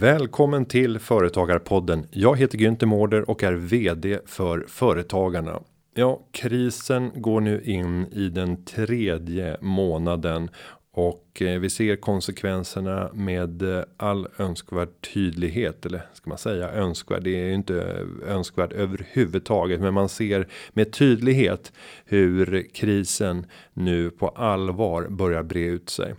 Välkommen 0.00 0.64
till 0.64 0.98
Företagarpodden. 0.98 2.06
Jag 2.10 2.38
heter 2.38 2.58
Günther 2.58 2.86
Mårder 2.86 3.30
och 3.30 3.42
är 3.42 3.52
VD 3.52 4.18
för 4.26 4.64
Företagarna. 4.68 5.60
Ja, 5.94 6.20
krisen 6.32 7.10
går 7.14 7.40
nu 7.40 7.62
in 7.64 8.06
i 8.12 8.28
den 8.28 8.64
tredje 8.64 9.56
månaden 9.60 10.50
och 10.92 11.42
eh, 11.42 11.60
vi 11.60 11.70
ser 11.70 11.96
konsekvenserna 11.96 13.10
med 13.14 13.62
eh, 13.62 13.84
all 13.96 14.28
önskvärd 14.38 14.88
tydlighet 15.14 15.86
eller 15.86 16.02
ska 16.12 16.30
man 16.30 16.38
säga 16.38 16.70
önskvärd? 16.70 17.22
Det 17.22 17.40
är 17.40 17.44
ju 17.44 17.54
inte 17.54 18.06
önskvärd 18.26 18.72
överhuvudtaget, 18.72 19.80
men 19.80 19.94
man 19.94 20.08
ser 20.08 20.48
med 20.72 20.92
tydlighet 20.92 21.72
hur 22.04 22.66
krisen 22.74 23.46
nu 23.72 24.10
på 24.10 24.28
allvar 24.28 25.08
börjar 25.08 25.42
bre 25.42 25.64
ut 25.64 25.90
sig. 25.90 26.14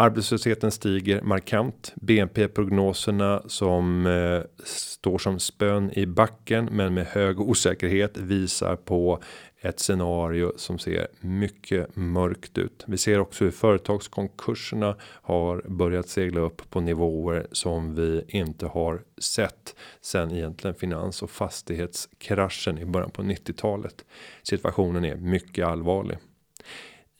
Arbetslösheten 0.00 0.70
stiger 0.70 1.22
markant. 1.22 1.92
BNP 1.96 2.48
prognoserna 2.48 3.42
som 3.46 4.06
eh, 4.06 4.64
står 4.64 5.18
som 5.18 5.38
spön 5.38 5.90
i 5.92 6.06
backen, 6.06 6.68
men 6.72 6.94
med 6.94 7.06
hög 7.06 7.40
osäkerhet 7.40 8.18
visar 8.18 8.76
på 8.76 9.22
ett 9.60 9.80
scenario 9.80 10.52
som 10.56 10.78
ser 10.78 11.06
mycket 11.20 11.96
mörkt 11.96 12.58
ut. 12.58 12.84
Vi 12.86 12.98
ser 12.98 13.18
också 13.18 13.44
hur 13.44 13.50
företagskonkurserna 13.50 14.96
har 15.02 15.62
börjat 15.68 16.08
segla 16.08 16.40
upp 16.40 16.70
på 16.70 16.80
nivåer 16.80 17.46
som 17.52 17.94
vi 17.94 18.24
inte 18.28 18.66
har 18.66 19.02
sett 19.18 19.76
sen 20.00 20.32
egentligen 20.32 20.74
finans 20.74 21.22
och 21.22 21.30
fastighetskraschen 21.30 22.78
i 22.78 22.84
början 22.84 23.10
på 23.10 23.22
90-talet. 23.22 24.04
Situationen 24.42 25.04
är 25.04 25.16
mycket 25.16 25.66
allvarlig. 25.66 26.18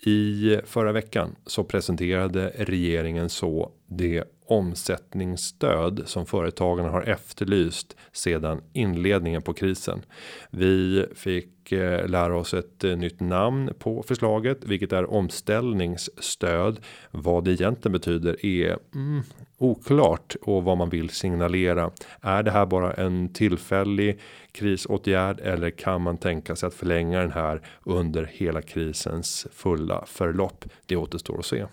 I 0.06 0.58
förra 0.64 0.92
veckan 0.92 1.36
så 1.46 1.64
presenterade 1.64 2.52
regeringen 2.56 3.28
så 3.28 3.72
det 3.86 4.24
omsättningsstöd 4.50 6.02
som 6.06 6.26
företagarna 6.26 6.90
har 6.90 7.02
efterlyst 7.02 7.96
sedan 8.12 8.62
inledningen 8.72 9.42
på 9.42 9.52
krisen. 9.52 10.02
Vi 10.50 11.06
fick 11.14 11.72
eh, 11.72 12.08
lära 12.08 12.36
oss 12.36 12.54
ett 12.54 12.84
eh, 12.84 12.96
nytt 12.96 13.20
namn 13.20 13.70
på 13.78 14.02
förslaget, 14.02 14.58
vilket 14.64 14.92
är 14.92 15.10
omställningsstöd. 15.10 16.80
Vad 17.10 17.44
det 17.44 17.52
egentligen 17.52 17.92
betyder 17.92 18.46
är 18.46 18.78
mm, 18.94 19.22
oklart 19.58 20.36
och 20.42 20.64
vad 20.64 20.78
man 20.78 20.90
vill 20.90 21.10
signalera. 21.10 21.90
Är 22.20 22.42
det 22.42 22.50
här 22.50 22.66
bara 22.66 22.92
en 22.92 23.32
tillfällig 23.32 24.20
krisåtgärd 24.52 25.40
eller 25.40 25.70
kan 25.70 26.02
man 26.02 26.16
tänka 26.16 26.56
sig 26.56 26.66
att 26.66 26.74
förlänga 26.74 27.20
den 27.20 27.32
här 27.32 27.62
under 27.84 28.24
hela 28.24 28.62
krisens 28.62 29.46
fulla 29.52 30.04
förlopp? 30.06 30.64
Det 30.86 30.96
återstår 30.96 31.38
att 31.38 31.46
se. 31.46 31.66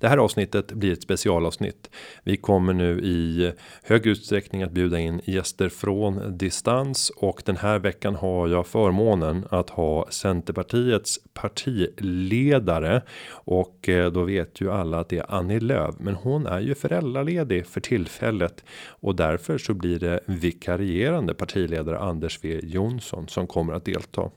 Det 0.00 0.08
här 0.08 0.18
avsnittet 0.18 0.72
blir 0.72 0.92
ett 0.92 1.02
specialavsnitt. 1.02 1.90
Vi 2.22 2.36
kommer 2.36 2.72
nu 2.72 3.00
i 3.00 3.52
hög 3.82 4.06
utsträckning 4.06 4.62
att 4.62 4.72
bjuda 4.72 4.98
in 4.98 5.20
gäster 5.24 5.68
från 5.68 6.38
distans 6.38 7.12
och 7.16 7.42
den 7.44 7.56
här 7.56 7.78
veckan 7.78 8.14
har 8.14 8.48
jag 8.48 8.66
förmånen 8.66 9.46
att 9.50 9.70
ha 9.70 10.06
Centerpartiets 10.10 11.18
partiledare 11.34 13.02
och 13.30 13.88
eh, 13.88 14.12
då 14.12 14.24
vet 14.24 14.60
ju 14.60 14.72
alla 14.72 15.00
att 15.00 15.08
det 15.08 15.18
är 15.18 15.34
Annie 15.34 15.60
Lööf, 15.60 15.94
men 15.98 16.14
hon 16.14 16.46
är 16.46 16.60
ju 16.60 16.74
föräldraledig 16.74 17.66
för 17.66 17.80
tillfället 17.80 18.64
och 18.88 19.16
därför 19.16 19.58
så 19.58 19.74
blir 19.74 19.98
det 19.98 20.20
vikarierande 20.26 21.34
partiledare 21.34 21.98
Anders 21.98 22.38
W 22.42 22.60
Jonsson 22.62 23.28
som 23.28 23.46
kommer 23.46 23.72
att 23.72 23.84
delta. 23.84 24.30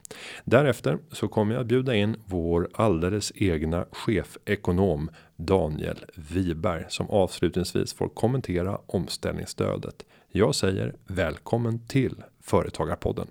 Därefter 0.44 0.98
så 1.12 1.28
kommer 1.28 1.54
jag 1.54 1.62
att 1.62 1.68
bjuda 1.68 1.96
in 1.96 2.16
vår 2.26 2.70
alldeles 2.74 3.32
egna 3.36 3.86
chefekonom 3.92 5.10
Daniel 5.46 5.98
Wiberg 6.16 6.86
som 6.90 7.10
avslutningsvis 7.10 7.94
får 7.94 8.10
kommentera 8.10 8.78
omställningsstödet. 8.86 9.96
Jag 10.32 10.56
säger 10.56 10.94
välkommen 11.08 11.88
till 11.88 12.16
Företagarpodden. 12.44 13.28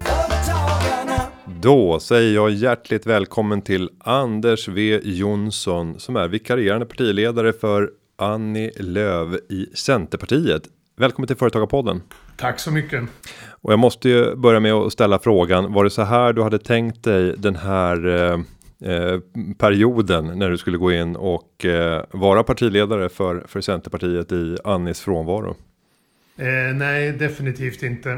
Då 1.61 2.01
säger 2.01 2.35
jag 2.35 2.51
hjärtligt 2.51 3.07
välkommen 3.07 3.63
till 3.63 3.91
Anders 3.99 4.67
W 4.67 5.01
Jonsson 5.05 6.01
som 6.01 6.17
är 6.17 6.29
vikarierande 6.29 6.87
partiledare 6.87 7.53
för 7.53 7.91
Annie 8.17 8.71
Löv 8.77 9.35
i 9.49 9.67
Centerpartiet. 9.75 10.63
Välkommen 10.97 11.27
till 11.27 11.37
Företagarpodden. 11.37 12.03
Tack 12.37 12.61
så 12.61 12.71
mycket. 12.71 13.05
Och 13.49 13.73
jag 13.73 13.79
måste 13.79 14.09
ju 14.09 14.37
börja 14.37 14.61
med 14.61 14.73
att 14.73 14.93
ställa 14.93 15.19
frågan. 15.19 15.73
Var 15.73 15.85
det 15.85 15.91
så 15.91 16.03
här 16.03 16.33
du 16.33 16.43
hade 16.43 16.59
tänkt 16.59 17.05
dig 17.05 17.35
den 17.39 17.57
här 17.57 18.45
eh, 18.85 19.21
perioden 19.59 20.39
när 20.39 20.51
du 20.51 20.59
skulle 20.59 20.79
gå 20.79 20.93
in 20.93 21.17
och 21.17 21.65
eh, 21.65 22.05
vara 22.11 22.43
partiledare 22.43 23.09
för, 23.09 23.45
för 23.47 23.61
Centerpartiet 23.61 24.33
i 24.33 24.57
Annis 24.65 25.01
frånvaro? 25.01 25.57
Eh, 26.41 26.75
nej, 26.75 27.13
definitivt 27.13 27.83
inte. 27.83 28.11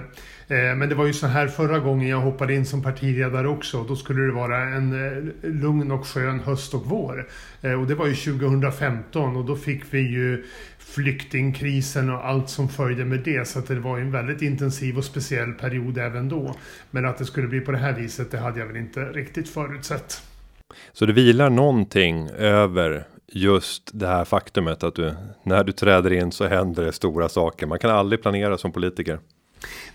Eh, 0.49 0.75
men 0.77 0.89
det 0.89 0.95
var 0.95 1.07
ju 1.07 1.13
så 1.13 1.27
här 1.27 1.49
förra 1.49 1.79
gången 1.79 2.09
jag 2.09 2.21
hoppade 2.21 2.55
in 2.55 2.67
som 2.67 2.83
partiledare 2.83 3.49
också. 3.49 3.85
Då 3.85 3.97
skulle 3.97 4.23
det 4.23 4.33
vara 4.33 4.59
en 4.59 4.93
eh, 4.93 5.51
lugn 5.51 5.91
och 5.91 6.07
skön 6.07 6.41
höst 6.41 6.75
och 6.75 6.87
vår. 6.87 7.29
Eh, 7.63 7.81
och 7.81 7.87
det 7.87 7.95
var 7.95 8.07
ju 8.07 8.15
2015 8.15 9.37
och 9.37 9.45
då 9.45 9.57
fick 9.57 9.83
vi 9.91 9.99
ju 9.99 10.45
flyktingkrisen 10.79 12.11
och 12.11 12.27
allt 12.27 12.49
som 12.49 12.69
följde 12.69 13.05
med 13.05 13.21
det. 13.25 13.49
Så 13.49 13.59
att 13.59 13.67
det 13.67 13.81
var 13.81 13.99
en 13.99 14.11
väldigt 14.11 14.43
intensiv 14.43 14.99
och 14.99 15.05
speciell 15.05 15.53
period 15.53 15.99
även 15.99 16.29
då. 16.29 16.55
Men 16.91 17.07
att 17.07 17.19
det 17.19 17.25
skulle 17.25 17.49
bli 17.49 17.61
på 17.61 17.73
det 17.73 17.79
här 17.79 17.93
viset, 17.93 18.31
det 18.31 18.39
hade 18.39 18.61
jag 18.61 18.67
väl 18.67 18.77
inte 18.77 19.01
riktigt 19.01 19.49
förutsett. 19.49 20.23
Så 20.93 21.07
det 21.07 21.13
vilar 21.13 21.51
någonting 21.51 22.29
över 22.31 23.07
just 23.33 23.91
det 23.93 24.07
här 24.07 24.25
faktumet 24.25 24.83
att 24.83 24.95
du 24.95 25.15
när 25.43 25.65
du 25.65 25.73
träder 25.73 26.13
in 26.13 26.33
så 26.33 26.47
händer 26.47 26.85
det 26.85 26.93
stora 26.93 27.29
saker. 27.29 27.67
Man 27.67 27.79
kan 27.79 27.91
aldrig 27.91 28.23
planera 28.23 28.59
som 28.59 28.73
politiker. 28.73 29.19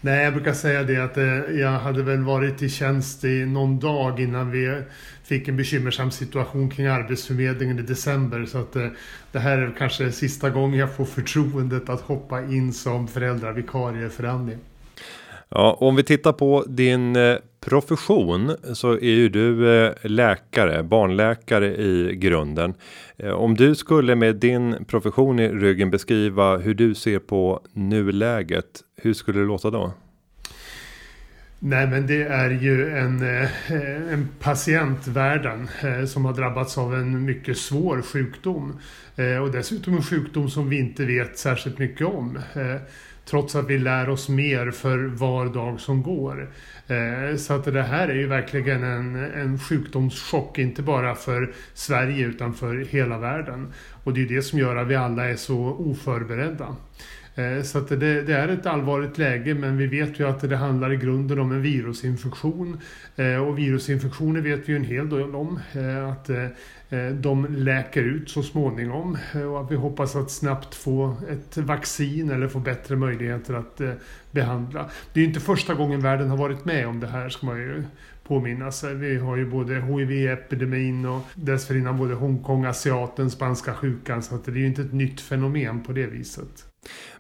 Nej, 0.02 0.24
jag 0.24 0.34
brukar 0.34 0.54
säga 0.54 0.84
det 0.84 0.98
att 0.98 1.18
eh, 1.18 1.60
jag 1.60 1.72
hade 1.72 2.04
väl 2.04 2.24
varit 2.24 2.62
i 2.62 2.70
tjänst 2.70 3.24
i 3.24 3.46
någon 3.46 3.80
dag 3.80 4.20
innan 4.20 4.52
vi 4.52 4.82
fick 5.24 5.48
en 5.48 5.58
bekymmersam 5.58 6.12
situation 6.12 6.70
kring 6.70 6.86
Arbetsförmedlingen 6.86 7.80
i 7.80 7.82
december. 7.82 8.46
Så 8.46 8.58
att 8.58 8.76
eh, 8.76 8.88
det 9.32 9.40
här 9.40 9.58
är 9.58 9.76
kanske 9.78 10.12
sista 10.12 10.50
gången 10.50 10.80
jag 10.80 10.96
får 10.96 11.06
förtroendet 11.06 11.90
att 11.90 12.02
hoppa 12.02 12.42
in 12.42 12.74
som 12.74 13.08
föräldravikarie 13.08 14.10
för 14.10 14.24
Annie. 14.24 14.58
Ja, 15.50 15.78
om 15.80 15.96
vi 15.96 16.04
tittar 16.04 16.34
på 16.34 16.64
din 16.68 17.16
eh, 17.16 17.38
profession 17.68 18.56
så 18.74 18.92
är 18.92 19.02
ju 19.02 19.30
du 19.30 19.80
eh, 19.86 19.94
läkare, 20.04 20.84
barnläkare 20.84 21.76
i 21.76 22.16
grunden. 22.16 22.74
Eh, 23.18 23.32
om 23.32 23.56
du 23.56 23.76
skulle 23.76 24.16
med 24.16 24.36
din 24.36 24.86
profession 24.86 25.40
i 25.40 25.50
ryggen 25.50 25.92
beskriva 25.92 26.58
hur 26.58 26.74
du 26.74 26.96
ser 26.96 27.20
på 27.20 27.62
nuläget, 27.74 28.66
hur 29.02 29.14
skulle 29.14 29.40
det 29.40 29.46
låta 29.46 29.70
då? 29.70 29.94
Nej 31.60 31.88
men 31.88 32.08
det 32.08 32.24
är 32.24 32.50
ju 32.50 32.98
en, 32.98 33.42
eh, 33.42 33.72
en 34.14 34.30
patientvärlden 34.40 35.68
som 36.08 36.26
har 36.26 36.34
drabbats 36.34 36.78
av 36.78 36.96
en 36.96 37.26
mycket 37.26 37.58
svår 37.58 38.02
sjukdom. 38.02 38.80
Och 39.42 39.52
dessutom 39.52 39.96
en 39.96 40.04
sjukdom 40.04 40.50
som 40.50 40.70
vi 40.70 40.80
inte 40.80 41.06
vet 41.06 41.38
särskilt 41.38 41.78
mycket 41.78 42.08
om. 42.08 42.40
Trots 43.30 43.56
att 43.56 43.70
vi 43.70 43.78
lär 43.78 44.10
oss 44.10 44.30
mer 44.30 44.72
för 44.72 44.98
var 44.98 45.46
dag 45.46 45.80
som 45.80 46.04
går. 46.04 46.50
Eh, 46.88 47.38
så 47.38 47.54
att 47.54 47.66
det 47.66 47.84
här 47.84 48.08
är 48.08 48.16
ju 48.16 48.28
verkligen 48.28 48.84
en, 48.84 49.16
en 49.16 49.60
sjukdomschock, 49.60 50.58
inte 50.58 50.82
bara 50.82 51.16
för 51.16 51.54
Sverige 51.74 52.26
utan 52.26 52.54
för 52.54 52.76
hela 52.76 53.18
världen. 53.18 53.74
Och 54.04 54.14
det 54.14 54.22
är 54.22 54.28
det 54.28 54.42
som 54.42 54.60
gör 54.60 54.76
att 54.76 54.88
vi 54.88 54.96
alla 54.96 55.26
är 55.26 55.36
så 55.36 55.58
oförberedda. 55.58 56.76
Eh, 57.38 57.64
så 57.64 57.78
att 57.78 57.88
det, 57.88 58.22
det, 58.22 58.34
är 58.34 58.48
ett 58.48 58.66
allvarligt 58.66 59.18
läge 59.18 59.54
men 59.54 59.78
vi 59.78 59.88
vet 59.88 60.20
ju 60.20 60.28
att 60.28 60.50
det 60.50 60.58
handlar 60.58 60.94
i 60.94 60.98
grunden 60.98 61.40
om 61.40 61.52
en 61.52 61.62
virusinfektion. 61.62 62.78
Eh, 63.16 63.36
och 63.36 63.58
virusinfektioner 63.58 64.42
vet 64.42 64.70
vi 64.70 64.74
ju 64.74 64.76
en 64.76 64.84
hel 64.84 65.10
del 65.10 65.36
om. 65.36 65.60
Eh, 65.74 66.10
att 66.10 66.30
de 67.14 67.46
läker 67.50 68.04
ut 68.04 68.30
så 68.30 68.44
småningom 68.44 69.18
och 69.52 69.62
att 69.62 69.72
vi 69.72 69.76
hoppas 69.76 70.16
att 70.16 70.32
snabbt 70.32 70.76
få 70.76 71.16
ett 71.30 71.58
vaccin 71.58 72.32
eller 72.32 72.48
få 72.48 72.60
bättre 72.60 72.96
möjligheter 72.96 73.54
att 73.54 73.82
behandla. 74.32 74.90
Det 75.14 75.20
är 75.20 75.22
ju 75.22 75.28
inte 75.28 75.40
första 75.40 75.74
gången 75.74 76.02
världen 76.02 76.30
har 76.30 76.38
varit 76.38 76.66
med 76.66 76.88
om 76.88 77.00
det 77.00 77.08
här 77.08 77.30
ska 77.30 77.46
man 77.46 77.58
ju 77.58 77.84
påminna 78.24 78.72
sig. 78.72 78.96
Vi 78.96 79.18
har 79.18 79.36
ju 79.36 79.46
både 79.46 79.82
HIV-epidemin 79.82 81.06
och 81.06 81.22
dessförinnan 81.36 81.98
både 81.98 82.14
Hongkong, 82.14 82.66
asiaten, 82.66 83.30
spanska 83.30 83.74
sjukan. 83.74 84.24
Så 84.24 84.36
att 84.36 84.46
det 84.46 84.52
är 84.52 84.56
ju 84.56 84.68
inte 84.68 84.82
ett 84.82 84.94
nytt 84.94 85.22
fenomen 85.22 85.84
på 85.84 85.92
det 85.92 86.06
viset. 86.06 86.66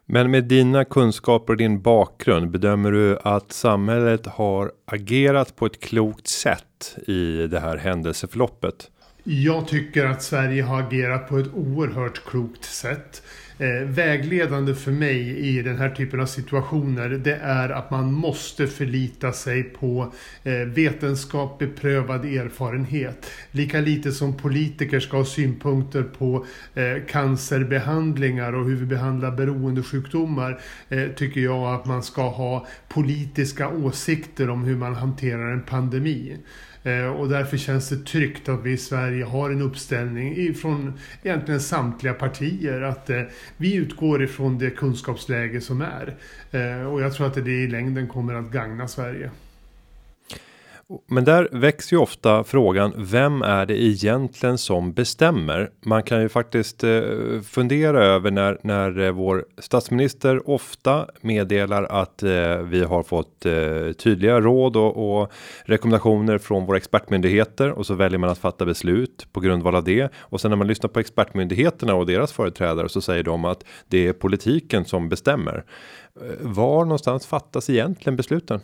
Men 0.10 0.32
med 0.32 0.44
dina 0.44 0.86
kunskaper 0.86 1.54
och 1.54 1.58
din 1.58 1.82
bakgrund 1.82 2.52
bedömer 2.52 2.92
du 2.92 3.18
att 3.24 3.52
samhället 3.52 4.26
har 4.26 4.72
agerat 4.86 5.56
på 5.56 5.66
ett 5.66 5.80
klokt 5.80 6.28
sätt 6.28 6.98
i 7.08 7.48
det 7.48 7.60
här 7.60 7.78
händelseförloppet? 7.78 8.92
Jag 9.24 9.68
tycker 9.68 10.06
att 10.06 10.24
Sverige 10.24 10.64
har 10.64 10.80
agerat 10.82 11.30
på 11.30 11.38
ett 11.38 11.54
oerhört 11.54 12.26
klokt 12.26 12.64
sätt 12.66 13.24
eh, 13.58 13.88
vägledande 13.88 14.76
för 14.76 14.92
mig 14.92 15.38
i 15.38 15.62
den 15.62 15.78
här 15.78 15.90
typen 15.90 16.20
av 16.20 16.26
situationer 16.26 17.10
det 17.10 17.36
är 17.36 17.70
att 17.70 17.92
man 17.92 18.14
måste 18.14 18.68
förlita 18.68 19.34
sig 19.34 19.64
på 19.64 20.14
eh, 20.44 20.54
vetenskap, 20.54 21.60
beprövad 21.60 22.26
erfarenhet. 22.26 23.32
Lika 23.52 23.82
lite 23.82 24.12
som 24.12 24.38
politiker 24.38 25.00
ska 25.00 25.18
ha 25.18 25.26
synpunkter 25.26 26.04
på 26.04 26.46
eh, 26.74 27.06
cancerbehandlingar 27.08 28.54
och 28.54 28.66
hur 28.66 28.76
vi 28.76 28.86
behandlar 28.86 29.32
beroendesjukdomar 29.32 30.60
eh, 30.90 31.08
tycker 31.08 31.42
jag 31.42 31.76
att 31.76 31.86
man 31.86 32.04
ska 32.04 32.30
ha 32.30 32.68
politiska 32.88 33.70
åsikter 33.70 34.50
om 34.50 34.64
hur 34.64 34.76
man 34.76 34.96
hanterar 34.96 35.52
en 35.52 35.64
pandemi. 35.64 36.38
Eh, 36.88 37.08
och 37.08 37.30
därför 37.30 37.58
känns 37.58 37.90
det 37.90 38.06
tryggt 38.06 38.50
att 38.50 38.64
vi 38.64 38.72
i 38.72 38.78
Sverige 38.78 39.24
har 39.24 39.50
en 39.50 39.62
uppställning 39.62 40.54
från 40.54 40.94
egentligen 41.24 41.62
samtliga 41.62 42.14
partier 42.14 42.82
att 42.82 43.10
eh, 43.10 43.22
vi 43.58 43.76
utgår 43.76 44.24
ifrån 44.24 44.58
det 44.58 44.70
kunskapsläge 44.70 45.62
som 45.62 45.82
är. 45.82 46.16
Eh, 46.52 46.88
och 46.88 47.02
jag 47.02 47.14
tror 47.14 47.28
att 47.28 47.46
det 47.46 47.52
i 47.52 47.68
längden 47.68 48.08
kommer 48.08 48.34
att 48.34 48.52
gagna 48.52 48.88
Sverige. 48.88 49.32
Men 51.08 51.26
där 51.26 51.50
väcks 51.52 51.94
ju 51.94 51.98
ofta 51.98 52.44
frågan 52.44 52.94
vem 52.98 53.42
är 53.42 53.66
det 53.66 53.84
egentligen 53.84 54.58
som 54.58 54.94
bestämmer? 54.94 55.72
Man 55.86 56.04
kan 56.04 56.22
ju 56.22 56.30
faktiskt 56.30 56.84
eh, 56.84 57.02
fundera 57.48 58.06
över 58.06 58.32
när 58.32 58.58
när 58.62 59.00
eh, 59.00 59.12
vår 59.12 59.46
statsminister 59.58 60.50
ofta 60.50 61.08
meddelar 61.22 61.84
att 61.84 62.24
eh, 62.24 62.58
vi 62.58 62.84
har 62.84 63.04
fått 63.04 63.40
tydliga 63.98 64.42
råd 64.42 64.78
och, 64.78 65.22
och, 65.22 65.32
rekommendationer 65.66 66.38
från 66.38 66.66
våra 66.66 66.78
expertmyndigheter 66.78 67.72
och 67.72 67.86
så 67.86 67.94
väljer 67.94 68.20
man 68.20 68.30
att 68.30 68.38
fatta 68.38 68.66
beslut 68.66 69.28
på 69.32 69.40
grundval 69.40 69.76
av 69.76 69.84
det 69.84 70.12
och 70.18 70.42
sen 70.42 70.52
när 70.52 70.58
man 70.58 70.68
lyssnar 70.68 70.90
på 70.90 71.00
expertmyndigheterna 71.00 71.96
och 71.96 72.06
deras 72.06 72.34
företrädare 72.34 72.90
så 72.90 73.02
säger 73.02 73.24
de 73.24 73.46
att 73.46 73.64
det 73.88 74.08
är 74.08 74.14
politiken 74.14 74.86
som 74.86 75.10
bestämmer. 75.10 75.66
Var 76.42 76.86
någonstans 76.86 77.28
fattas 77.28 77.70
egentligen 77.70 78.16
besluten? 78.16 78.62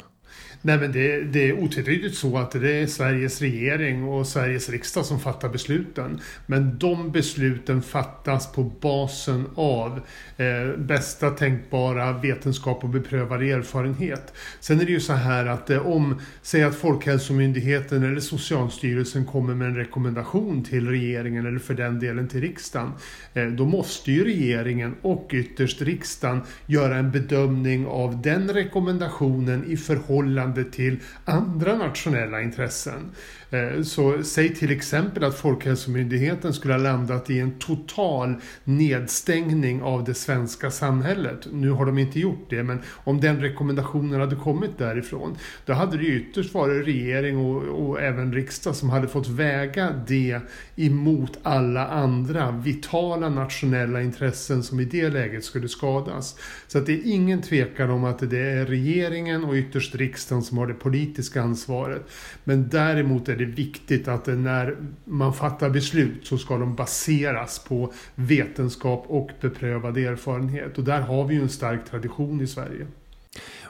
Nej 0.66 0.78
men 0.78 0.92
det, 0.92 1.22
det 1.22 1.50
är 1.50 1.54
otvetydigt 1.54 2.18
så 2.18 2.38
att 2.38 2.52
det 2.52 2.72
är 2.72 2.88
Sveriges 2.88 3.42
regering 3.42 4.04
och 4.04 4.28
Sveriges 4.28 4.70
riksdag 4.70 5.06
som 5.06 5.20
fattar 5.20 5.50
besluten. 5.50 6.20
Men 6.46 6.78
de 6.78 7.12
besluten 7.12 7.82
fattas 7.82 8.52
på 8.52 8.64
basen 8.64 9.48
av 9.56 10.02
eh, 10.38 10.78
bästa 10.78 11.30
tänkbara 11.30 12.14
vetenskap 12.14 12.84
och 12.84 12.90
beprövad 12.90 13.44
erfarenhet. 13.44 14.34
Sen 14.60 14.82
är 14.82 14.86
det 14.86 14.92
ju 14.92 15.00
så 15.00 15.14
här 15.14 15.46
att 15.46 15.70
eh, 15.70 15.88
om, 15.88 16.22
säg 16.42 16.64
att 16.64 16.76
Folkhälsomyndigheten 16.76 18.04
eller 18.04 18.22
Socialstyrelsen 18.22 19.26
kommer 19.26 19.56
med 19.56 19.68
en 19.68 19.76
rekommendation 19.76 20.64
till 20.64 20.88
regeringen 20.88 21.46
eller 21.46 21.60
för 21.60 21.74
den 21.74 22.00
delen 22.00 22.28
till 22.28 22.42
riksdagen. 22.42 22.92
Eh, 23.34 23.46
då 23.46 23.66
måste 23.66 24.12
ju 24.12 24.24
regeringen 24.24 24.96
och 25.02 25.30
ytterst 25.34 25.82
riksdagen 25.82 26.42
göra 26.66 26.98
en 26.98 27.12
bedömning 27.12 27.86
av 27.88 28.22
den 28.22 28.54
rekommendationen 28.54 29.64
i 29.68 29.78
förhållande 29.78 30.23
förhållande 30.24 30.64
till 30.64 31.00
andra 31.26 31.76
nationella 31.76 32.42
intressen. 32.42 33.12
Eh, 33.54 33.82
så 33.82 34.24
säg 34.24 34.56
till 34.56 34.72
exempel 34.72 35.24
att 35.24 35.36
Folkhälsomyndigheten 35.36 36.54
skulle 36.54 36.74
ha 36.74 36.82
landat 36.82 37.30
i 37.30 37.40
en 37.40 37.60
total 37.60 38.36
nedstängning 38.64 39.82
av 39.82 40.04
det 40.04 40.14
svenska 40.14 40.72
samhället. 40.72 41.48
Nu 41.52 41.70
har 41.70 41.86
de 41.86 41.98
inte 41.98 42.20
gjort 42.20 42.50
det, 42.50 42.64
men 42.64 42.80
om 43.04 43.22
den 43.22 43.42
rekommendationen 43.42 44.20
hade 44.20 44.36
kommit 44.36 44.78
därifrån, 44.78 45.38
då 45.66 45.74
hade 45.74 45.98
det 45.98 46.04
ytterst 46.04 46.54
varit 46.54 46.88
regering 46.88 47.38
och, 47.38 47.64
och 47.64 48.02
även 48.02 48.34
riksdag 48.34 48.76
som 48.76 48.90
hade 48.90 49.08
fått 49.08 49.28
väga 49.28 49.90
det 50.08 50.40
emot 50.76 51.40
alla 51.44 51.88
andra 51.88 52.52
vitala 52.52 53.30
nationella 53.30 54.02
intressen 54.02 54.64
som 54.64 54.80
i 54.80 54.86
det 54.86 55.10
läget 55.10 55.44
skulle 55.44 55.68
skadas. 55.68 56.36
Så 56.68 56.78
att 56.78 56.86
det 56.86 56.94
är 56.94 57.02
ingen 57.06 57.42
tvekan 57.42 57.90
om 57.90 58.04
att 58.04 58.30
det 58.30 58.40
är 58.40 58.66
regeringen 58.66 59.44
och 59.44 59.54
ytterst 59.54 59.96
riksdagen 59.96 60.44
som 60.44 60.58
har 60.58 60.68
det 60.68 60.74
politiska 60.74 61.42
ansvaret. 61.42 62.02
Men 62.44 62.70
däremot 62.70 63.30
är 63.30 63.36
det 63.36 63.43
viktigt 63.46 64.08
att 64.08 64.28
när 64.28 64.76
man 65.06 65.34
fattar 65.34 65.70
beslut 65.70 66.28
så 66.28 66.38
ska 66.38 66.58
de 66.58 66.76
baseras 66.76 67.60
på 67.60 67.94
vetenskap 68.16 69.06
och 69.08 69.30
beprövad 69.42 69.98
erfarenhet. 69.98 70.78
Och 70.78 70.84
där 70.84 71.02
har 71.02 71.26
vi 71.26 71.36
ju 71.36 71.42
en 71.42 71.50
stark 71.50 71.90
tradition 71.90 72.42
i 72.42 72.48
Sverige. 72.48 72.88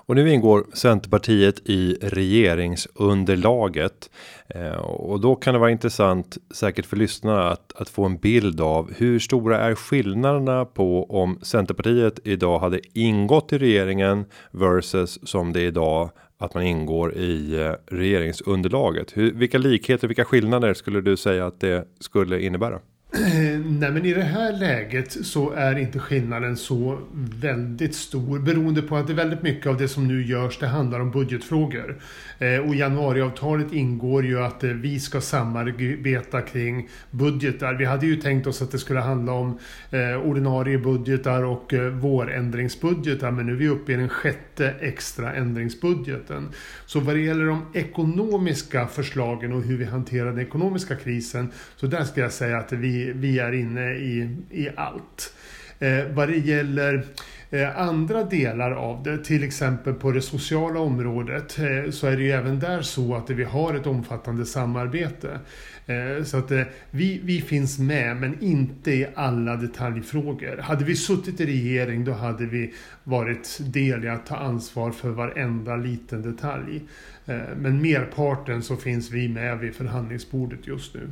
Och 0.05 0.15
nu 0.15 0.33
ingår 0.33 0.65
Centerpartiet 0.73 1.61
i 1.65 1.97
regeringsunderlaget 2.01 4.09
eh, 4.47 4.75
och 4.75 5.19
då 5.19 5.35
kan 5.35 5.53
det 5.53 5.59
vara 5.59 5.71
intressant 5.71 6.37
säkert 6.53 6.85
för 6.85 6.97
lyssnarna 6.97 7.49
att, 7.49 7.73
att 7.75 7.89
få 7.89 8.05
en 8.05 8.17
bild 8.17 8.61
av 8.61 8.93
hur 8.97 9.19
stora 9.19 9.59
är 9.59 9.75
skillnaderna 9.75 10.65
på 10.65 11.11
om 11.21 11.39
Centerpartiet 11.41 12.19
idag 12.23 12.59
hade 12.59 12.79
ingått 12.93 13.53
i 13.53 13.57
regeringen 13.57 14.25
versus 14.51 15.29
som 15.29 15.53
det 15.53 15.61
idag 15.61 16.09
att 16.37 16.53
man 16.53 16.63
ingår 16.63 17.15
i 17.15 17.59
eh, 17.61 17.95
regeringsunderlaget. 17.95 19.17
Hur, 19.17 19.33
vilka 19.33 19.57
likheter, 19.57 20.07
vilka 20.07 20.25
skillnader 20.25 20.73
skulle 20.73 21.01
du 21.01 21.17
säga 21.17 21.45
att 21.45 21.59
det 21.59 21.87
skulle 21.99 22.41
innebära? 22.41 22.79
Nej 23.65 23.91
men 23.91 24.05
i 24.05 24.13
det 24.13 24.23
här 24.23 24.53
läget 24.53 25.11
så 25.11 25.51
är 25.51 25.77
inte 25.77 25.99
skillnaden 25.99 26.57
så 26.57 26.99
väldigt 27.13 27.95
stor 27.95 28.39
beroende 28.39 28.81
på 28.81 28.95
att 28.97 29.07
det 29.07 29.13
är 29.13 29.17
väldigt 29.17 29.41
mycket 29.41 29.67
av 29.67 29.77
det 29.77 29.87
som 29.87 30.07
nu 30.07 30.25
görs 30.25 30.59
det 30.59 30.67
handlar 30.67 30.99
om 30.99 31.11
budgetfrågor. 31.11 32.01
Eh, 32.39 32.57
och 32.57 32.75
januariavtalet 32.75 33.73
ingår 33.73 34.25
ju 34.25 34.39
att 34.39 34.63
eh, 34.63 34.69
vi 34.69 34.99
ska 34.99 35.21
samarbeta 35.21 36.41
kring 36.41 36.89
budgetar. 37.11 37.73
Vi 37.73 37.85
hade 37.85 38.05
ju 38.05 38.15
tänkt 38.15 38.47
oss 38.47 38.61
att 38.61 38.71
det 38.71 38.79
skulle 38.79 38.99
handla 38.99 39.31
om 39.31 39.59
eh, 39.91 40.27
ordinarie 40.29 40.77
budgetar 40.77 41.43
och 41.43 41.73
vårändringsbudgetar 41.91 43.31
men 43.31 43.45
nu 43.45 43.51
är 43.51 43.57
vi 43.57 43.67
uppe 43.67 43.93
i 43.93 43.95
den 43.95 44.09
sjätte 44.09 44.73
extra 44.79 45.33
ändringsbudgeten. 45.33 46.49
Så 46.85 46.99
vad 46.99 47.15
det 47.15 47.21
gäller 47.21 47.45
de 47.45 47.65
ekonomiska 47.73 48.87
förslagen 48.87 49.53
och 49.53 49.61
hur 49.61 49.77
vi 49.77 49.85
hanterar 49.85 50.25
den 50.25 50.39
ekonomiska 50.39 50.95
krisen 50.95 51.51
så 51.75 51.87
där 51.87 52.03
ska 52.03 52.21
jag 52.21 52.31
säga 52.31 52.57
att 52.57 52.71
vi, 52.71 53.02
vi 53.11 53.39
är 53.39 53.51
inne 53.51 53.93
i, 53.93 54.37
i 54.49 54.69
allt. 54.75 55.33
Eh, 55.79 56.05
vad 56.13 56.29
det 56.29 56.37
gäller 56.37 57.05
eh, 57.49 57.79
andra 57.79 58.23
delar 58.23 58.71
av 58.71 59.03
det, 59.03 59.17
till 59.17 59.43
exempel 59.43 59.93
på 59.93 60.11
det 60.11 60.21
sociala 60.21 60.79
området, 60.79 61.59
eh, 61.59 61.91
så 61.91 62.07
är 62.07 62.17
det 62.17 62.23
ju 62.23 62.31
även 62.31 62.59
där 62.59 62.81
så 62.81 63.15
att 63.15 63.29
vi 63.29 63.43
har 63.43 63.73
ett 63.73 63.87
omfattande 63.87 64.45
samarbete. 64.45 65.39
Eh, 65.85 66.23
så 66.23 66.37
att 66.37 66.51
eh, 66.51 66.61
vi, 66.91 67.19
vi 67.23 67.41
finns 67.41 67.79
med, 67.79 68.17
men 68.17 68.43
inte 68.43 68.91
i 68.91 69.07
alla 69.15 69.55
detaljfrågor. 69.55 70.57
Hade 70.57 70.85
vi 70.85 70.95
suttit 70.95 71.39
i 71.39 71.45
regering, 71.45 72.05
då 72.05 72.11
hade 72.11 72.45
vi 72.45 72.73
varit 73.03 73.57
del 73.59 74.05
i 74.05 74.09
att 74.09 74.25
ta 74.25 74.35
ansvar 74.35 74.91
för 74.91 75.09
varenda 75.09 75.75
liten 75.75 76.21
detalj. 76.21 76.81
Eh, 77.25 77.37
men 77.57 77.81
merparten 77.81 78.61
så 78.61 78.75
finns 78.75 79.11
vi 79.11 79.29
med 79.29 79.59
vid 79.59 79.75
förhandlingsbordet 79.75 80.67
just 80.67 80.93
nu. 80.93 81.09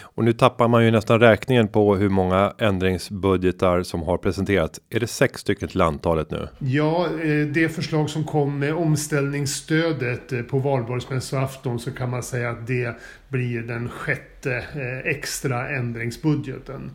Och 0.00 0.24
nu 0.24 0.32
tappar 0.32 0.68
man 0.68 0.84
ju 0.84 0.90
nästan 0.90 1.20
räkningen 1.20 1.68
på 1.68 1.96
hur 1.96 2.08
många 2.08 2.54
ändringsbudgetar 2.58 3.82
som 3.82 4.02
har 4.02 4.18
presenterats. 4.18 4.80
Är 4.90 5.00
det 5.00 5.06
sex 5.06 5.40
stycken 5.40 5.68
till 5.68 5.80
antalet 5.80 6.30
nu? 6.30 6.48
Ja, 6.58 7.06
eh, 7.06 7.46
det 7.46 7.68
förslag 7.68 8.10
som 8.10 8.24
kom 8.24 8.58
med 8.58 8.74
omställningsstödet 8.74 10.32
eh, 10.32 10.42
på 10.42 10.58
valborgsmässoafton 10.58 11.78
så 11.78 11.90
kan 11.90 12.10
man 12.10 12.22
säga 12.22 12.50
att 12.50 12.66
det 12.66 12.96
blir 13.28 13.62
den 13.62 13.88
sjätte 13.88 14.56
eh, 14.56 15.10
extra 15.10 15.68
ändringsbudgeten. 15.68 16.90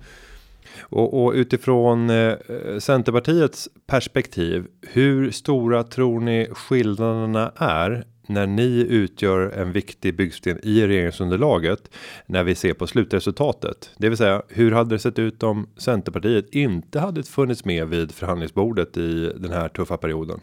Och, 0.80 1.26
och 1.26 1.34
utifrån 1.34 2.10
eh, 2.10 2.34
Centerpartiets 2.80 3.70
perspektiv, 3.88 4.66
hur 4.82 5.32
stora 5.32 5.84
tror 5.84 6.20
ni 6.20 6.48
skillnaderna 6.52 7.52
är 7.56 8.04
när 8.28 8.48
ni 8.48 8.86
utgör 8.90 9.50
en 9.50 9.72
viktig 9.72 10.16
byggsten 10.16 10.60
i 10.64 10.88
regeringsunderlaget 10.88 11.96
när 12.26 12.44
vi 12.44 12.56
ser 12.56 12.74
på 12.74 12.88
slutresultatet. 12.88 13.90
Det 13.98 14.10
vill 14.10 14.18
säga 14.18 14.42
hur 14.50 14.72
hade 14.72 14.96
det 14.96 15.00
sett 15.00 15.20
ut 15.20 15.44
om 15.44 15.70
Centerpartiet 15.78 16.50
inte 16.50 17.00
hade 17.00 17.24
funnits 17.24 17.66
med 17.66 17.88
vid 17.88 18.12
förhandlingsbordet 18.12 18.98
i 18.98 19.32
den 19.38 19.52
här 19.52 19.70
tuffa 19.70 19.98
perioden? 19.98 20.40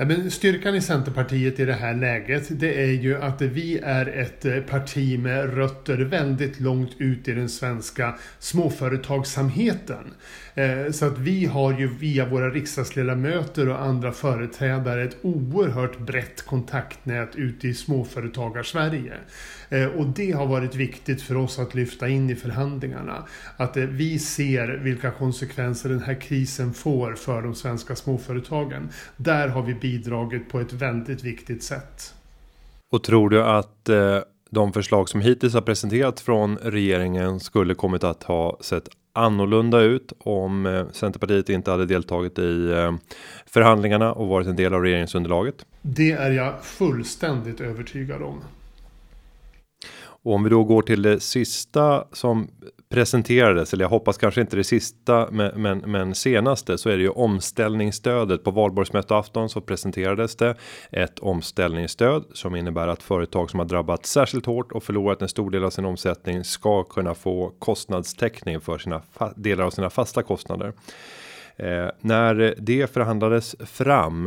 Ja, 0.00 0.04
men 0.04 0.30
styrkan 0.30 0.74
i 0.74 0.80
Centerpartiet 0.80 1.60
i 1.60 1.64
det 1.64 1.72
här 1.72 1.94
läget 1.94 2.60
det 2.60 2.82
är 2.82 2.92
ju 2.92 3.22
att 3.22 3.42
vi 3.42 3.78
är 3.78 4.06
ett 4.06 4.44
eh, 4.44 4.60
parti 4.60 5.18
med 5.18 5.54
rötter 5.54 5.98
väldigt 5.98 6.60
långt 6.60 6.90
ut 6.98 7.28
i 7.28 7.32
den 7.32 7.48
svenska 7.48 8.18
småföretagsamheten. 8.38 10.14
Eh, 10.54 10.90
så 10.92 11.06
att 11.06 11.18
vi 11.18 11.46
har 11.46 11.78
ju 11.78 11.86
via 11.86 12.26
våra 12.26 12.50
riksdagsledamöter 12.50 13.68
och 13.68 13.82
andra 13.82 14.12
företrädare 14.12 15.04
ett 15.04 15.16
oerhört 15.22 15.98
brett 15.98 16.42
kontaktnät 16.42 17.36
ute 17.36 17.68
i 17.68 17.74
småföretagarsverige. 17.74 19.14
Eh, 19.68 19.86
och 19.86 20.06
det 20.06 20.32
har 20.32 20.46
varit 20.46 20.74
viktigt 20.74 21.22
för 21.22 21.36
oss 21.36 21.58
att 21.58 21.74
lyfta 21.74 22.08
in 22.08 22.30
i 22.30 22.34
förhandlingarna. 22.34 23.26
Att 23.56 23.76
vi 23.76 24.18
ser 24.18 24.68
vilka 24.68 25.10
konsekvenser 25.10 25.88
den 25.88 26.02
här 26.02 26.20
krisen 26.20 26.74
får 26.74 27.14
för 27.14 27.42
de 27.42 27.54
svenska 27.54 27.96
småföretagen. 27.96 28.88
Där 29.16 29.48
har 29.48 29.62
vi 29.62 29.74
bidragit 29.88 30.48
på 30.48 30.60
ett 30.60 30.72
väldigt 30.72 31.24
viktigt 31.24 31.62
sätt. 31.62 32.14
Och 32.90 33.02
tror 33.02 33.30
du 33.30 33.42
att 33.42 33.88
de 34.50 34.72
förslag 34.72 35.08
som 35.08 35.20
hittills 35.20 35.54
har 35.54 35.60
presenterats 35.60 36.22
från 36.22 36.56
regeringen 36.56 37.40
skulle 37.40 37.74
kommit 37.74 38.04
att 38.04 38.22
ha 38.22 38.58
sett 38.60 38.88
annorlunda 39.12 39.80
ut 39.80 40.12
om 40.18 40.66
eh, 40.66 40.86
Centerpartiet 40.92 41.48
inte 41.48 41.70
hade 41.70 41.86
deltagit 41.86 42.38
i 42.38 42.70
eh, 42.70 42.92
förhandlingarna 43.46 44.12
och 44.12 44.28
varit 44.28 44.46
en 44.46 44.56
del 44.56 44.74
av 44.74 44.82
regeringsunderlaget? 44.82 45.66
Det 45.82 46.12
är 46.12 46.30
jag 46.30 46.64
fullständigt 46.64 47.60
övertygad 47.60 48.22
om. 48.22 48.40
Och 50.00 50.34
om 50.34 50.44
vi 50.44 50.50
då 50.50 50.64
går 50.64 50.82
till 50.82 51.02
det 51.02 51.20
sista 51.20 52.04
som 52.12 52.48
presenterades, 52.88 53.72
eller 53.72 53.84
jag 53.84 53.90
hoppas 53.90 54.18
kanske 54.18 54.40
inte 54.40 54.56
det 54.56 54.64
sista, 54.64 55.28
men, 55.30 55.62
men, 55.62 55.78
men 55.78 56.14
senaste 56.14 56.78
så 56.78 56.88
är 56.88 56.96
det 56.96 57.02
ju 57.02 57.08
omställningsstödet 57.08 58.44
på 58.44 58.50
valborgsmässoafton 58.50 59.48
så 59.48 59.60
presenterades 59.60 60.36
det 60.36 60.54
ett 60.90 61.18
omställningsstöd 61.18 62.24
som 62.32 62.56
innebär 62.56 62.88
att 62.88 63.02
företag 63.02 63.50
som 63.50 63.58
har 63.58 63.66
drabbats 63.66 64.10
särskilt 64.10 64.46
hårt 64.46 64.72
och 64.72 64.82
förlorat 64.82 65.22
en 65.22 65.28
stor 65.28 65.50
del 65.50 65.64
av 65.64 65.70
sin 65.70 65.84
omsättning 65.84 66.44
ska 66.44 66.84
kunna 66.84 67.14
få 67.14 67.52
kostnadstäckning 67.58 68.60
för 68.60 68.78
sina 68.78 69.02
delar 69.36 69.64
av 69.64 69.70
sina 69.70 69.90
fasta 69.90 70.22
kostnader. 70.22 70.72
Eh, 71.56 71.88
när 72.00 72.54
det 72.58 72.92
förhandlades 72.92 73.56
fram 73.60 74.26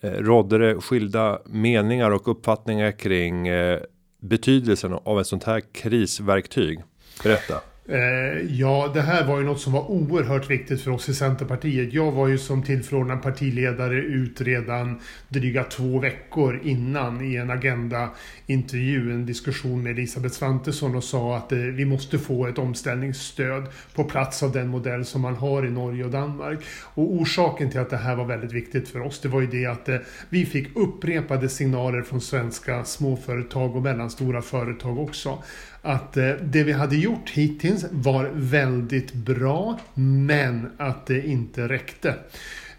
eh, 0.00 0.10
rådde 0.10 0.58
det 0.58 0.80
skilda 0.80 1.38
meningar 1.46 2.10
och 2.10 2.28
uppfattningar 2.28 2.92
kring 2.92 3.48
eh, 3.48 3.80
betydelsen 4.20 4.92
av 4.92 5.20
ett 5.20 5.26
sånt 5.26 5.44
här 5.44 5.60
krisverktyg. 5.72 6.80
Berätta. 7.22 7.60
Eh, 7.90 8.42
ja, 8.48 8.90
det 8.94 9.00
här 9.00 9.26
var 9.26 9.38
ju 9.38 9.44
något 9.44 9.60
som 9.60 9.72
var 9.72 9.90
oerhört 9.90 10.50
viktigt 10.50 10.82
för 10.82 10.90
oss 10.90 11.08
i 11.08 11.14
Centerpartiet. 11.14 11.92
Jag 11.92 12.12
var 12.12 12.28
ju 12.28 12.38
som 12.38 12.62
tillförordnad 12.62 13.22
partiledare 13.22 13.94
ut 13.94 14.40
redan 14.40 15.00
dryga 15.28 15.64
två 15.64 15.98
veckor 15.98 16.60
innan 16.64 17.24
i 17.24 17.36
en 17.36 17.50
Agenda-intervju, 17.50 19.12
en 19.12 19.26
diskussion 19.26 19.82
med 19.82 19.92
Elisabeth 19.92 20.34
Svantesson 20.34 20.96
och 20.96 21.04
sa 21.04 21.36
att 21.36 21.52
eh, 21.52 21.58
vi 21.58 21.84
måste 21.84 22.18
få 22.18 22.46
ett 22.46 22.58
omställningsstöd 22.58 23.66
på 23.94 24.04
plats 24.04 24.42
av 24.42 24.52
den 24.52 24.68
modell 24.68 25.04
som 25.04 25.20
man 25.20 25.34
har 25.34 25.66
i 25.66 25.70
Norge 25.70 26.04
och 26.04 26.10
Danmark. 26.10 26.58
Och 26.94 27.12
orsaken 27.12 27.70
till 27.70 27.80
att 27.80 27.90
det 27.90 27.96
här 27.96 28.16
var 28.16 28.24
väldigt 28.24 28.52
viktigt 28.52 28.88
för 28.88 29.00
oss, 29.00 29.20
det 29.20 29.28
var 29.28 29.40
ju 29.40 29.46
det 29.46 29.66
att 29.66 29.88
eh, 29.88 29.96
vi 30.28 30.46
fick 30.46 30.76
upprepade 30.76 31.48
signaler 31.48 32.02
från 32.02 32.20
svenska 32.20 32.84
småföretag 32.84 33.76
och 33.76 33.82
mellanstora 33.82 34.42
företag 34.42 34.98
också 34.98 35.38
att 35.82 36.16
eh, 36.16 36.30
det 36.42 36.64
vi 36.64 36.72
hade 36.72 36.96
gjort 36.96 37.30
hittills 37.30 37.86
var 37.90 38.30
väldigt 38.34 39.12
bra 39.14 39.78
men 39.94 40.70
att 40.76 41.06
det 41.06 41.26
inte 41.26 41.68
räckte. 41.68 42.14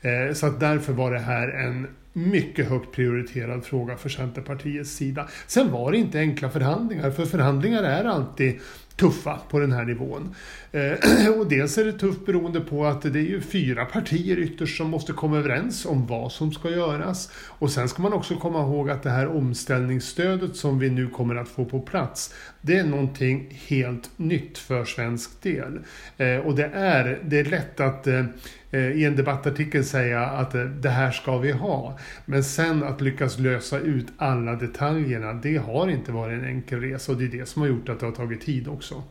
Eh, 0.02 0.34
så 0.34 0.48
att 0.48 0.60
därför 0.60 0.94
var 0.94 1.12
det 1.12 1.20
här 1.20 1.48
en 1.48 1.88
mycket 2.14 2.70
högt 2.70 2.92
prioriterad 2.92 3.66
fråga 3.66 3.98
för 3.98 4.10
Centerpartiets 4.10 4.92
sida. 4.92 5.28
Sen 5.48 5.72
var 5.72 5.92
det 5.92 5.98
inte 5.98 6.20
enkla 6.20 6.50
förhandlingar, 6.50 7.12
för 7.12 7.26
förhandlingar 7.26 7.84
är 7.84 8.04
alltid 8.04 8.60
tuffa 9.02 9.40
på 9.50 9.60
den 9.60 9.72
här 9.72 9.86
nivån. 9.86 10.36
Eh, 10.72 11.30
och 11.40 11.48
dels 11.50 11.78
är 11.78 11.86
det 11.86 11.94
tufft 11.94 12.26
beroende 12.26 12.60
på 12.60 12.86
att 12.86 13.02
det 13.02 13.20
är 13.20 13.30
ju 13.30 13.42
fyra 13.42 13.86
partier 13.86 14.40
ytterst 14.40 14.78
som 14.78 14.90
måste 14.90 15.14
komma 15.14 15.38
överens 15.38 15.86
om 15.86 16.08
vad 16.08 16.32
som 16.32 16.52
ska 16.52 16.70
göras. 16.70 17.32
Och 17.36 17.72
sen 17.72 17.90
ska 17.90 18.02
man 18.02 18.14
också 18.14 18.36
komma 18.36 18.62
ihåg 18.62 18.90
att 18.90 19.04
det 19.04 19.10
här 19.10 19.28
omställningsstödet 19.28 20.56
som 20.56 20.80
vi 20.80 20.90
nu 20.90 21.08
kommer 21.08 21.36
att 21.36 21.50
få 21.50 21.66
på 21.66 21.80
plats, 21.80 22.34
det 22.62 22.78
är 22.78 22.84
någonting 22.84 23.60
helt 23.68 24.10
nytt 24.18 24.58
för 24.58 24.86
svensk 24.86 25.42
del. 25.42 25.80
Eh, 26.18 26.38
och 26.38 26.56
det 26.56 26.70
är, 26.74 27.20
det 27.24 27.40
är 27.40 27.46
lätt 27.46 27.80
att 27.80 28.08
eh, 28.08 28.24
Eh, 28.72 28.92
i 28.92 29.06
en 29.06 29.16
debattartikel 29.16 29.86
säga 29.86 30.22
att 30.22 30.56
eh, 30.56 30.64
det 30.64 30.90
här 30.90 31.12
ska 31.12 31.38
vi 31.38 31.52
ha. 31.52 31.98
Men 32.26 32.44
sen 32.44 32.84
att 32.84 33.02
lyckas 33.02 33.40
lösa 33.40 33.80
ut 33.80 34.08
alla 34.18 34.56
detaljerna, 34.56 35.34
det 35.34 35.58
har 35.58 35.88
inte 35.88 36.12
varit 36.12 36.40
en 36.40 36.46
enkel 36.46 36.80
resa 36.80 37.12
och 37.12 37.18
det 37.18 37.26
är 37.26 37.40
det 37.40 37.46
som 37.46 37.62
har 37.62 37.70
gjort 37.70 37.90
att 37.90 38.00
det 38.00 38.06
har 38.06 38.14
tagit 38.14 38.42
tid 38.42 38.68
också. 38.68 39.04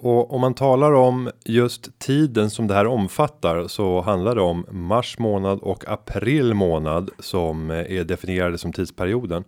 Och 0.00 0.34
om 0.34 0.40
man 0.40 0.54
talar 0.54 0.92
om 0.92 1.30
just 1.44 1.98
tiden 1.98 2.50
som 2.50 2.66
det 2.66 2.74
här 2.74 2.86
omfattar 2.86 3.68
så 3.68 4.00
handlar 4.00 4.34
det 4.34 4.40
om 4.40 4.66
mars 4.70 5.18
månad 5.18 5.58
och 5.60 5.88
april 5.88 6.54
månad 6.54 7.10
som 7.18 7.70
eh, 7.70 7.76
är 7.76 8.04
definierade 8.04 8.58
som 8.58 8.72
tidsperioden. 8.72 9.44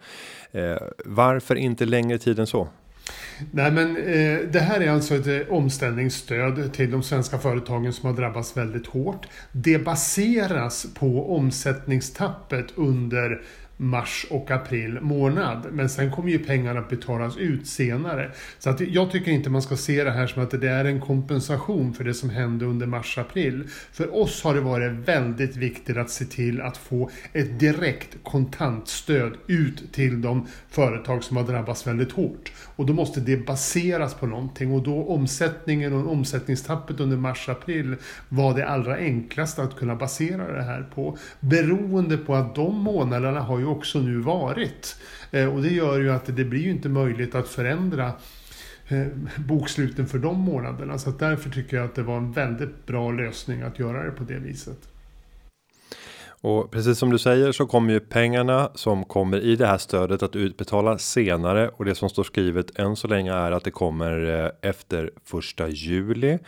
Varför 1.05 1.55
inte 1.55 1.85
längre 1.85 2.19
tid 2.19 2.38
än 2.38 2.47
så? 2.47 2.69
Nej 3.51 3.73
men 3.73 3.97
eh, 3.97 4.39
det 4.51 4.61
här 4.61 4.81
är 4.81 4.91
alltså 4.91 5.15
ett 5.15 5.27
eh, 5.27 5.55
omställningsstöd 5.55 6.73
till 6.73 6.91
de 6.91 7.03
svenska 7.03 7.39
företagen 7.39 7.93
som 7.93 8.09
har 8.09 8.17
drabbats 8.17 8.57
väldigt 8.57 8.87
hårt. 8.87 9.27
Det 9.53 9.79
baseras 9.79 10.87
på 10.95 11.37
omsättningstappet 11.37 12.67
under 12.75 13.43
mars 13.77 14.27
och 14.31 14.51
april 14.51 14.99
månad. 15.01 15.67
Men 15.73 15.89
sen 15.89 16.11
kommer 16.11 16.31
ju 16.31 16.39
pengarna 16.39 16.81
betalas 16.81 17.37
ut 17.37 17.67
senare. 17.67 18.31
Så 18.59 18.71
att 18.71 18.81
jag 18.81 19.11
tycker 19.11 19.31
inte 19.31 19.51
man 19.51 19.63
ska 19.63 19.77
se 19.77 20.05
det 20.05 20.11
här 20.11 20.27
som 20.27 20.43
att 20.43 20.61
det 20.61 20.69
är 20.69 20.85
en 20.85 21.01
kompensation 21.01 21.95
för 21.95 22.05
det 22.05 22.15
som 22.15 22.31
hände 22.31 22.65
under 22.65 22.87
mars-april. 22.87 23.65
För 23.93 24.17
oss 24.17 24.43
har 24.43 24.55
det 24.55 24.61
varit 24.61 24.93
väldigt 24.93 25.57
viktigt 25.57 25.97
att 25.97 26.11
se 26.11 26.25
till 26.25 26.61
att 26.61 26.77
få 26.77 27.11
ett 27.33 27.61
direkt 27.61 28.17
kontantstöd 28.23 29.37
ut 29.47 29.93
till 29.93 30.23
de 30.23 30.47
företag 30.71 31.25
som 31.25 31.37
har 31.37 31.45
drabbats 31.45 31.87
väldigt 31.87 32.13
hårt. 32.13 32.53
Och 32.76 32.87
då 32.87 32.92
måste 32.92 33.21
det 33.21 33.47
baseras 33.47 34.14
på 34.14 34.26
någonting 34.26 34.73
och 34.73 34.83
då 34.83 35.04
omsättningen 35.04 35.92
och 35.92 36.12
omsättningstappet 36.12 37.00
under 37.00 37.16
mars-april 37.16 37.97
var 38.28 38.54
det 38.54 38.68
allra 38.68 38.97
enklaste 38.97 39.62
att 39.62 39.76
kunna 39.76 39.95
basera 39.95 40.52
det 40.52 40.62
här 40.62 40.87
på. 40.95 41.18
Beroende 41.40 42.16
på 42.16 42.35
att 42.35 42.54
de 42.54 42.75
månaderna 42.75 43.40
har 43.40 43.59
ju 43.59 43.66
också 43.66 44.00
nu 44.00 44.18
varit. 44.18 44.97
Eh, 45.30 45.54
och 45.54 45.62
det 45.62 45.68
gör 45.68 46.00
ju 46.00 46.11
att 46.11 46.37
det 46.37 46.45
blir 46.45 46.61
ju 46.61 46.71
inte 46.71 46.88
möjligt 46.88 47.35
att 47.35 47.49
förändra 47.49 48.12
eh, 48.88 49.06
boksluten 49.37 50.06
för 50.06 50.18
de 50.18 50.40
månaderna. 50.40 50.99
Så 50.99 51.11
därför 51.11 51.50
tycker 51.50 51.76
jag 51.76 51.87
att 51.87 51.95
det 51.95 52.02
var 52.02 52.16
en 52.16 52.33
väldigt 52.33 52.87
bra 52.87 53.12
lösning 53.12 53.62
att 53.62 53.78
göra 53.78 54.04
det 54.04 54.11
på 54.11 54.25
det 54.25 54.38
viset. 54.38 54.78
Och 56.47 56.71
precis 56.71 56.99
som 56.99 57.11
du 57.11 57.19
säger 57.19 57.53
så 57.53 57.67
kommer 57.67 57.93
ju 57.93 58.00
pengarna 58.00 58.71
som 58.75 59.05
kommer 59.05 59.41
i 59.41 59.57
det 59.57 59.67
här 59.67 59.79
stödet 59.79 60.23
att 60.23 60.37
utbetalas 60.37 61.11
senare 61.11 61.69
och 61.69 61.85
det 61.85 61.95
som 61.95 62.09
står 62.09 62.25
skrivet 62.25 62.79
än 62.79 62.97
så 62.97 63.09
länge 63.09 63.33
är 63.33 63.53
att 63.53 63.65
det 63.65 63.71
kommer 63.71 64.45
eh, 64.45 64.71
efter 64.71 65.11
första 65.25 65.69
juli. 65.69 66.38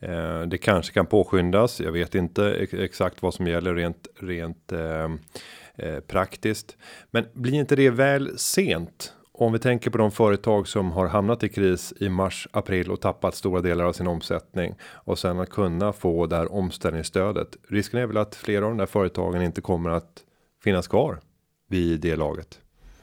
Eh, 0.00 0.40
det 0.40 0.58
kanske 0.58 0.92
kan 0.92 1.06
påskyndas. 1.06 1.80
Jag 1.80 1.92
vet 1.92 2.14
inte 2.14 2.68
exakt 2.72 3.22
vad 3.22 3.34
som 3.34 3.46
gäller 3.46 3.74
rent 3.74 4.08
rent 4.20 4.72
eh, 4.72 5.08
eh, 5.74 6.00
praktiskt. 6.00 6.76
Men 7.10 7.24
blir 7.32 7.54
inte 7.54 7.76
det 7.76 7.90
väl 7.90 8.38
sent? 8.38 9.12
Om 9.40 9.52
vi 9.52 9.58
tänker 9.58 9.90
på 9.90 9.98
de 9.98 10.10
företag 10.10 10.68
som 10.68 10.92
har 10.92 11.06
hamnat 11.06 11.42
i 11.42 11.48
kris 11.48 11.92
i 12.00 12.08
mars, 12.08 12.48
april 12.50 12.90
och 12.90 13.00
tappat 13.00 13.34
stora 13.34 13.60
delar 13.60 13.84
av 13.84 13.92
sin 13.92 14.06
omsättning 14.06 14.74
och 14.82 15.18
sen 15.18 15.40
att 15.40 15.50
kunna 15.50 15.92
få 15.92 16.26
det 16.26 16.36
här 16.36 16.52
omställningsstödet. 16.52 17.56
Risken 17.68 18.00
är 18.00 18.06
väl 18.06 18.16
att 18.16 18.34
flera 18.34 18.64
av 18.64 18.70
de 18.70 18.78
där 18.78 18.86
företagen 18.86 19.42
inte 19.42 19.60
kommer 19.60 19.90
att 19.90 20.12
finnas 20.64 20.88
kvar 20.88 21.20
vid 21.68 22.00
det 22.00 22.16
laget. 22.16 22.60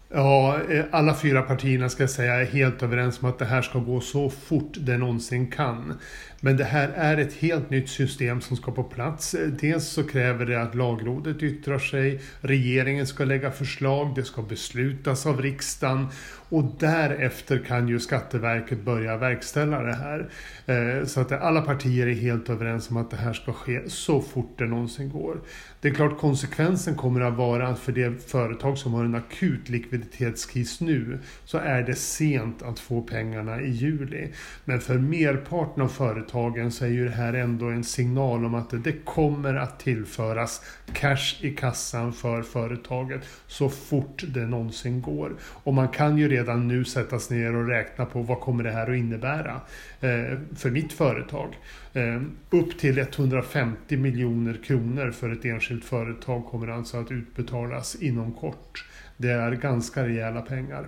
Ja, 0.09 0.59
eh, 0.69 0.85
alla 0.91 1.13
fyra 1.13 1.41
partierna 1.41 1.89
ska 1.89 2.03
jag 2.03 2.09
säga 2.09 2.33
är 2.33 2.45
helt 2.45 2.83
överens 2.83 3.21
om 3.21 3.29
att 3.29 3.39
det 3.39 3.45
här 3.45 3.61
ska 3.61 3.79
gå 3.79 3.99
så 3.99 4.29
fort 4.29 4.77
det 4.79 4.97
någonsin 4.97 5.51
kan. 5.51 5.99
Men 6.45 6.57
det 6.57 6.63
här 6.63 6.89
är 6.95 7.17
ett 7.17 7.33
helt 7.33 7.69
nytt 7.69 7.89
system 7.89 8.41
som 8.41 8.57
ska 8.57 8.71
på 8.71 8.83
plats. 8.83 9.33
Eh, 9.33 9.47
dels 9.47 9.87
så 9.87 10.03
kräver 10.03 10.45
det 10.45 10.61
att 10.61 10.75
lagrådet 10.75 11.43
yttrar 11.43 11.79
sig, 11.79 12.21
regeringen 12.41 13.07
ska 13.07 13.25
lägga 13.25 13.51
förslag, 13.51 14.15
det 14.15 14.23
ska 14.23 14.41
beslutas 14.41 15.25
av 15.25 15.41
riksdagen 15.41 16.07
och 16.49 16.63
därefter 16.79 17.57
kan 17.67 17.87
ju 17.87 17.99
Skatteverket 17.99 18.81
börja 18.81 19.17
verkställa 19.17 19.81
det 19.81 19.95
här. 19.95 20.29
Eh, 20.65 21.05
så 21.05 21.21
att 21.21 21.31
alla 21.31 21.61
partier 21.61 22.07
är 22.07 22.13
helt 22.13 22.49
överens 22.49 22.89
om 22.89 22.97
att 22.97 23.11
det 23.11 23.17
här 23.17 23.33
ska 23.33 23.53
ske 23.53 23.89
så 23.89 24.21
fort 24.21 24.53
det 24.57 24.65
någonsin 24.65 25.09
går. 25.09 25.41
Det 25.81 25.87
är 25.87 25.93
klart 25.93 26.17
konsekvensen 26.17 26.95
kommer 26.95 27.21
att 27.21 27.33
vara 27.33 27.67
att 27.67 27.79
för 27.79 27.91
det 27.91 28.29
företag 28.29 28.77
som 28.77 28.93
har 28.93 29.03
en 29.05 29.15
akut 29.15 29.69
likviditetskris 29.69 30.81
nu 30.81 31.19
så 31.45 31.57
är 31.57 31.83
det 31.83 31.95
sent 31.95 32.63
att 32.63 32.79
få 32.79 33.01
pengarna 33.01 33.61
i 33.61 33.69
juli. 33.69 34.27
Men 34.65 34.81
för 34.81 34.97
merparten 34.97 35.83
av 35.83 35.87
företagen 35.87 36.34
så 36.71 36.85
är 36.85 36.89
ju 36.89 37.05
det 37.05 37.15
här 37.15 37.33
ändå 37.33 37.65
en 37.65 37.83
signal 37.83 38.45
om 38.45 38.55
att 38.55 38.83
det 38.83 39.05
kommer 39.05 39.53
att 39.53 39.79
tillföras 39.79 40.61
cash 40.93 41.35
i 41.41 41.55
kassan 41.55 42.13
för 42.13 42.41
företaget 42.41 43.21
så 43.47 43.69
fort 43.69 44.23
det 44.27 44.45
någonsin 44.45 45.01
går. 45.01 45.35
Och 45.41 45.73
man 45.73 45.87
kan 45.87 46.17
ju 46.17 46.29
redan 46.29 46.67
nu 46.67 46.85
sätta 46.85 47.19
sig 47.19 47.37
ner 47.37 47.55
och 47.55 47.67
räkna 47.67 48.05
på 48.05 48.21
vad 48.21 48.39
kommer 48.39 48.63
det 48.63 48.71
här 48.71 48.91
att 48.91 48.97
innebära 48.97 49.61
eh, 49.99 50.37
för 50.55 50.71
mitt 50.71 50.93
företag. 50.93 51.47
Eh, 51.93 52.21
upp 52.49 52.77
till 52.77 52.97
150 52.97 53.97
miljoner 53.97 54.59
kronor 54.65 55.11
för 55.11 55.31
ett 55.31 55.45
enskilt 55.45 55.85
företag 55.85 56.45
kommer 56.45 56.67
alltså 56.67 56.97
att 56.97 57.11
utbetalas 57.11 57.95
inom 57.95 58.31
kort. 58.31 58.85
Det 59.17 59.29
är 59.29 59.51
ganska 59.51 60.07
rejäla 60.07 60.41
pengar. 60.41 60.87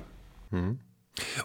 Mm. 0.52 0.78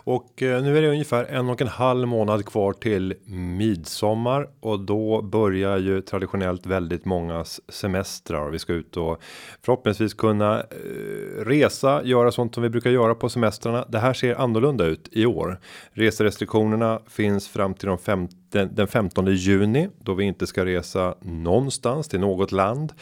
Och 0.04 0.42
eh, 0.42 0.62
nu 0.62 0.78
är 0.78 0.82
det 0.82 0.88
ungefär 0.88 1.24
en 1.24 1.48
och 1.48 1.60
en 1.60 1.68
halv 1.68 2.08
månad 2.08 2.46
kvar 2.46 2.72
till 2.72 3.14
midsommar 3.26 4.48
och 4.60 4.80
då 4.80 5.22
börjar 5.22 5.78
ju 5.78 6.00
traditionellt 6.00 6.66
väldigt 6.66 7.04
mångas 7.04 7.60
semestrar 7.68 8.46
och 8.46 8.54
vi 8.54 8.58
ska 8.58 8.72
ut 8.72 8.96
och 8.96 9.22
förhoppningsvis 9.62 10.14
kunna 10.14 10.60
eh, 10.60 11.44
resa, 11.44 12.04
göra 12.04 12.32
sånt 12.32 12.54
som 12.54 12.62
vi 12.62 12.68
brukar 12.68 12.90
göra 12.90 13.14
på 13.14 13.28
semestrarna. 13.28 13.84
Det 13.88 13.98
här 13.98 14.12
ser 14.12 14.34
annorlunda 14.34 14.84
ut 14.84 15.08
i 15.12 15.26
år. 15.26 15.60
Reserestriktionerna 15.92 17.00
finns 17.08 17.48
fram 17.48 17.74
till 17.74 17.88
de 17.88 17.98
15 17.98 18.38
den 18.52 18.88
15 18.88 19.26
juni 19.26 19.88
då 19.98 20.14
vi 20.14 20.24
inte 20.24 20.46
ska 20.46 20.64
resa 20.64 21.14
någonstans 21.20 22.08
till 22.08 22.20
något 22.20 22.52
land. 22.52 22.92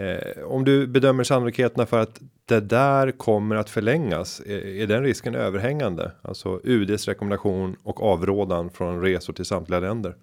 Eh, 0.00 0.42
om 0.44 0.64
du 0.64 0.86
bedömer 0.86 1.24
sannolikheterna 1.24 1.86
för 1.86 1.98
att 1.98 2.20
det 2.44 2.60
där 2.60 3.10
kommer 3.10 3.56
att 3.56 3.70
förlängas. 3.70 4.40
Är, 4.40 4.66
är 4.66 4.86
den 4.86 5.02
risken 5.02 5.34
överhängande? 5.34 6.12
Alltså 6.22 6.60
UDs 6.64 7.08
rekommendation 7.08 7.76
och 7.82 8.02
avrådan 8.02 8.70
från 8.70 9.02
resor 9.02 9.32
till 9.32 9.44
samtliga 9.44 9.80
länder. 9.80 10.14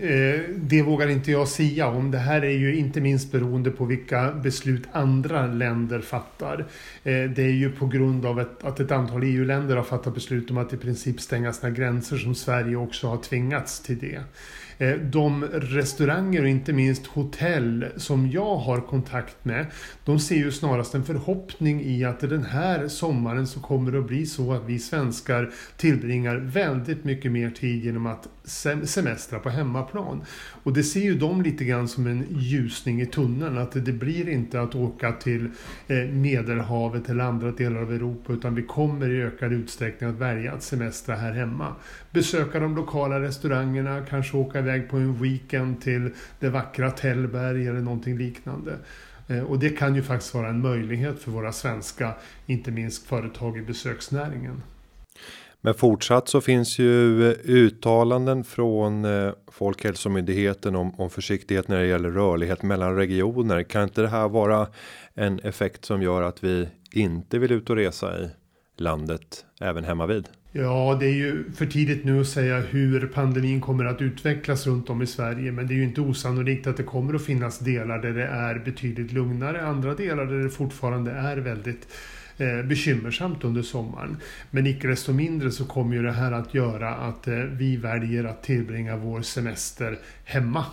Eh, 0.00 0.40
det 0.56 0.82
vågar 0.82 1.08
inte 1.08 1.30
jag 1.30 1.48
sia 1.48 1.86
om. 1.86 2.10
Det 2.10 2.18
här 2.18 2.44
är 2.44 2.58
ju 2.58 2.76
inte 2.76 3.00
minst 3.00 3.32
beroende 3.32 3.70
på 3.70 3.84
vilka 3.84 4.32
beslut 4.32 4.82
andra 4.92 5.46
länder 5.46 6.00
fattar. 6.00 6.66
Eh, 7.04 7.30
det 7.30 7.42
är 7.42 7.52
ju 7.52 7.72
på 7.72 7.86
grund 7.86 8.26
av 8.26 8.46
att 8.60 8.80
ett 8.80 8.90
antal 8.90 9.22
EU-länder 9.22 9.76
har 9.76 9.84
fattat 9.84 10.14
beslut 10.14 10.50
om 10.50 10.58
att 10.58 10.72
i 10.72 10.76
princip 10.76 11.20
stänga 11.20 11.52
sina 11.52 11.70
gränser 11.70 12.16
som 12.16 12.34
Sverige 12.34 12.76
också 12.76 13.08
har 13.08 13.16
tvingats 13.16 13.82
till 13.82 13.98
det. 13.98 14.20
Eh, 14.78 14.94
de 14.96 15.44
restauranger 15.44 16.42
och 16.42 16.48
inte 16.48 16.72
minst 16.72 17.06
hotell 17.06 17.86
som 17.96 18.30
jag 18.30 18.56
har 18.56 18.80
kontakt 18.80 19.44
med. 19.44 19.66
De 20.04 20.18
ser 20.18 20.36
ju 20.36 20.52
snarast 20.52 20.94
en 20.94 21.04
förhoppning 21.04 21.84
i 21.84 22.04
att 22.04 22.20
den 22.20 22.44
här 22.44 22.88
sommaren 22.88 23.46
så 23.46 23.60
kommer 23.60 23.92
det 23.92 23.98
att 23.98 24.06
bli 24.06 24.26
så 24.26 24.52
att 24.52 24.64
vi 24.66 24.78
svenskar 24.78 25.50
tillbringar 25.76 26.36
väldigt 26.36 27.04
mycket 27.04 27.32
mer 27.32 27.50
tid 27.50 27.84
genom 27.84 28.06
att 28.06 28.28
semestra 28.84 29.38
på 29.38 29.50
hemmaplan. 29.50 30.22
Och 30.62 30.72
det 30.72 30.82
ser 30.82 31.00
ju 31.00 31.14
de 31.14 31.42
lite 31.42 31.64
grann 31.64 31.88
som 31.88 32.06
en 32.06 32.26
ljusning 32.30 33.00
i 33.00 33.06
tunneln. 33.06 33.58
Att 33.58 33.72
det 33.72 33.92
blir 33.92 34.28
inte 34.28 34.60
att 34.60 34.74
åka 34.74 35.12
till 35.12 35.50
eh, 35.86 35.96
Medelhavet 35.96 37.08
eller 37.10 37.24
andra 37.24 37.50
delar 37.50 37.82
av 37.82 37.92
Europa 37.92 38.32
utan 38.32 38.54
vi 38.54 38.62
kommer 38.62 39.10
i 39.10 39.22
ökad 39.22 39.52
utsträckning 39.52 40.10
att 40.10 40.16
välja 40.16 40.52
att 40.52 40.62
semestra 40.62 41.16
här 41.16 41.32
hemma. 41.32 41.74
Besöka 42.10 42.60
de 42.60 42.76
lokala 42.76 43.20
restaurangerna, 43.20 44.00
kanske 44.10 44.36
åka 44.36 44.60
iväg 44.68 44.88
på 44.88 44.96
en 44.96 45.22
weekend 45.22 45.80
till 45.80 46.10
det 46.40 46.48
vackra 46.48 46.90
Tällberg 46.90 47.68
eller 47.68 47.80
någonting 47.80 48.18
liknande. 48.18 48.78
Eh, 49.28 49.42
och 49.42 49.58
det 49.58 49.70
kan 49.70 49.94
ju 49.94 50.02
faktiskt 50.02 50.34
vara 50.34 50.48
en 50.48 50.60
möjlighet 50.60 51.18
för 51.18 51.30
våra 51.30 51.52
svenska, 51.52 52.14
inte 52.46 52.70
minst 52.70 53.06
företag 53.06 53.58
i 53.58 53.62
besöksnäringen. 53.62 54.62
Men 55.60 55.74
fortsatt 55.74 56.28
så 56.28 56.40
finns 56.40 56.78
ju 56.78 57.30
eh, 57.30 57.36
uttalanden 57.44 58.44
från 58.44 59.04
eh, 59.04 59.32
Folkhälsomyndigheten 59.52 60.76
om, 60.76 61.00
om 61.00 61.10
försiktighet 61.10 61.68
när 61.68 61.80
det 61.80 61.86
gäller 61.86 62.10
rörlighet 62.10 62.62
mellan 62.62 62.96
regioner. 62.96 63.62
Kan 63.62 63.82
inte 63.82 64.02
det 64.02 64.08
här 64.08 64.28
vara 64.28 64.66
en 65.14 65.38
effekt 65.38 65.84
som 65.84 66.02
gör 66.02 66.22
att 66.22 66.44
vi 66.44 66.68
inte 66.92 67.38
vill 67.38 67.52
ut 67.52 67.70
och 67.70 67.76
resa 67.76 68.18
i 68.18 68.30
landet 68.76 69.44
även 69.60 69.84
hemma 69.84 70.06
vid? 70.06 70.28
Ja, 70.56 70.96
det 71.00 71.06
är 71.06 71.14
ju 71.14 71.44
för 71.52 71.66
tidigt 71.66 72.04
nu 72.04 72.20
att 72.20 72.26
säga 72.26 72.60
hur 72.60 73.06
pandemin 73.06 73.60
kommer 73.60 73.84
att 73.84 74.02
utvecklas 74.02 74.66
runt 74.66 74.90
om 74.90 75.02
i 75.02 75.06
Sverige. 75.06 75.52
Men 75.52 75.66
det 75.66 75.74
är 75.74 75.76
ju 75.76 75.84
inte 75.84 76.00
osannolikt 76.00 76.66
att 76.66 76.76
det 76.76 76.82
kommer 76.82 77.14
att 77.14 77.24
finnas 77.24 77.58
delar 77.58 77.98
där 77.98 78.12
det 78.12 78.26
är 78.26 78.58
betydligt 78.58 79.12
lugnare. 79.12 79.66
Andra 79.66 79.94
delar 79.94 80.26
där 80.26 80.38
det 80.38 80.50
fortfarande 80.50 81.10
är 81.10 81.36
väldigt 81.36 81.88
Eh, 82.38 82.62
bekymmersamt 82.62 83.44
under 83.44 83.62
sommaren. 83.62 84.16
Men 84.50 84.66
icke 84.66 84.88
desto 84.88 85.12
mindre 85.12 85.50
så 85.50 85.64
kommer 85.64 85.96
ju 85.96 86.02
det 86.02 86.12
här 86.12 86.32
att 86.32 86.54
göra 86.54 86.94
att 86.94 87.28
eh, 87.28 87.34
vi 87.34 87.76
väljer 87.76 88.24
att 88.24 88.42
tillbringa 88.42 88.96
vår 88.96 89.22
semester 89.22 89.98
hemma. 90.24 90.64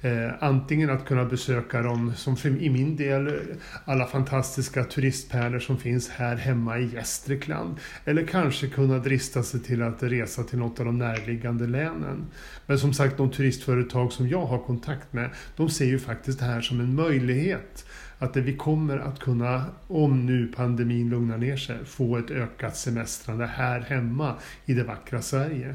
Eh, 0.00 0.30
antingen 0.40 0.90
att 0.90 1.06
kunna 1.06 1.24
besöka 1.24 1.82
dem, 1.82 2.12
som 2.16 2.36
för, 2.36 2.62
i 2.62 2.70
min 2.70 2.96
del, 2.96 3.40
alla 3.84 4.06
fantastiska 4.06 4.84
turistpärlor 4.84 5.58
som 5.58 5.78
finns 5.78 6.08
här 6.08 6.36
hemma 6.36 6.78
i 6.78 6.94
Gästrikland. 6.94 7.76
Eller 8.04 8.26
kanske 8.26 8.66
kunna 8.68 8.98
drista 8.98 9.42
sig 9.42 9.60
till 9.60 9.82
att 9.82 10.02
resa 10.02 10.42
till 10.42 10.58
något 10.58 10.80
av 10.80 10.86
de 10.86 10.98
närliggande 10.98 11.66
länen. 11.66 12.26
Men 12.66 12.78
som 12.78 12.92
sagt, 12.92 13.16
de 13.16 13.30
turistföretag 13.30 14.12
som 14.12 14.28
jag 14.28 14.46
har 14.46 14.58
kontakt 14.58 15.12
med, 15.12 15.30
de 15.56 15.70
ser 15.70 15.86
ju 15.86 15.98
faktiskt 15.98 16.38
det 16.38 16.44
här 16.44 16.60
som 16.60 16.80
en 16.80 16.94
möjlighet 16.94 17.84
att 18.22 18.36
vi 18.36 18.56
kommer 18.56 18.98
att 18.98 19.18
kunna, 19.18 19.64
om 19.88 20.26
nu 20.26 20.52
pandemin 20.56 21.10
lugnar 21.10 21.38
ner 21.38 21.56
sig, 21.56 21.84
få 21.84 22.16
ett 22.16 22.30
ökat 22.30 22.76
semestrande 22.76 23.46
här 23.46 23.80
hemma 23.80 24.34
i 24.66 24.74
det 24.74 24.84
vackra 24.84 25.22
Sverige. 25.22 25.74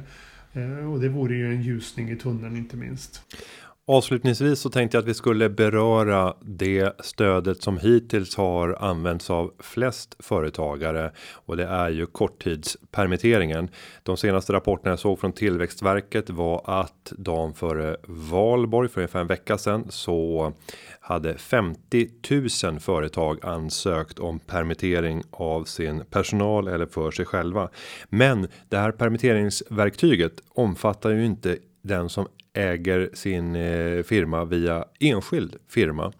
Eh, 0.53 0.91
och 0.91 0.99
det 0.99 1.09
vore 1.09 1.35
ju 1.35 1.51
en 1.53 1.61
ljusning 1.61 2.09
i 2.09 2.15
tunneln 2.15 2.57
inte 2.57 2.77
minst. 2.77 3.21
Avslutningsvis 3.89 4.59
så 4.59 4.69
tänkte 4.69 4.97
jag 4.97 5.01
att 5.01 5.07
vi 5.07 5.13
skulle 5.13 5.49
beröra 5.49 6.33
det 6.41 6.93
stödet 6.99 7.61
som 7.61 7.77
hittills 7.77 8.35
har 8.35 8.77
använts 8.79 9.29
av 9.29 9.53
flest 9.59 10.15
företagare 10.19 11.11
och 11.33 11.57
det 11.57 11.65
är 11.65 11.89
ju 11.89 12.05
korttidspermitteringen. 12.05 13.69
De 14.03 14.17
senaste 14.17 14.53
rapporterna 14.53 14.91
jag 14.91 14.99
såg 14.99 15.19
från 15.19 15.31
Tillväxtverket 15.31 16.29
var 16.29 16.61
att 16.65 17.13
dagen 17.17 17.53
före 17.53 17.97
valborg 18.07 18.89
för 18.89 19.01
ungefär 19.01 19.19
en 19.19 19.27
vecka 19.27 19.57
sedan 19.57 19.85
så 19.89 20.53
hade 21.07 21.37
50 21.37 22.09
000 22.63 22.79
företag 22.79 23.45
ansökt 23.45 24.19
om 24.19 24.39
permittering 24.39 25.23
av 25.31 25.63
sin 25.63 26.03
personal 26.09 26.67
eller 26.67 26.85
för 26.85 27.11
sig 27.11 27.25
själva. 27.25 27.69
Men 28.09 28.47
det 28.69 28.77
här 28.77 28.91
permitteringsverktyget 28.91 30.33
omfattar 30.49 31.09
ju 31.09 31.25
inte 31.25 31.57
den 31.81 32.09
som 32.09 32.27
äger 32.53 33.09
sin 33.13 33.55
eh, 33.55 34.03
firma 34.03 34.45
via 34.45 34.85
enskild 34.99 35.55
firma. 35.67 36.13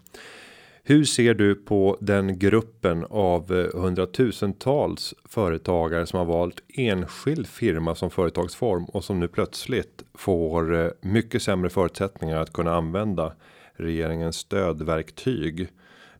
Hur 0.82 1.04
ser 1.04 1.34
du 1.34 1.54
på 1.54 1.96
den 2.00 2.38
gruppen 2.38 3.04
av 3.10 3.52
eh, 3.52 3.80
hundratusentals 3.80 5.14
företagare 5.24 6.06
som 6.06 6.18
har 6.18 6.26
valt 6.26 6.62
enskild 6.68 7.46
firma 7.46 7.94
som 7.94 8.10
företagsform 8.10 8.84
och 8.84 9.04
som 9.04 9.20
nu 9.20 9.28
plötsligt 9.28 10.02
får 10.14 10.84
eh, 10.84 10.90
mycket 11.00 11.42
sämre 11.42 11.70
förutsättningar 11.70 12.36
att 12.36 12.52
kunna 12.52 12.76
använda 12.76 13.32
regeringens 13.78 14.36
stödverktyg 14.36 15.68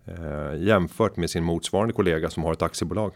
eh, 0.05 0.63
jämfört 0.63 1.17
med 1.17 1.31
sin 1.31 1.45
motsvarande 1.45 1.95
kollega 1.95 2.31
som 2.31 2.43
har 2.43 2.53
ett 2.53 2.63
aktiebolag? 2.63 3.13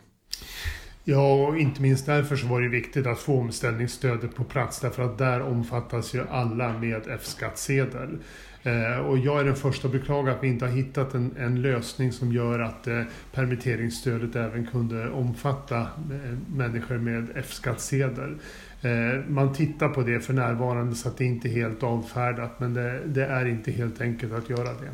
Ja, 1.05 1.35
och 1.35 1.59
inte 1.59 1.83
minst 1.83 2.07
därför 2.07 2.37
så 2.37 2.46
var 2.46 2.61
det 2.61 2.68
viktigt 2.68 3.07
att 3.07 3.18
få 3.18 3.38
omställningsstödet 3.38 4.35
på 4.35 4.44
plats. 4.44 4.81
Därför 4.81 5.02
att 5.02 5.18
där 5.18 5.42
omfattas 5.42 6.14
ju 6.14 6.24
alla 6.28 6.78
med 6.78 7.02
F-skattsedel. 7.09 8.18
Eh, 8.62 8.98
och 8.98 9.18
jag 9.18 9.40
är 9.40 9.44
den 9.44 9.57
första 9.57 9.88
att 9.88 9.92
beklaga 9.92 10.33
att 10.33 10.42
vi 10.42 10.48
inte 10.48 10.64
har 10.64 10.72
hittat 10.72 11.14
en, 11.14 11.35
en 11.38 11.62
lösning 11.62 12.12
som 12.12 12.33
gör 12.33 12.61
att 12.61 12.87
eh, 12.87 13.02
permitteringsstödet 13.33 14.37
även 14.37 14.66
kunde 14.66 15.11
omfatta 15.11 15.81
eh, 15.81 16.38
människor 16.46 16.98
med 16.98 17.28
F-skattsedel. 17.35 18.38
Eh, 18.83 19.25
man 19.29 19.53
tittar 19.53 19.88
på 19.88 20.03
det 20.03 20.21
för 20.21 20.33
närvarande 20.33 20.95
så 20.95 21.09
att 21.09 21.16
det 21.16 21.25
inte 21.25 21.49
är 21.49 21.53
helt 21.53 21.83
avfärdat 21.83 22.61
men 22.61 22.75
det, 22.75 23.01
det 23.07 23.27
är 23.27 23.47
inte 23.47 23.73
helt 23.73 24.01
enkelt 24.01 24.33
att 24.33 24.51
göra 24.51 24.73
det. 24.73 24.90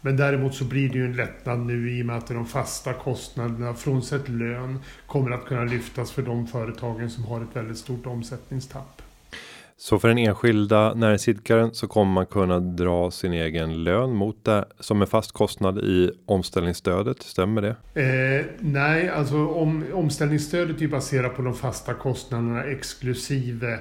Men 0.00 0.16
däremot 0.16 0.54
så 0.54 0.64
blir 0.64 0.88
det 0.88 0.98
ju 0.98 1.04
en 1.04 1.16
lättnad 1.16 1.58
nu 1.58 1.90
i 1.90 2.02
och 2.02 2.06
med 2.06 2.16
att 2.16 2.26
de 2.26 2.46
fasta 2.46 2.92
kostnaderna, 2.92 3.74
frånsett 3.74 4.28
lön, 4.28 4.78
kommer 5.06 5.30
att 5.30 5.44
kunna 5.44 5.64
lyftas 5.64 6.12
för 6.12 6.22
de 6.22 6.46
företagen 6.46 7.10
som 7.10 7.24
har 7.24 7.40
ett 7.40 7.56
väldigt 7.56 7.78
stort 7.78 8.06
omsättningstapp. 8.06 8.99
Så 9.82 9.98
för 9.98 10.08
den 10.08 10.18
enskilda 10.18 10.94
näringsidkaren 10.94 11.74
så 11.74 11.88
kommer 11.88 12.12
man 12.12 12.26
kunna 12.26 12.60
dra 12.60 13.10
sin 13.10 13.32
egen 13.32 13.84
lön 13.84 14.14
mot 14.14 14.44
det 14.44 14.64
som 14.80 15.02
en 15.02 15.06
fast 15.06 15.32
kostnad 15.32 15.78
i 15.78 16.10
omställningsstödet. 16.26 17.22
Stämmer 17.22 17.62
det? 17.62 17.76
Eh, 18.00 18.46
nej, 18.58 19.08
alltså 19.08 19.46
om, 19.46 19.84
omställningsstödet 19.92 20.82
är 20.82 20.88
baserat 20.88 21.36
på 21.36 21.42
de 21.42 21.54
fasta 21.54 21.94
kostnaderna 21.94 22.64
exklusive 22.64 23.78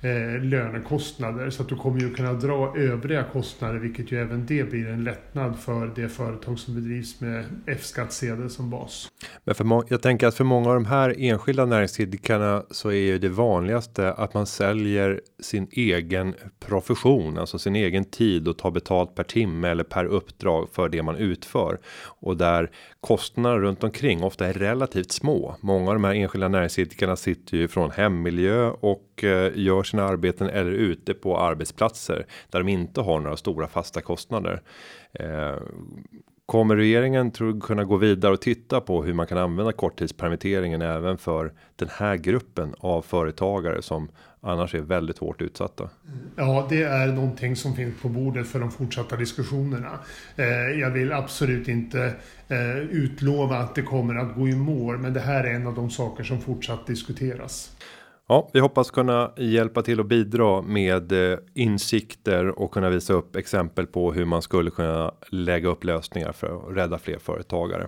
eh, 0.00 0.42
lönekostnader. 0.42 1.50
Så 1.50 1.62
att 1.62 1.68
du 1.68 1.76
kommer 1.76 2.00
ju 2.00 2.14
kunna 2.14 2.32
dra 2.32 2.76
övriga 2.76 3.24
kostnader 3.32 3.78
vilket 3.78 4.12
ju 4.12 4.20
även 4.20 4.46
det 4.46 4.70
blir 4.70 4.88
en 4.88 5.04
lättnad 5.04 5.58
för 5.58 5.92
det 5.94 6.08
företag 6.08 6.58
som 6.58 6.74
bedrivs 6.74 7.20
med 7.20 7.44
F-skattsedel 7.66 8.50
som 8.50 8.70
bas. 8.70 9.08
Men 9.44 9.54
för 9.54 9.84
jag 9.88 10.02
tänker 10.02 10.26
att 10.26 10.34
för 10.34 10.44
många 10.44 10.68
av 10.68 10.74
de 10.74 10.86
här 10.86 11.14
enskilda 11.18 11.66
näringsidkarna 11.66 12.64
så 12.70 12.88
är 12.88 12.94
ju 12.94 13.18
det 13.18 13.28
vanligaste 13.28 14.12
att 14.12 14.34
man 14.34 14.46
säljer 14.46 15.20
sin 15.40 15.68
egen 15.72 16.34
profession, 16.60 17.38
alltså 17.38 17.58
sin 17.58 17.76
egen 17.76 18.04
tid 18.04 18.48
och 18.48 18.58
tar 18.58 18.70
betalt 18.70 19.14
per 19.14 19.24
timme 19.24 19.68
eller 19.68 19.84
per 19.84 20.04
uppdrag 20.04 20.68
för 20.72 20.88
det 20.88 21.02
man 21.02 21.16
utför 21.16 21.78
och 22.20 22.36
där 22.36 22.70
kostnaderna 23.00 23.58
runt 23.58 23.84
omkring 23.84 24.24
ofta 24.24 24.46
är 24.46 24.52
relativt 24.52 25.12
små. 25.12 25.56
Många 25.60 25.88
av 25.88 25.94
de 25.94 26.04
här 26.04 26.14
enskilda 26.14 26.48
näringsidkarna 26.48 27.16
sitter 27.16 27.56
ju 27.56 27.68
från 27.68 27.90
hemmiljö 27.90 28.70
och 28.70 29.24
eh, 29.24 29.52
gör 29.54 29.82
sina 29.82 30.04
arbeten 30.04 30.48
eller 30.48 30.72
ute 30.72 31.14
på 31.14 31.38
arbetsplatser 31.38 32.26
där 32.50 32.58
de 32.58 32.68
inte 32.68 33.00
har 33.00 33.20
några 33.20 33.36
stora 33.36 33.68
fasta 33.68 34.00
kostnader. 34.00 34.62
Eh, 35.12 35.56
Kommer 36.46 36.76
regeringen 36.76 37.30
tror 37.30 37.60
kunna 37.60 37.84
gå 37.84 37.96
vidare 37.96 38.32
och 38.32 38.40
titta 38.40 38.80
på 38.80 39.04
hur 39.04 39.14
man 39.14 39.26
kan 39.26 39.38
använda 39.38 39.72
korttidspermitteringen 39.72 40.82
även 40.82 41.18
för 41.18 41.52
den 41.76 41.88
här 41.92 42.16
gruppen 42.16 42.74
av 42.78 43.02
företagare 43.02 43.82
som 43.82 44.08
annars 44.40 44.74
är 44.74 44.80
väldigt 44.80 45.18
hårt 45.18 45.42
utsatta? 45.42 45.90
Ja, 46.36 46.66
det 46.70 46.82
är 46.82 47.06
någonting 47.06 47.56
som 47.56 47.74
finns 47.74 48.00
på 48.02 48.08
bordet 48.08 48.46
för 48.46 48.60
de 48.60 48.70
fortsatta 48.70 49.16
diskussionerna. 49.16 49.98
Eh, 50.36 50.46
jag 50.80 50.90
vill 50.90 51.12
absolut 51.12 51.68
inte 51.68 52.14
eh, 52.48 52.78
utlova 52.78 53.56
att 53.56 53.74
det 53.74 53.82
kommer 53.82 54.14
att 54.14 54.34
gå 54.34 54.48
i 54.48 54.56
mål, 54.56 54.98
men 54.98 55.12
det 55.12 55.20
här 55.20 55.44
är 55.44 55.54
en 55.54 55.66
av 55.66 55.74
de 55.74 55.90
saker 55.90 56.24
som 56.24 56.40
fortsatt 56.40 56.86
diskuteras. 56.86 57.76
Ja, 58.28 58.50
vi 58.52 58.60
hoppas 58.60 58.90
kunna 58.90 59.32
hjälpa 59.36 59.82
till 59.82 60.00
och 60.00 60.06
bidra 60.06 60.62
med 60.62 61.32
eh, 61.32 61.38
insikter 61.54 62.58
och 62.58 62.70
kunna 62.70 62.90
visa 62.90 63.12
upp 63.12 63.36
exempel 63.36 63.86
på 63.86 64.12
hur 64.12 64.24
man 64.24 64.42
skulle 64.42 64.70
kunna 64.70 65.14
lägga 65.28 65.68
upp 65.68 65.84
lösningar 65.84 66.32
för 66.32 66.46
att 66.56 66.76
rädda 66.76 66.98
fler 66.98 67.18
företagare. 67.18 67.86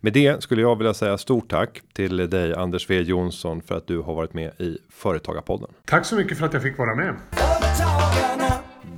Med 0.00 0.12
det 0.12 0.42
skulle 0.42 0.62
jag 0.62 0.76
vilja 0.76 0.94
säga 0.94 1.18
stort 1.18 1.50
tack 1.50 1.82
till 1.92 2.16
dig 2.16 2.54
Anders 2.54 2.86
W 2.88 3.10
Jonsson 3.10 3.62
för 3.62 3.76
att 3.76 3.86
du 3.86 3.98
har 3.98 4.14
varit 4.14 4.34
med 4.34 4.52
i 4.58 4.78
Företagarpodden. 4.90 5.68
Tack 5.84 6.06
så 6.06 6.16
mycket 6.16 6.38
för 6.38 6.46
att 6.46 6.52
jag 6.52 6.62
fick 6.62 6.78
vara 6.78 6.94
med. 6.94 7.14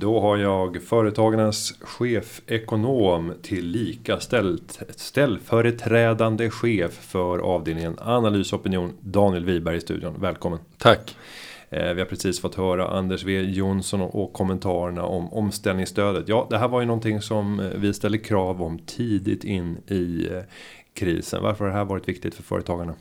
Då 0.01 0.19
har 0.19 0.37
jag 0.37 0.81
Företagarnas 0.81 1.73
chefekonom 1.81 3.33
till 3.41 3.67
lika 3.67 4.19
ställt 4.19 4.79
ställföreträdande 4.95 6.49
chef 6.49 6.91
för 6.91 7.39
avdelningen 7.39 7.95
analys 7.99 8.53
och 8.53 8.59
opinion 8.59 8.93
Daniel 9.01 9.45
Wiberg 9.45 9.77
i 9.77 9.81
studion. 9.81 10.15
Välkommen. 10.19 10.59
Tack. 10.77 11.15
Eh, 11.69 11.93
vi 11.93 12.01
har 12.01 12.05
precis 12.05 12.41
fått 12.41 12.55
höra 12.55 12.87
Anders 12.87 13.21
W 13.21 13.51
Jonsson 13.51 14.01
och 14.01 14.33
kommentarerna 14.33 15.03
om 15.03 15.33
omställningsstödet. 15.33 16.27
Ja, 16.27 16.47
det 16.49 16.57
här 16.57 16.67
var 16.67 16.79
ju 16.79 16.87
någonting 16.87 17.21
som 17.21 17.59
eh, 17.59 17.65
vi 17.75 17.93
ställde 17.93 18.17
krav 18.17 18.61
om 18.61 18.79
tidigt 18.79 19.43
in 19.43 19.77
i 19.87 20.27
eh, 20.31 20.41
krisen. 20.93 21.43
Varför 21.43 21.63
har 21.63 21.71
det 21.71 21.77
här 21.77 21.85
varit 21.85 22.07
viktigt 22.07 22.35
för 22.35 22.43
företagarna? 22.43 22.93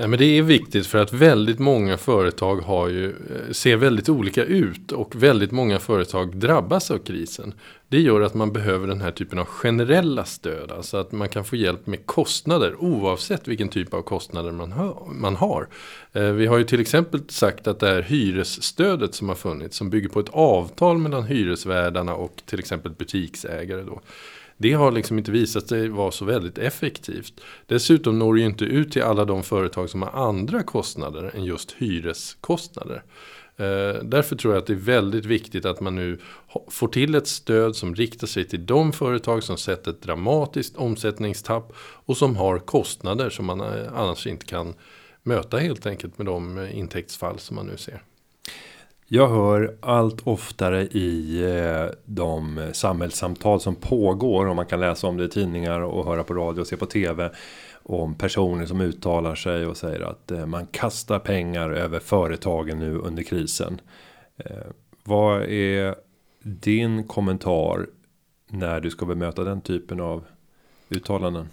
Ja, 0.00 0.06
men 0.06 0.18
det 0.18 0.24
är 0.24 0.42
viktigt 0.42 0.86
för 0.86 0.98
att 0.98 1.12
väldigt 1.12 1.58
många 1.58 1.96
företag 1.96 2.56
har 2.56 2.88
ju, 2.88 3.08
eh, 3.08 3.52
ser 3.52 3.76
väldigt 3.76 4.08
olika 4.08 4.44
ut 4.44 4.92
och 4.92 5.22
väldigt 5.22 5.50
många 5.50 5.78
företag 5.78 6.36
drabbas 6.36 6.90
av 6.90 6.98
krisen. 6.98 7.54
Det 7.88 8.00
gör 8.00 8.20
att 8.20 8.34
man 8.34 8.52
behöver 8.52 8.86
den 8.86 9.00
här 9.00 9.10
typen 9.10 9.38
av 9.38 9.44
generella 9.44 10.24
stöd, 10.24 10.72
alltså 10.72 10.96
att 10.96 11.12
man 11.12 11.28
kan 11.28 11.44
få 11.44 11.56
hjälp 11.56 11.86
med 11.86 12.06
kostnader 12.06 12.74
oavsett 12.78 13.48
vilken 13.48 13.68
typ 13.68 13.94
av 13.94 14.02
kostnader 14.02 14.52
man, 14.52 14.72
har. 14.72 15.08
Man 15.12 15.36
har. 15.36 15.68
Eh, 16.12 16.22
vi 16.22 16.46
har 16.46 16.58
ju 16.58 16.64
till 16.64 16.80
exempel 16.80 17.20
sagt 17.28 17.66
att 17.66 17.80
det 17.80 17.86
här 17.86 18.02
hyresstödet 18.02 19.14
som 19.14 19.28
har 19.28 19.36
funnits, 19.36 19.76
som 19.76 19.90
bygger 19.90 20.08
på 20.08 20.20
ett 20.20 20.30
avtal 20.32 20.98
mellan 20.98 21.24
hyresvärdarna 21.24 22.14
och 22.14 22.42
till 22.46 22.58
exempel 22.58 22.92
butiksägare 22.92 23.82
då. 23.82 24.00
Det 24.60 24.72
har 24.72 24.92
liksom 24.92 25.18
inte 25.18 25.30
visat 25.30 25.68
sig 25.68 25.88
vara 25.88 26.10
så 26.10 26.24
väldigt 26.24 26.58
effektivt. 26.58 27.40
Dessutom 27.66 28.18
når 28.18 28.34
det 28.34 28.40
ju 28.40 28.46
inte 28.46 28.64
ut 28.64 28.92
till 28.92 29.02
alla 29.02 29.24
de 29.24 29.42
företag 29.42 29.90
som 29.90 30.02
har 30.02 30.10
andra 30.28 30.62
kostnader 30.62 31.32
än 31.34 31.44
just 31.44 31.72
hyreskostnader. 31.72 33.02
Eh, 33.56 34.02
därför 34.02 34.36
tror 34.36 34.54
jag 34.54 34.60
att 34.60 34.66
det 34.66 34.72
är 34.72 34.76
väldigt 34.76 35.24
viktigt 35.24 35.64
att 35.64 35.80
man 35.80 35.94
nu 35.94 36.18
får 36.68 36.88
till 36.88 37.14
ett 37.14 37.26
stöd 37.26 37.76
som 37.76 37.94
riktar 37.94 38.26
sig 38.26 38.44
till 38.44 38.66
de 38.66 38.92
företag 38.92 39.42
som 39.42 39.56
sett 39.56 39.86
ett 39.86 40.02
dramatiskt 40.02 40.76
omsättningstapp 40.76 41.72
och 41.78 42.16
som 42.16 42.36
har 42.36 42.58
kostnader 42.58 43.30
som 43.30 43.46
man 43.46 43.60
eh, 43.60 43.92
annars 43.94 44.26
inte 44.26 44.46
kan 44.46 44.74
möta 45.22 45.58
helt 45.58 45.86
enkelt 45.86 46.18
med 46.18 46.26
de 46.26 46.58
eh, 46.58 46.78
intäktsfall 46.78 47.38
som 47.38 47.56
man 47.56 47.66
nu 47.66 47.76
ser. 47.76 48.02
Jag 49.10 49.28
hör 49.28 49.76
allt 49.80 50.26
oftare 50.26 50.82
i 50.82 51.42
eh, 51.44 51.94
de 52.04 52.60
samhällssamtal 52.72 53.60
som 53.60 53.74
pågår 53.74 54.46
och 54.46 54.56
man 54.56 54.66
kan 54.66 54.80
läsa 54.80 55.06
om 55.06 55.16
det 55.16 55.24
i 55.24 55.28
tidningar 55.28 55.80
och 55.80 56.04
höra 56.04 56.24
på 56.24 56.34
radio 56.34 56.60
och 56.60 56.66
se 56.66 56.76
på 56.76 56.86
tv 56.86 57.30
om 57.82 58.14
personer 58.14 58.66
som 58.66 58.80
uttalar 58.80 59.34
sig 59.34 59.66
och 59.66 59.76
säger 59.76 60.00
att 60.00 60.30
eh, 60.30 60.46
man 60.46 60.66
kastar 60.66 61.18
pengar 61.18 61.70
över 61.70 61.98
företagen 61.98 62.78
nu 62.78 62.98
under 62.98 63.22
krisen. 63.22 63.80
Eh, 64.36 64.66
vad 65.04 65.42
är 65.42 65.94
din 66.42 67.04
kommentar 67.04 67.86
när 68.50 68.80
du 68.80 68.90
ska 68.90 69.06
bemöta 69.06 69.44
den 69.44 69.60
typen 69.60 70.00
av 70.00 70.24
uttalanden? 70.90 71.48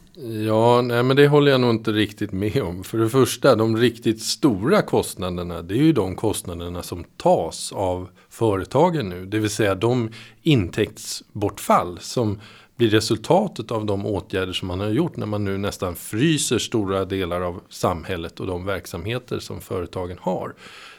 Ja, 0.46 0.82
nej, 0.82 1.04
men 1.04 1.16
det 1.16 1.28
håller 1.28 1.52
jag 1.52 1.62
nog 1.62 1.70
inte 1.70 1.92
riktigt 1.92 2.32
med 2.32 2.64
om. 2.64 2.84
För 2.84 2.98
det 2.98 3.10
första, 3.10 3.56
de 3.56 3.78
riktigt 3.78 4.22
stora 4.22 4.82
kostnaderna, 4.82 5.62
det 5.62 5.74
är 5.74 5.84
ju 5.84 5.94
de 5.94 6.16
kostnaderna 6.16 6.84
som 6.84 7.04
tas 7.18 7.72
av 7.72 8.10
företagen 8.30 9.10
nu. 9.10 9.26
Det 9.26 9.40
vill 9.40 9.50
säga 9.50 9.76
de 9.76 10.10
intäktsbortfall 10.42 12.00
som 12.02 12.40
blir 12.76 12.90
resultatet 12.90 13.72
av 13.72 13.86
de 13.86 14.06
åtgärder 14.06 14.54
som 14.54 14.68
man 14.68 14.80
har 14.80 14.90
gjort 14.90 15.18
när 15.18 15.26
man 15.26 15.46
nu 15.46 15.58
nästan 15.58 15.96
fryser 15.96 16.58
stora 16.58 17.06
delar 17.06 17.42
av 17.42 17.62
samhället 17.70 18.40
och 18.40 18.48
de 18.48 18.66
verksamheter 18.66 19.40
som 19.40 19.62
företagen 19.62 20.18
har. 20.22 20.54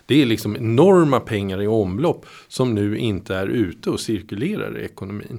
Det 0.06 0.22
är 0.22 0.26
liksom 0.26 0.56
enorma 0.56 1.20
pengar 1.20 1.62
i 1.62 1.66
omlopp 1.66 2.26
som 2.48 2.74
nu 2.74 2.98
inte 2.98 3.34
är 3.34 3.46
ute 3.46 3.90
och 3.90 4.00
cirkulerar 4.00 4.78
i 4.78 4.84
ekonomin 4.84 5.38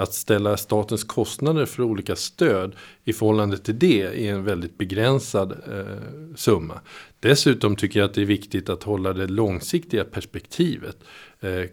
att 0.00 0.14
ställa 0.14 0.56
statens 0.56 1.04
kostnader 1.04 1.66
för 1.66 1.82
olika 1.82 2.16
stöd 2.16 2.76
i 3.04 3.12
förhållande 3.12 3.58
till 3.58 3.78
det 3.78 4.02
är 4.02 4.32
en 4.32 4.44
väldigt 4.44 4.78
begränsad 4.78 5.52
eh, 5.52 6.34
summa. 6.36 6.80
Dessutom 7.20 7.76
tycker 7.76 8.00
jag 8.00 8.08
att 8.08 8.14
det 8.14 8.20
är 8.20 8.26
viktigt 8.26 8.68
att 8.68 8.82
hålla 8.82 9.12
det 9.12 9.26
långsiktiga 9.26 10.04
perspektivet. 10.04 10.96
Eh, 11.40 11.64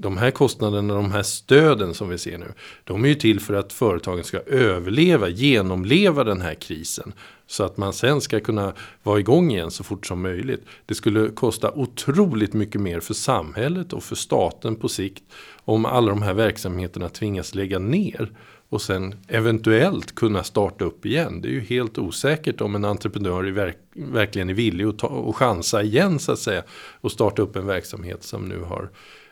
de 0.00 0.16
här 0.16 0.30
kostnaderna, 0.30 0.94
de 0.94 1.12
här 1.12 1.22
stöden 1.22 1.94
som 1.94 2.08
vi 2.08 2.18
ser 2.18 2.38
nu, 2.38 2.52
de 2.84 3.04
är 3.04 3.08
ju 3.08 3.14
till 3.14 3.40
för 3.40 3.54
att 3.54 3.72
företagen 3.72 4.24
ska 4.24 4.38
överleva, 4.38 5.28
genomleva 5.28 6.24
den 6.24 6.40
här 6.40 6.54
krisen. 6.54 7.12
Så 7.46 7.64
att 7.64 7.76
man 7.76 7.92
sen 7.92 8.20
ska 8.20 8.40
kunna 8.40 8.72
vara 9.02 9.20
igång 9.20 9.50
igen 9.50 9.70
så 9.70 9.84
fort 9.84 10.06
som 10.06 10.22
möjligt. 10.22 10.64
Det 10.86 10.94
skulle 10.94 11.28
kosta 11.28 11.72
otroligt 11.72 12.52
mycket 12.52 12.80
mer 12.80 13.00
för 13.00 13.14
samhället 13.14 13.92
och 13.92 14.02
för 14.02 14.16
staten 14.16 14.76
på 14.76 14.88
sikt 14.88 15.22
om 15.64 15.86
alla 15.86 16.08
de 16.08 16.22
här 16.22 16.34
verksamheterna 16.34 17.08
tvingas 17.08 17.54
lägga 17.54 17.78
ner 17.78 18.32
och 18.68 18.82
sen 18.82 19.14
eventuellt 19.28 20.14
kunna 20.14 20.44
starta 20.44 20.84
upp 20.84 21.06
igen. 21.06 21.40
Det 21.40 21.48
är 21.48 21.52
ju 21.52 21.60
helt 21.60 21.98
osäkert 21.98 22.60
om 22.60 22.74
en 22.74 22.84
entreprenör 22.84 23.44
är 23.44 23.50
verk 23.50 23.78
verkligen 23.92 24.50
är 24.50 24.54
villig 24.54 24.84
att 24.84 24.98
ta 24.98 25.06
och 25.06 25.36
chansa 25.36 25.82
igen 25.82 26.18
så 26.18 26.32
att 26.32 26.38
säga 26.38 26.62
och 27.00 27.12
starta 27.12 27.42
upp 27.42 27.56
en 27.56 27.66
verksamhet 27.66 28.22
som 28.22 28.44
nu 28.44 28.60
har 28.60 28.90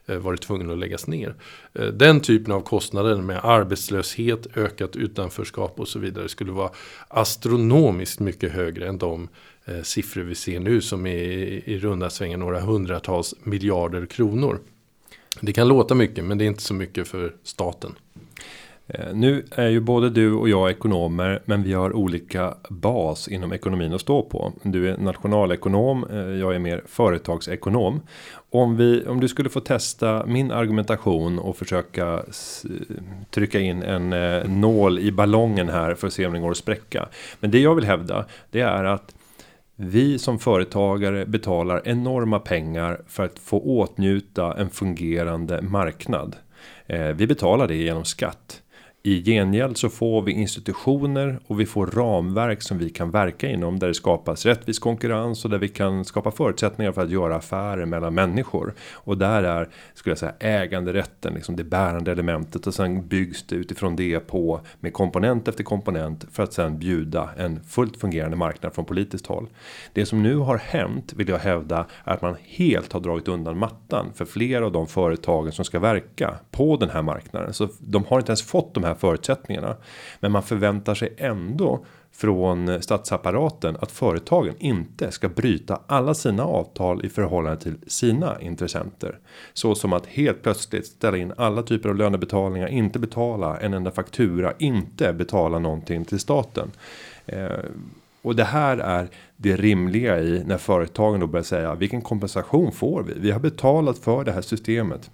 Eh, 0.09 0.19
varit 0.19 0.41
tvungen 0.41 0.71
att 0.71 0.79
läggas 0.79 1.07
ner. 1.07 1.35
Eh, 1.75 1.87
den 1.87 2.21
typen 2.21 2.53
av 2.53 2.61
kostnader 2.61 3.17
med 3.17 3.41
arbetslöshet, 3.43 4.57
ökat 4.57 4.97
utanförskap 4.97 5.81
och 5.81 5.89
så 5.89 5.99
vidare 5.99 6.29
skulle 6.29 6.53
vara 6.53 6.71
astronomiskt 7.09 8.21
mycket 8.21 8.53
högre 8.53 8.89
än 8.89 8.99
de 8.99 9.29
eh, 9.65 9.83
siffror 9.83 10.23
vi 10.23 10.35
ser 10.35 10.61
nu 10.61 10.81
som 10.81 11.07
är 11.07 11.19
i 11.69 11.79
runda 11.79 12.11
svängar 12.11 12.37
några 12.37 12.61
hundratals 12.61 13.35
miljarder 13.43 14.07
kronor. 14.07 14.59
Det 15.41 15.53
kan 15.53 15.69
låta 15.69 15.95
mycket 15.95 16.25
men 16.25 16.39
det 16.39 16.45
är 16.45 16.47
inte 16.47 16.63
så 16.63 16.75
mycket 16.75 17.09
för 17.09 17.35
staten. 17.43 17.95
Nu 19.15 19.45
är 19.51 19.69
ju 19.69 19.81
både 19.81 20.11
du 20.11 20.33
och 20.33 20.49
jag 20.49 20.71
ekonomer, 20.71 21.43
men 21.45 21.63
vi 21.63 21.73
har 21.73 21.93
olika 21.93 22.55
bas 22.69 23.29
inom 23.29 23.53
ekonomin 23.53 23.93
att 23.93 24.01
stå 24.01 24.23
på. 24.23 24.53
Du 24.63 24.91
är 24.91 24.97
nationalekonom, 24.97 26.07
jag 26.41 26.55
är 26.55 26.59
mer 26.59 26.83
företagsekonom. 26.87 28.01
Om 28.57 28.77
vi, 28.77 29.07
om 29.07 29.21
du 29.21 29.29
skulle 29.29 29.51
få 29.51 29.61
testa 29.61 30.27
min 30.27 30.51
argumentation 30.51 31.39
och 31.39 31.57
försöka 31.57 32.23
trycka 33.31 33.61
in 33.61 33.83
en 33.83 34.13
eh, 34.13 34.49
nål 34.49 34.99
i 34.99 35.13
ballongen 35.13 35.69
här 35.69 35.95
för 35.95 36.07
att 36.07 36.13
se 36.13 36.27
om 36.27 36.33
den 36.33 36.43
går 36.43 36.51
att 36.51 36.57
spräcka. 36.57 37.09
Men 37.41 37.51
det 37.51 37.59
jag 37.59 37.75
vill 37.75 37.85
hävda, 37.85 38.25
det 38.51 38.61
är 38.61 38.85
att 38.85 39.15
vi 39.77 40.19
som 40.19 40.39
företagare 40.39 41.27
betalar 41.27 41.83
enorma 41.85 42.39
pengar 42.39 43.01
för 43.09 43.25
att 43.25 43.39
få 43.39 43.61
åtnjuta 43.61 44.55
en 44.59 44.71
fungerande 44.71 45.63
marknad. 45.63 46.37
Eh, 46.87 47.07
vi 47.07 47.27
betalar 47.27 47.69
det 47.69 47.77
genom 47.77 48.05
skatt. 48.05 48.63
I 49.07 49.23
gengäld 49.23 49.77
så 49.77 49.89
får 49.89 50.23
vi 50.23 50.33
institutioner 50.33 51.41
och 51.47 51.61
vi 51.61 51.67
får 51.67 51.87
ramverk 51.87 52.63
som 52.63 52.79
vi 52.79 52.91
kan 52.91 53.11
verka 53.11 53.49
inom 53.49 53.79
där 53.79 53.89
det 53.89 53.95
skapas 53.95 54.47
rättvis 54.47 54.79
konkurrens 54.79 55.45
och 55.45 55.51
där 55.51 55.59
vi 55.59 55.69
kan 55.69 56.05
skapa 56.05 56.31
förutsättningar 56.31 56.93
för 56.93 57.03
att 57.03 57.11
göra 57.11 57.37
affärer 57.37 57.87
mellan 57.87 58.15
människor. 58.15 58.75
Och 58.93 59.19
där 59.19 59.43
är, 59.43 59.69
skulle 59.95 60.11
jag 60.11 60.19
säga, 60.19 60.35
äganderätten 60.41 61.35
liksom 61.35 61.57
det 61.57 61.65
bärande 61.65 62.13
elementet 62.13 62.67
och 62.67 62.75
sen 62.75 63.09
byggs 63.09 63.43
det 63.43 63.57
utifrån 63.57 63.97
det 63.97 64.21
på 64.21 64.61
med 64.81 64.93
komponent 64.93 65.49
efter 65.49 65.65
komponent 65.65 66.25
för 66.33 66.43
att 66.43 66.53
sen 66.53 66.79
bjuda 66.79 67.31
en 67.37 67.61
fullt 67.65 67.97
fungerande 67.97 68.37
marknad 68.37 68.75
från 68.75 68.85
politiskt 68.85 69.27
håll. 69.27 69.49
Det 69.93 70.07
som 70.07 70.23
nu 70.23 70.37
har 70.37 70.59
hänt 70.59 71.13
vill 71.17 71.29
jag 71.29 71.39
hävda 71.39 71.87
är 72.05 72.13
att 72.13 72.23
man 72.23 72.37
helt 72.43 72.93
har 72.93 73.01
dragit 73.01 73.29
undan 73.29 73.59
mattan 73.59 74.13
för 74.15 74.25
flera 74.25 74.67
av 74.67 74.73
de 74.73 74.87
företagen 74.87 75.53
som 75.53 75.65
ska 75.65 75.79
verka 75.79 76.35
på 76.51 76.77
den 76.77 76.91
här 76.91 77.03
marknaden. 77.03 77.55
Så 77.55 77.69
de 77.79 78.05
har 78.05 78.19
inte 78.19 78.31
ens 78.31 78.43
fått 78.43 78.75
de 78.75 78.85
här 78.85 78.96
förutsättningarna. 78.97 79.77
Men 80.21 80.33
man 80.33 80.43
förväntar 80.43 80.95
sig 80.95 81.15
ändå 81.19 81.85
från 82.13 82.83
statsapparaten 82.83 83.77
att 83.81 83.93
företagen 83.93 84.55
inte 84.59 85.11
ska 85.11 85.29
bryta 85.29 85.81
alla 85.87 86.15
sina 86.15 86.45
avtal 86.45 87.05
i 87.05 87.09
förhållande 87.09 87.61
till 87.61 87.75
sina 87.87 88.41
intressenter. 88.41 89.19
Så 89.53 89.75
som 89.75 89.93
att 89.93 90.07
helt 90.07 90.43
plötsligt 90.43 90.87
ställa 90.87 91.17
in 91.17 91.33
alla 91.37 91.63
typer 91.63 91.89
av 91.89 91.97
lönebetalningar, 91.97 92.69
inte 92.69 92.99
betala 92.99 93.59
en 93.59 93.75
enda 93.75 93.91
faktura, 93.91 94.53
inte 94.59 95.13
betala 95.13 95.59
någonting 95.59 96.05
till 96.05 96.19
staten. 96.19 96.71
Eh, 97.27 97.51
och 98.23 98.37
det 98.37 98.45
här 98.45 98.79
är 98.79 99.09
det 99.37 99.57
rimliga 99.57 100.21
i 100.21 100.45
när 100.47 100.59
företagen 100.59 101.21
då 101.21 101.27
börjar 101.27 101.45
säga 101.45 101.75
vilken 101.75 102.03
kompensation 102.03 102.73
får 102.73 103.03
vi? 103.03 103.15
Vi 103.17 103.31
har 103.31 103.41
betalat 103.41 103.99
för 103.99 104.25
det 104.25 104.33
här 104.33 104.43
systemet. 104.43 105.11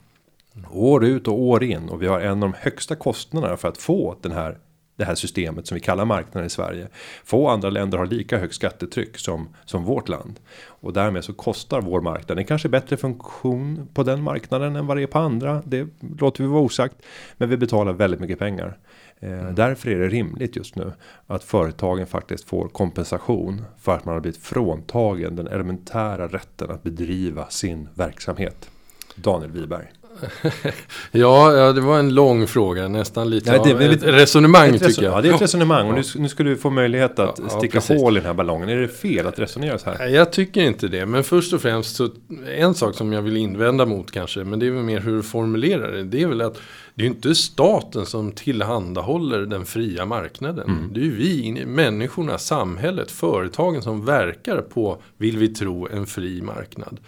År 0.71 1.05
ut 1.05 1.29
och 1.29 1.41
år 1.41 1.65
in 1.65 1.89
och 1.89 2.03
vi 2.03 2.07
har 2.07 2.21
en 2.21 2.31
av 2.31 2.39
de 2.39 2.55
högsta 2.59 2.95
kostnaderna 2.95 3.57
för 3.57 3.69
att 3.69 3.79
få 3.79 4.17
den 4.23 4.33
här 4.33 4.59
det 4.97 5.05
här 5.05 5.15
systemet 5.15 5.67
som 5.67 5.75
vi 5.75 5.81
kallar 5.81 6.05
marknaden 6.05 6.47
i 6.47 6.51
Sverige. 6.51 6.89
Få 7.25 7.49
andra 7.49 7.71
länder 7.71 7.99
har 7.99 8.07
lika 8.07 8.39
högt 8.39 8.55
skattetryck 8.55 9.19
som 9.19 9.49
som 9.65 9.85
vårt 9.85 10.09
land 10.09 10.41
och 10.67 10.93
därmed 10.93 11.25
så 11.25 11.33
kostar 11.33 11.81
vår 11.81 12.01
marknad 12.01 12.39
en 12.39 12.45
kanske 12.45 12.69
bättre 12.69 12.97
funktion 12.97 13.89
på 13.95 14.03
den 14.03 14.23
marknaden 14.23 14.77
än 14.77 14.87
vad 14.87 14.97
det 14.97 15.03
är 15.03 15.07
på 15.07 15.19
andra. 15.19 15.63
Det 15.67 15.89
låter 16.21 16.43
vi 16.43 16.49
vara 16.49 16.63
osagt, 16.63 16.97
men 17.37 17.49
vi 17.49 17.57
betalar 17.57 17.93
väldigt 17.93 18.21
mycket 18.21 18.39
pengar. 18.39 18.79
Eh, 19.21 19.33
mm. 19.33 19.55
Därför 19.55 19.91
är 19.91 19.99
det 19.99 20.09
rimligt 20.09 20.57
just 20.57 20.77
nu 20.77 20.93
att 21.27 21.45
företagen 21.45 22.07
faktiskt 22.07 22.45
får 22.45 22.69
kompensation 22.69 23.65
för 23.79 23.97
att 23.97 24.05
man 24.05 24.15
har 24.15 24.21
blivit 24.21 24.43
fråntagen 24.43 25.37
den 25.37 25.47
elementära 25.47 26.29
rätten 26.29 26.71
att 26.71 26.83
bedriva 26.83 27.51
sin 27.51 27.89
verksamhet. 27.95 28.71
Daniel 29.15 29.51
Wiberg. 29.51 29.87
ja, 31.11 31.53
ja, 31.53 31.73
det 31.73 31.81
var 31.81 31.99
en 31.99 32.15
lång 32.15 32.47
fråga, 32.47 32.89
nästan 32.89 33.31
lite 33.31 33.51
Nej, 33.51 33.61
det, 33.65 33.75
av 33.75 33.83
ett 33.83 34.03
resonemang 34.03 34.75
ett 34.75 34.85
tycker 34.85 35.03
jag. 35.03 35.13
Ja, 35.13 35.21
det 35.21 35.29
är 35.29 35.35
ett 35.35 35.43
resonemang 35.43 35.89
och 35.89 35.95
nu, 35.95 36.03
nu 36.17 36.29
ska 36.29 36.43
du 36.43 36.57
få 36.57 36.71
möjlighet 36.71 37.19
att 37.19 37.41
ja, 37.43 37.49
sticka 37.49 37.81
ja, 37.89 37.97
hål 37.97 38.17
i 38.17 38.21
den 38.21 38.27
här 38.27 38.35
ballongen. 38.35 38.69
Är 38.69 38.77
det 38.77 38.89
fel 38.89 39.27
att 39.27 39.39
resonera 39.39 39.79
så 39.79 39.91
här? 39.91 40.09
Jag 40.09 40.33
tycker 40.33 40.61
inte 40.61 40.89
det, 40.89 41.07
men 41.07 41.25
först 41.25 41.53
och 41.53 41.63
främst 41.63 41.97
så 41.97 42.11
en 42.57 42.75
sak 42.75 42.95
som 42.95 43.13
jag 43.13 43.23
vill 43.23 43.37
invända 43.37 43.87
mot 43.87 44.11
kanske, 44.11 44.45
men 44.45 44.59
det 44.59 44.67
är 44.67 44.71
väl 44.71 44.83
mer 44.83 45.01
hur 45.01 45.17
du 45.17 45.23
formulerar 45.23 45.93
det. 45.93 46.03
Det 46.03 46.23
är 46.23 46.27
väl 46.27 46.41
att 46.41 46.59
det 46.95 47.03
är 47.03 47.07
inte 47.07 47.35
staten 47.35 48.07
som 48.07 48.33
tillhandahåller 48.33 49.41
den 49.41 49.67
fria 49.67 50.05
marknaden. 50.05 50.71
Mm. 50.71 50.93
Det 50.93 51.01
är 51.01 51.05
ju 51.05 51.17
vi, 51.17 51.65
människorna, 51.67 52.39
samhället, 52.39 53.11
företagen 53.11 53.83
som 53.83 54.05
verkar 54.05 54.61
på, 54.61 54.99
vill 55.17 55.39
vi 55.39 55.49
tro, 55.49 55.89
en 55.89 56.07
fri 56.07 56.43
marknad. 56.43 57.01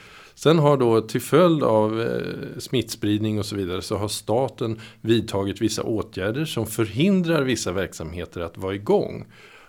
Sen 0.45 0.59
har 0.59 0.77
då 0.77 1.01
till 1.01 1.21
följd 1.21 1.63
av 1.63 2.01
eh, 2.01 2.59
smittspridning 2.59 3.39
och 3.39 3.47
så 3.47 3.57
vidare 3.57 3.83
så 3.83 3.97
har 3.97 4.09
staten 4.09 4.81
vidtagit 5.01 5.61
vissa 5.61 5.83
åtgärder 5.83 6.45
som 6.45 6.67
förhindrar 6.67 7.43
vissa 7.43 7.73
verksamheter 7.73 8.41
att 8.41 8.59
vara 8.59 8.75
igång. 8.75 9.27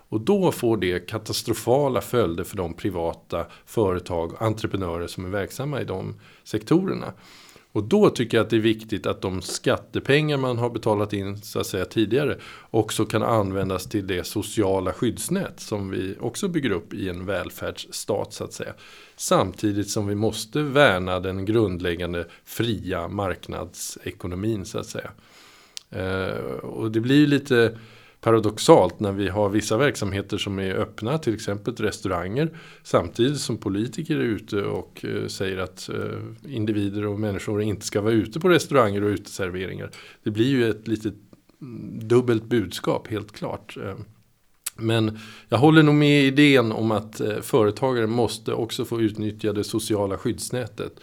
Och 0.10 0.22
då 0.22 0.52
får 0.52 0.78
det 0.78 1.00
katastrofala 1.00 2.02
följder 2.02 2.44
för 2.44 2.58
de 2.58 2.74
privata 2.74 3.46
företag 3.66 4.34
och 4.34 4.42
entreprenörer 4.42 5.08
som 5.08 5.26
är 5.26 5.30
verksamma 5.30 5.82
i 5.82 5.86
de 5.86 6.20
sektorerna. 6.44 7.14
Och 7.76 7.84
då 7.84 8.10
tycker 8.10 8.38
jag 8.38 8.44
att 8.44 8.50
det 8.50 8.56
är 8.56 8.60
viktigt 8.60 9.06
att 9.06 9.22
de 9.22 9.42
skattepengar 9.42 10.38
man 10.38 10.58
har 10.58 10.70
betalat 10.70 11.14
in 11.14 11.38
så 11.38 11.60
att 11.60 11.68
säga 11.68 11.86
tidigare 11.86 12.38
också 12.70 13.06
kan 13.06 13.24
användas 13.24 13.90
till 13.90 14.08
det 14.08 14.24
sociala 14.24 14.94
skyddsnät 14.94 15.60
som 15.60 15.90
vi 15.90 16.16
också 16.20 16.48
bygger 16.48 16.72
upp 16.72 16.94
i 16.94 17.10
en 17.10 17.26
välfärdsstat 17.26 18.34
så 18.34 18.44
att 18.44 18.54
säga. 18.54 18.74
Samtidigt 19.16 19.90
som 19.90 20.08
vi 20.08 20.16
måste 20.16 20.62
värna 20.62 21.20
den 21.20 21.46
grundläggande 21.46 22.26
fria 22.46 23.08
marknadsekonomin 23.08 24.66
så 24.66 24.80
att 24.80 24.86
säga. 24.86 25.12
Eh, 25.90 26.38
och 26.58 26.92
det 26.92 27.00
blir 27.00 27.28
lite 27.28 27.78
paradoxalt 28.26 29.00
när 29.00 29.12
vi 29.12 29.30
har 29.30 29.50
vissa 29.50 29.78
verksamheter 29.78 30.38
som 30.38 30.60
är 30.60 30.76
öppna, 30.76 31.18
till 31.18 31.34
exempel 31.34 31.76
restauranger. 31.76 32.58
Samtidigt 32.84 33.40
som 33.40 33.58
politiker 33.58 34.16
är 34.16 34.24
ute 34.24 34.62
och 34.62 35.06
eh, 35.06 35.28
säger 35.28 35.58
att 35.58 35.90
eh, 35.90 36.54
individer 36.56 37.06
och 37.06 37.20
människor 37.20 37.62
inte 37.62 37.86
ska 37.86 38.02
vara 38.02 38.14
ute 38.14 38.40
på 38.40 38.50
restauranger 38.50 39.04
och 39.04 39.10
uteserveringar. 39.10 39.92
Det 40.24 40.32
blir 40.32 40.46
ju 40.46 40.70
ett 40.70 40.88
litet 40.88 41.14
mm, 41.62 42.08
dubbelt 42.08 42.44
budskap 42.44 43.08
helt 43.08 43.32
klart. 43.32 43.78
Eh, 43.78 43.96
men 44.76 45.20
jag 45.50 45.58
håller 45.58 45.84
nog 45.84 45.96
med 45.96 46.24
idén 46.24 46.72
om 46.72 46.92
att 46.92 47.22
företagare 47.42 48.08
måste 48.08 48.54
också 48.54 48.86
få 48.86 49.02
utnyttja 49.02 49.54
det 49.54 49.64
sociala 49.64 50.18
skyddsnätet. 50.18 51.00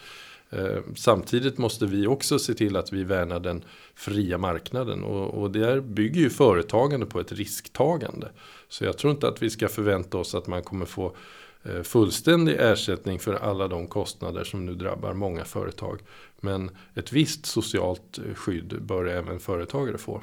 Eh, 0.57 0.79
samtidigt 0.95 1.57
måste 1.57 1.85
vi 1.85 2.07
också 2.07 2.39
se 2.39 2.53
till 2.53 2.75
att 2.75 2.93
vi 2.93 3.03
värnar 3.03 3.39
den 3.39 3.63
fria 3.95 4.37
marknaden 4.37 5.03
och, 5.03 5.41
och 5.41 5.51
där 5.51 5.79
bygger 5.79 6.21
ju 6.21 6.29
företagande 6.29 7.05
på 7.05 7.19
ett 7.19 7.31
risktagande. 7.31 8.31
Så 8.67 8.85
jag 8.85 8.97
tror 8.97 9.11
inte 9.11 9.27
att 9.27 9.41
vi 9.41 9.49
ska 9.49 9.67
förvänta 9.67 10.17
oss 10.17 10.35
att 10.35 10.47
man 10.47 10.63
kommer 10.63 10.85
få 10.85 11.15
eh, 11.63 11.81
fullständig 11.81 12.55
ersättning 12.59 13.19
för 13.19 13.33
alla 13.33 13.67
de 13.67 13.87
kostnader 13.87 14.43
som 14.43 14.65
nu 14.65 14.75
drabbar 14.75 15.13
många 15.13 15.45
företag. 15.45 15.99
Men 16.39 16.69
ett 16.95 17.11
visst 17.11 17.45
socialt 17.45 18.17
eh, 18.17 18.33
skydd 18.35 18.81
bör 18.81 19.05
även 19.05 19.39
företagare 19.39 19.97
få. 19.97 20.21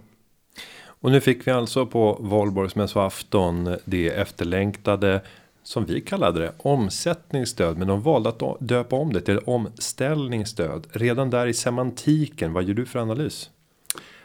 Och 1.03 1.11
nu 1.11 1.21
fick 1.21 1.47
vi 1.47 1.51
alltså 1.51 1.87
på 1.87 2.19
valborgsmässoafton 2.21 3.77
det 3.85 4.09
efterlängtade 4.09 5.21
som 5.63 5.85
vi 5.85 6.01
kallade 6.01 6.41
det 6.41 6.53
omsättningsstöd, 6.59 7.79
men 7.79 7.89
de 7.89 8.03
valde 8.03 8.29
att 8.29 8.61
döpa 8.61 8.97
om 8.97 9.13
det 9.13 9.21
till 9.21 9.39
omställningsstöd. 9.39 10.87
Redan 10.93 11.31
där 11.31 11.47
i 11.47 11.55
semantiken, 11.55 12.53
vad 12.53 12.65
gör 12.65 12.75
du 12.75 12.87
för 12.87 12.99
analys? 12.99 13.51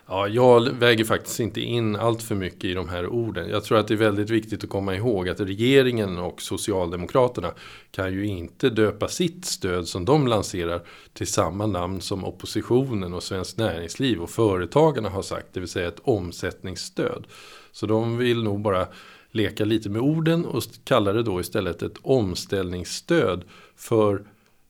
Ja, 0.07 0.27
jag 0.27 0.69
väger 0.69 1.05
faktiskt 1.05 1.39
inte 1.39 1.61
in 1.61 1.95
allt 1.95 2.23
för 2.23 2.35
mycket 2.35 2.63
i 2.63 2.73
de 2.73 2.89
här 2.89 3.07
orden. 3.07 3.49
Jag 3.49 3.63
tror 3.63 3.77
att 3.77 3.87
det 3.87 3.93
är 3.93 3.97
väldigt 3.97 4.29
viktigt 4.29 4.63
att 4.63 4.69
komma 4.69 4.95
ihåg 4.95 5.29
att 5.29 5.39
regeringen 5.39 6.17
och 6.17 6.41
Socialdemokraterna 6.41 7.51
kan 7.91 8.13
ju 8.13 8.25
inte 8.25 8.69
döpa 8.69 9.07
sitt 9.07 9.45
stöd 9.45 9.87
som 9.87 10.05
de 10.05 10.27
lanserar 10.27 10.81
till 11.13 11.27
samma 11.27 11.65
namn 11.65 12.01
som 12.01 12.25
oppositionen 12.25 13.13
och 13.13 13.23
Svenskt 13.23 13.57
Näringsliv 13.57 14.21
och 14.21 14.29
Företagarna 14.29 15.09
har 15.09 15.21
sagt, 15.21 15.47
det 15.53 15.59
vill 15.59 15.69
säga 15.69 15.87
ett 15.87 16.01
omsättningsstöd. 16.03 17.27
Så 17.71 17.85
de 17.85 18.17
vill 18.17 18.43
nog 18.43 18.61
bara 18.61 18.87
leka 19.35 19.65
lite 19.65 19.89
med 19.89 20.01
orden 20.01 20.45
och 20.45 20.63
kalla 20.83 21.13
det 21.13 21.23
då 21.23 21.39
istället 21.39 21.81
ett 21.81 21.97
omställningsstöd 22.01 23.43
för 23.75 24.25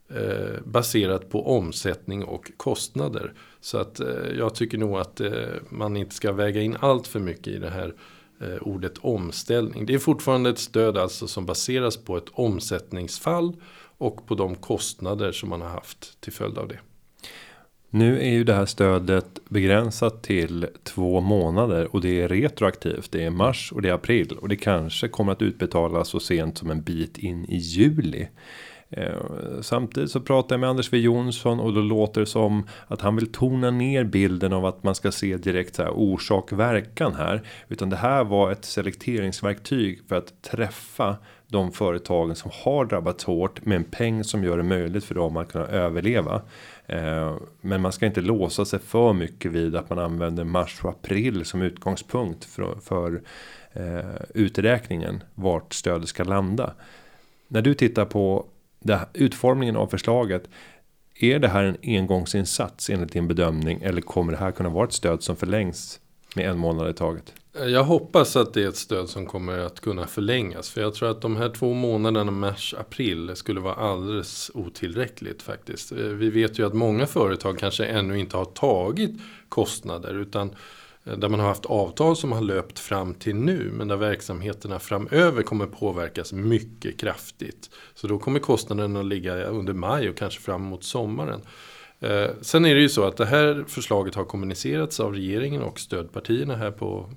eh, 0.10 0.62
baserat 0.66 1.30
på 1.30 1.58
omsättning 1.58 2.24
och 2.24 2.52
kostnader. 2.58 3.34
Så 3.62 3.78
att 3.78 4.00
eh, 4.00 4.08
jag 4.38 4.56
tycker 4.56 4.78
nog 4.78 4.98
att 4.98 5.22
eh, 5.22 5.32
man 5.70 5.98
inte 5.98 6.16
ska 6.16 6.32
väga 6.32 6.62
in 6.62 6.78
allt 6.80 7.08
för 7.08 7.20
mycket 7.20 7.48
i 7.48 7.58
det 7.58 7.70
här 7.70 7.94
eh, 8.42 8.58
ordet 8.62 8.98
omställning. 8.98 9.86
Det 9.86 9.94
är 9.94 10.00
fortfarande 10.00 10.50
ett 10.50 10.60
stöd 10.60 10.98
alltså 10.98 11.28
som 11.28 11.46
baseras 11.46 11.98
på 11.98 12.18
ett 12.18 12.30
omsättningsfall 12.32 13.56
och 13.98 14.28
på 14.28 14.36
de 14.36 14.56
kostnader 14.56 15.32
som 15.32 15.50
man 15.50 15.62
har 15.62 15.70
haft 15.70 16.22
till 16.22 16.34
följd 16.34 16.58
av 16.58 16.68
det. 16.68 16.80
Nu 17.96 18.22
är 18.22 18.30
ju 18.30 18.44
det 18.44 18.54
här 18.54 18.66
stödet 18.66 19.40
begränsat 19.50 20.24
till 20.24 20.68
två 20.84 21.22
månader 21.22 21.96
och 21.96 22.02
det 22.02 22.22
är 22.22 22.28
retroaktivt. 22.28 23.12
Det 23.12 23.24
är 23.24 23.30
mars 23.30 23.72
och 23.72 23.82
det 23.82 23.90
är 23.90 23.94
april 23.94 24.38
och 24.42 24.50
det 24.50 24.56
kanske 24.56 25.08
kommer 25.08 25.32
att 25.32 25.42
utbetalas 25.42 26.08
så 26.08 26.20
sent 26.20 26.58
som 26.58 26.72
en 26.72 26.82
bit 26.82 27.18
in 27.18 27.46
i 27.46 27.58
juli. 27.58 28.28
Eh, 28.90 29.14
samtidigt 29.62 30.12
så 30.12 30.20
pratar 30.20 30.56
jag 30.56 30.60
med 30.60 30.70
Anders 30.70 30.86
W 30.86 31.06
Jonsson 31.06 31.60
och 31.60 31.74
då 31.74 31.82
låter 31.82 32.22
det 32.22 32.28
som 32.28 32.68
att 32.88 33.02
han 33.02 33.16
vill 33.16 33.32
tona 33.32 33.72
ner 33.72 34.04
bilden 34.04 34.54
av 34.54 34.66
att 34.66 34.84
man 34.84 34.96
ska 34.96 35.12
se 35.12 35.38
direkt 35.38 35.76
så 35.76 35.84
här 35.84 35.92
orsak 35.92 36.52
verkan 36.52 37.14
här. 37.14 37.42
Utan 37.68 37.90
det 37.90 37.96
här 37.96 38.24
var 38.24 38.52
ett 38.52 38.66
selekteringsverktyg 38.66 40.02
för 40.08 40.16
att 40.16 40.42
träffa 40.42 41.18
de 41.56 41.72
företagen 41.72 42.36
som 42.36 42.52
har 42.54 42.86
drabbats 42.86 43.24
hårt 43.24 43.66
med 43.66 43.76
en 43.76 43.84
peng 43.84 44.24
som 44.24 44.44
gör 44.44 44.58
det 44.58 44.64
möjligt 44.64 45.04
för 45.04 45.16
dem 45.16 45.38
att 45.38 45.52
kunna 45.52 45.66
överleva. 45.66 46.42
Eh, 46.86 47.36
men 47.62 47.82
man 47.82 47.92
ska 47.92 48.06
inte 48.06 48.22
låsa 48.22 48.66
sig 48.66 48.80
för 48.80 49.14
mycket 49.14 49.52
vid 49.52 49.76
att 49.76 49.90
man 49.90 50.00
använder 50.00 50.44
mars 50.44 50.80
och 50.84 50.90
april 50.90 51.46
som 51.46 51.62
utgångspunkt 51.62 52.46
för, 52.46 52.76
för 52.82 53.22
eh, 53.74 54.22
uträkningen 54.34 55.24
vart 55.36 55.74
stödet 55.74 56.10
ska 56.10 56.24
landa. 56.24 56.74
När 57.48 57.62
du 57.62 57.74
tittar 57.74 58.06
på 58.06 58.46
det, 58.80 59.00
utformningen 59.14 59.76
av 59.76 59.88
förslaget. 59.88 60.50
Är 61.20 61.40
det 61.40 61.48
här 61.48 61.64
en 61.64 61.78
engångsinsats 61.84 62.90
enligt 62.90 63.12
din 63.12 63.28
bedömning 63.28 63.82
eller 63.82 64.02
kommer 64.02 64.32
det 64.32 64.38
här 64.38 64.52
kunna 64.52 64.70
vara 64.70 64.86
ett 64.86 64.94
stöd 64.94 65.24
som 65.24 65.36
förlängs 65.36 66.00
med 66.36 66.50
en 66.50 66.58
månad 66.58 66.90
i 66.90 66.94
taget? 66.94 67.34
Eh, 67.58 67.68
jag 67.68 67.84
hoppas 67.84 68.36
att 68.36 68.54
det 68.54 68.64
är 68.64 68.68
ett 68.68 68.76
stöd 68.76 69.10
som 69.10 69.26
kommer 69.26 69.60
att 69.60 69.82
kunna 69.82 70.08
förlängas. 70.08 70.70
För 70.70 70.82
jag 70.82 70.94
tror 70.94 71.12
att 71.12 71.22
de 71.22 71.36
här 71.36 71.50
två 71.50 71.74
månaderna 71.74 72.32
mars-april 72.32 73.36
skulle 73.36 73.60
vara 73.60 73.74
alldeles 73.74 74.52
otillräckligt 74.54 75.42
faktiskt. 75.42 75.92
Eh, 75.92 75.98
vi 75.98 76.30
vet 76.30 76.60
ju 76.60 76.66
att 76.66 76.74
många 76.74 77.08
företag 77.08 77.60
kanske 77.60 77.86
ännu 77.86 78.20
inte 78.20 78.38
har 78.38 78.46
tagit 78.46 79.12
kostnader. 79.50 80.14
Utan 80.14 80.56
eh, 81.04 81.18
där 81.18 81.30
man 81.30 81.40
har 81.40 81.48
haft 81.48 81.66
avtal 81.66 82.16
som 82.16 82.32
har 82.32 82.42
löpt 82.42 82.80
fram 82.80 83.14
till 83.14 83.36
nu. 83.36 83.72
Men 83.74 83.88
där 83.88 83.98
verksamheterna 83.98 84.80
framöver 84.80 85.44
kommer 85.44 85.66
påverkas 85.66 86.34
mycket 86.34 87.00
kraftigt. 87.00 87.70
Så 87.94 88.08
då 88.08 88.20
kommer 88.20 88.40
kostnaderna 88.40 89.00
att 89.00 89.06
ligga 89.06 89.44
under 89.44 89.74
maj 89.74 90.10
och 90.10 90.18
kanske 90.18 90.42
fram 90.42 90.62
mot 90.62 90.84
sommaren. 90.84 91.42
Eh, 92.00 92.30
sen 92.42 92.66
är 92.66 92.76
det 92.76 92.82
ju 92.82 92.90
så 92.90 93.04
att 93.04 93.18
det 93.18 93.26
här 93.26 93.66
förslaget 93.68 94.16
har 94.16 94.26
kommunicerats 94.26 95.00
av 95.00 95.14
regeringen 95.14 95.62
och 95.62 95.80
stödpartierna 95.80 96.56
här 96.56 96.72
på 96.72 97.10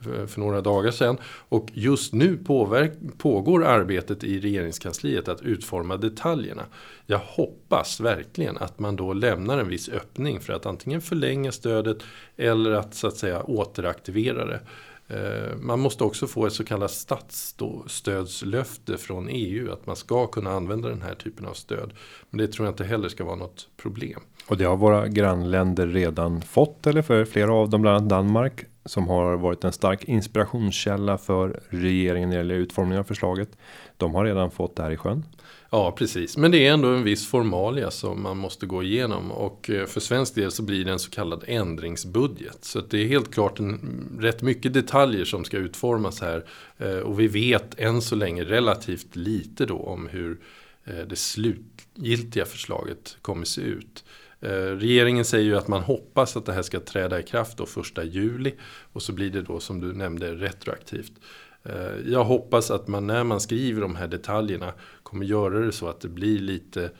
för 0.00 0.40
några 0.40 0.60
dagar 0.60 0.90
sedan. 0.90 1.16
Och 1.48 1.68
just 1.72 2.12
nu 2.12 2.36
pågår 3.18 3.64
arbetet 3.64 4.24
i 4.24 4.40
regeringskansliet 4.40 5.28
att 5.28 5.42
utforma 5.42 5.96
detaljerna. 5.96 6.62
Jag 7.06 7.18
hoppas 7.18 8.00
verkligen 8.00 8.56
att 8.56 8.78
man 8.78 8.96
då 8.96 9.12
lämnar 9.12 9.58
en 9.58 9.68
viss 9.68 9.88
öppning 9.88 10.40
för 10.40 10.52
att 10.52 10.66
antingen 10.66 11.00
förlänga 11.00 11.52
stödet 11.52 11.98
eller 12.36 12.70
att 12.70 12.94
så 12.94 13.06
att 13.06 13.16
säga 13.16 13.42
återaktivera 13.42 14.44
det. 14.44 14.60
Eh, 15.08 15.56
man 15.56 15.80
måste 15.80 16.04
också 16.04 16.26
få 16.26 16.46
ett 16.46 16.52
så 16.52 16.64
kallat 16.64 16.90
statsstödslöfte 16.90 18.96
från 18.96 19.28
EU 19.28 19.72
att 19.72 19.86
man 19.86 19.96
ska 19.96 20.26
kunna 20.26 20.50
använda 20.50 20.88
den 20.88 21.02
här 21.02 21.14
typen 21.14 21.46
av 21.46 21.54
stöd. 21.54 21.92
Men 22.30 22.38
det 22.38 22.48
tror 22.48 22.66
jag 22.66 22.72
inte 22.72 22.84
heller 22.84 23.08
ska 23.08 23.24
vara 23.24 23.36
något 23.36 23.68
problem. 23.76 24.20
Och 24.48 24.56
det 24.56 24.64
har 24.64 24.76
våra 24.76 25.08
grannländer 25.08 25.86
redan 25.86 26.42
fått 26.42 26.86
eller 26.86 27.02
för 27.02 27.24
flera 27.24 27.52
av 27.52 27.70
dem, 27.70 27.82
bland 27.82 27.96
annat 27.96 28.08
Danmark 28.08 28.64
som 28.84 29.08
har 29.08 29.36
varit 29.36 29.64
en 29.64 29.72
stark 29.72 30.04
inspirationskälla 30.04 31.18
för 31.18 31.60
regeringen 31.68 32.28
när 32.28 32.36
det 32.36 32.40
gäller 32.40 32.54
utformningen 32.54 33.00
av 33.00 33.04
förslaget. 33.04 33.48
De 33.96 34.14
har 34.14 34.24
redan 34.24 34.50
fått 34.50 34.76
det 34.76 34.82
här 34.82 34.90
i 34.90 34.96
sjön. 34.96 35.24
Ja, 35.70 35.92
precis. 35.92 36.36
Men 36.36 36.50
det 36.50 36.66
är 36.66 36.72
ändå 36.72 36.88
en 36.88 37.02
viss 37.02 37.26
formalia 37.26 37.90
som 37.90 38.22
man 38.22 38.36
måste 38.36 38.66
gå 38.66 38.82
igenom. 38.82 39.30
Och 39.30 39.70
eh, 39.70 39.86
för 39.86 40.00
svensk 40.00 40.34
del 40.34 40.50
så 40.50 40.62
blir 40.62 40.84
det 40.84 40.92
en 40.92 40.98
så 40.98 41.10
kallad 41.10 41.44
ändringsbudget. 41.46 42.64
Så 42.64 42.80
det 42.80 42.98
är 42.98 43.06
helt 43.06 43.34
klart 43.34 43.58
en, 43.58 43.68
mm, 43.68 44.18
rätt 44.20 44.42
mycket 44.42 44.72
detaljer 44.72 45.24
som 45.24 45.44
ska 45.44 45.56
utformas 45.56 46.20
här. 46.20 46.44
Eh, 46.78 46.98
och 46.98 47.20
vi 47.20 47.28
vet 47.28 47.80
än 47.80 48.02
så 48.02 48.16
länge 48.16 48.44
relativt 48.44 49.16
lite 49.16 49.66
då 49.66 49.76
om 49.76 50.08
hur 50.08 50.38
eh, 50.84 50.98
det 51.08 51.16
slutgiltiga 51.16 52.44
förslaget 52.44 53.16
kommer 53.22 53.44
se 53.44 53.60
ut. 53.60 54.04
Eh, 54.44 54.76
regeringen 54.76 55.24
säger 55.24 55.44
ju 55.44 55.56
att 55.56 55.68
man 55.68 55.82
hoppas 55.82 56.36
att 56.36 56.46
det 56.46 56.52
här 56.52 56.62
ska 56.62 56.80
träda 56.80 57.20
i 57.20 57.22
kraft 57.22 57.58
då 57.58 57.66
första 57.66 58.04
juli. 58.04 58.54
Och 58.92 59.02
så 59.02 59.12
blir 59.12 59.30
det 59.30 59.42
då 59.42 59.60
som 59.60 59.80
du 59.80 59.92
nämnde 59.92 60.34
retroaktivt. 60.34 61.12
Eh, 61.62 62.12
jag 62.12 62.24
hoppas 62.24 62.70
att 62.70 62.88
man 62.88 63.06
när 63.06 63.24
man 63.24 63.40
skriver 63.40 63.80
de 63.80 63.96
här 63.96 64.08
detaljerna 64.08 64.72
kommer 65.02 65.26
göra 65.26 65.58
det 65.58 65.72
så 65.72 65.88
att 65.88 66.00
det 66.00 66.08
blir 66.08 66.38
lite 66.38 66.90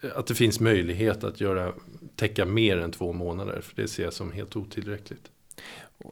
eh, 0.00 0.10
att 0.16 0.26
det 0.26 0.34
finns 0.34 0.60
möjlighet 0.60 1.24
att 1.24 1.40
göra, 1.40 1.72
täcka 2.16 2.44
mer 2.44 2.78
än 2.78 2.92
två 2.92 3.12
månader. 3.12 3.60
För 3.60 3.82
det 3.82 3.88
ser 3.88 4.04
jag 4.04 4.12
som 4.12 4.32
helt 4.32 4.56
otillräckligt. 4.56 5.30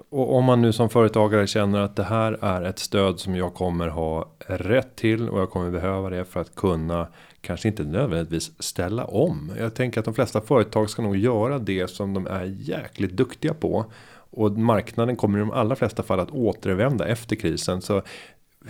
Och 0.09 0.35
om 0.35 0.45
man 0.45 0.63
nu 0.63 0.73
som 0.73 0.91
företagare 0.91 1.47
känner 1.47 1.81
att 1.81 1.97
det 1.97 2.05
här 2.05 2.39
är 2.41 2.63
ett 2.63 2.79
stöd 2.79 3.21
som 3.21 3.37
jag 3.37 3.55
kommer 3.55 3.89
ha 3.89 4.33
rätt 4.47 4.97
till 4.97 5.29
och 5.29 5.41
jag 5.41 5.51
kommer 5.51 5.71
behöva 5.71 6.11
det 6.11 6.25
för 6.25 6.41
att 6.41 6.55
kunna 6.55 7.09
kanske 7.43 7.69
inte 7.69 7.85
nödvändigtvis 7.85 8.63
ställa 8.63 9.05
om. 9.05 9.53
Jag 9.59 9.75
tänker 9.75 10.01
att 10.01 10.05
de 10.05 10.15
flesta 10.15 10.41
företag 10.41 10.91
ska 10.91 11.03
nog 11.03 11.17
göra 11.17 11.59
det 11.59 11.91
som 11.91 12.15
de 12.15 12.27
är 12.27 12.45
jäkligt 12.45 13.13
duktiga 13.13 13.55
på 13.55 13.87
och 14.35 14.53
marknaden 14.53 15.17
kommer 15.17 15.39
i 15.39 15.41
de 15.41 15.51
allra 15.51 15.77
flesta 15.77 16.03
fall 16.03 16.21
att 16.21 16.31
återvända 16.31 17.09
efter 17.09 17.37
krisen. 17.37 17.83
Så 17.83 18.03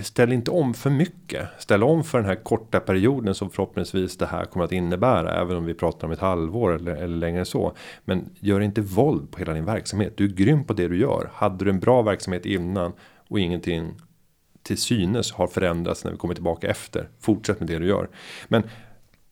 ställ 0.01 0.33
inte 0.33 0.51
om 0.51 0.75
för 0.75 0.91
mycket. 0.91 1.49
Ställ 1.59 1.83
om 1.83 2.05
för 2.05 2.19
den 2.19 2.27
här 2.27 2.45
korta 2.45 2.81
perioden 2.81 3.35
som 3.35 3.51
förhoppningsvis 3.51 4.17
det 4.17 4.27
här 4.27 4.45
kommer 4.45 4.65
att 4.65 4.73
innebära. 4.73 5.41
Även 5.41 5.57
om 5.57 5.65
vi 5.65 5.75
pratar 5.75 6.07
om 6.07 6.13
ett 6.13 6.19
halvår 6.19 6.75
eller, 6.75 6.95
eller 6.95 7.17
längre 7.17 7.45
så. 7.45 7.73
Men 8.05 8.31
gör 8.41 8.61
inte 8.61 8.81
våld 8.81 9.31
på 9.31 9.39
hela 9.39 9.53
din 9.53 9.65
verksamhet. 9.65 10.13
Du 10.17 10.25
är 10.25 10.29
grym 10.29 10.65
på 10.65 10.73
det 10.73 10.89
du 10.89 10.99
gör. 10.99 11.31
Hade 11.35 11.65
du 11.65 11.71
en 11.71 11.81
bra 11.81 12.03
verksamhet 12.03 12.47
innan 12.47 12.93
och 13.29 13.41
ingenting 13.41 13.95
till 14.63 14.79
synes 14.79 15.33
har 15.33 15.47
förändrats 15.47 16.05
när 16.05 16.11
vi 16.11 16.19
kommer 16.19 16.35
tillbaka 16.35 16.69
efter. 16.69 17.09
Fortsätt 17.21 17.61
med 17.61 17.69
det 17.69 17.79
du 17.79 17.87
gör. 17.87 18.09
Men 18.49 18.63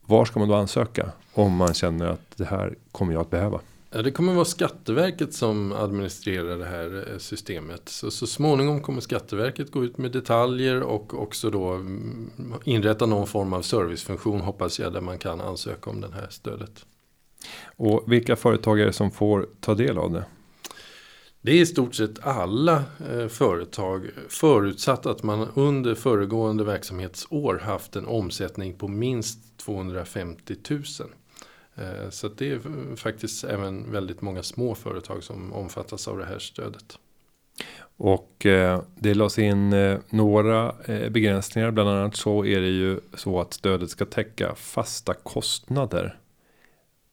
var 0.06 0.24
ska 0.24 0.38
man 0.38 0.48
då 0.48 0.54
ansöka 0.54 1.12
om 1.32 1.56
man 1.56 1.74
känner 1.74 2.06
att 2.06 2.36
det 2.36 2.44
här 2.44 2.74
kommer 2.92 3.12
jag 3.12 3.20
att 3.20 3.30
behöva? 3.30 3.60
Ja, 3.92 4.02
det 4.02 4.10
kommer 4.10 4.34
vara 4.34 4.44
Skatteverket 4.44 5.34
som 5.34 5.72
administrerar 5.72 6.58
det 6.58 6.64
här 6.64 7.08
eh, 7.12 7.18
systemet. 7.18 7.88
Så, 7.88 8.10
så 8.10 8.26
småningom 8.26 8.80
kommer 8.80 9.00
Skatteverket 9.00 9.70
gå 9.70 9.84
ut 9.84 9.98
med 9.98 10.12
detaljer 10.12 10.82
och 10.82 11.22
också 11.22 11.50
då 11.50 11.72
mm, 11.72 12.30
inrätta 12.64 13.06
någon 13.06 13.26
form 13.26 13.52
av 13.52 13.62
servicefunktion 13.62 14.40
hoppas 14.40 14.78
jag 14.78 14.92
där 14.92 15.00
man 15.00 15.18
kan 15.18 15.40
ansöka 15.40 15.90
om 15.90 16.00
det 16.00 16.10
här 16.14 16.26
stödet. 16.30 16.86
Och 17.76 18.04
vilka 18.06 18.36
företag 18.36 18.80
är 18.80 18.86
det 18.86 18.92
som 18.92 19.10
får 19.10 19.48
ta 19.60 19.74
del 19.74 19.98
av 19.98 20.12
det? 20.12 20.24
Det 21.42 21.52
är 21.52 21.60
i 21.60 21.66
stort 21.66 21.94
sett 21.94 22.26
alla 22.26 22.84
eh, 23.10 23.28
företag 23.28 24.10
förutsatt 24.28 25.06
att 25.06 25.22
man 25.22 25.48
under 25.54 25.94
föregående 25.94 26.64
verksamhetsår 26.64 27.58
haft 27.58 27.96
en 27.96 28.06
omsättning 28.06 28.74
på 28.74 28.88
minst 28.88 29.58
250 29.58 30.54
000. 30.70 30.82
Eh, 31.74 32.10
så 32.10 32.28
det 32.28 32.50
är 32.50 32.60
faktiskt 32.96 33.44
även 33.44 33.92
väldigt 33.92 34.22
många 34.22 34.42
små 34.42 34.74
företag 34.74 35.22
som 35.22 35.52
omfattas 35.52 36.08
av 36.08 36.18
det 36.18 36.24
här 36.24 36.38
stödet. 36.38 36.98
Och 37.96 38.46
eh, 38.46 38.82
det 38.94 39.14
lades 39.14 39.38
in 39.38 39.72
eh, 39.72 39.98
några 40.10 40.74
eh, 40.84 41.10
begränsningar. 41.10 41.70
Bland 41.70 41.88
annat 41.88 42.16
så 42.16 42.44
är 42.44 42.60
det 42.60 42.68
ju 42.68 43.00
så 43.14 43.40
att 43.40 43.52
stödet 43.52 43.90
ska 43.90 44.04
täcka 44.04 44.54
fasta 44.54 45.14
kostnader. 45.14 46.19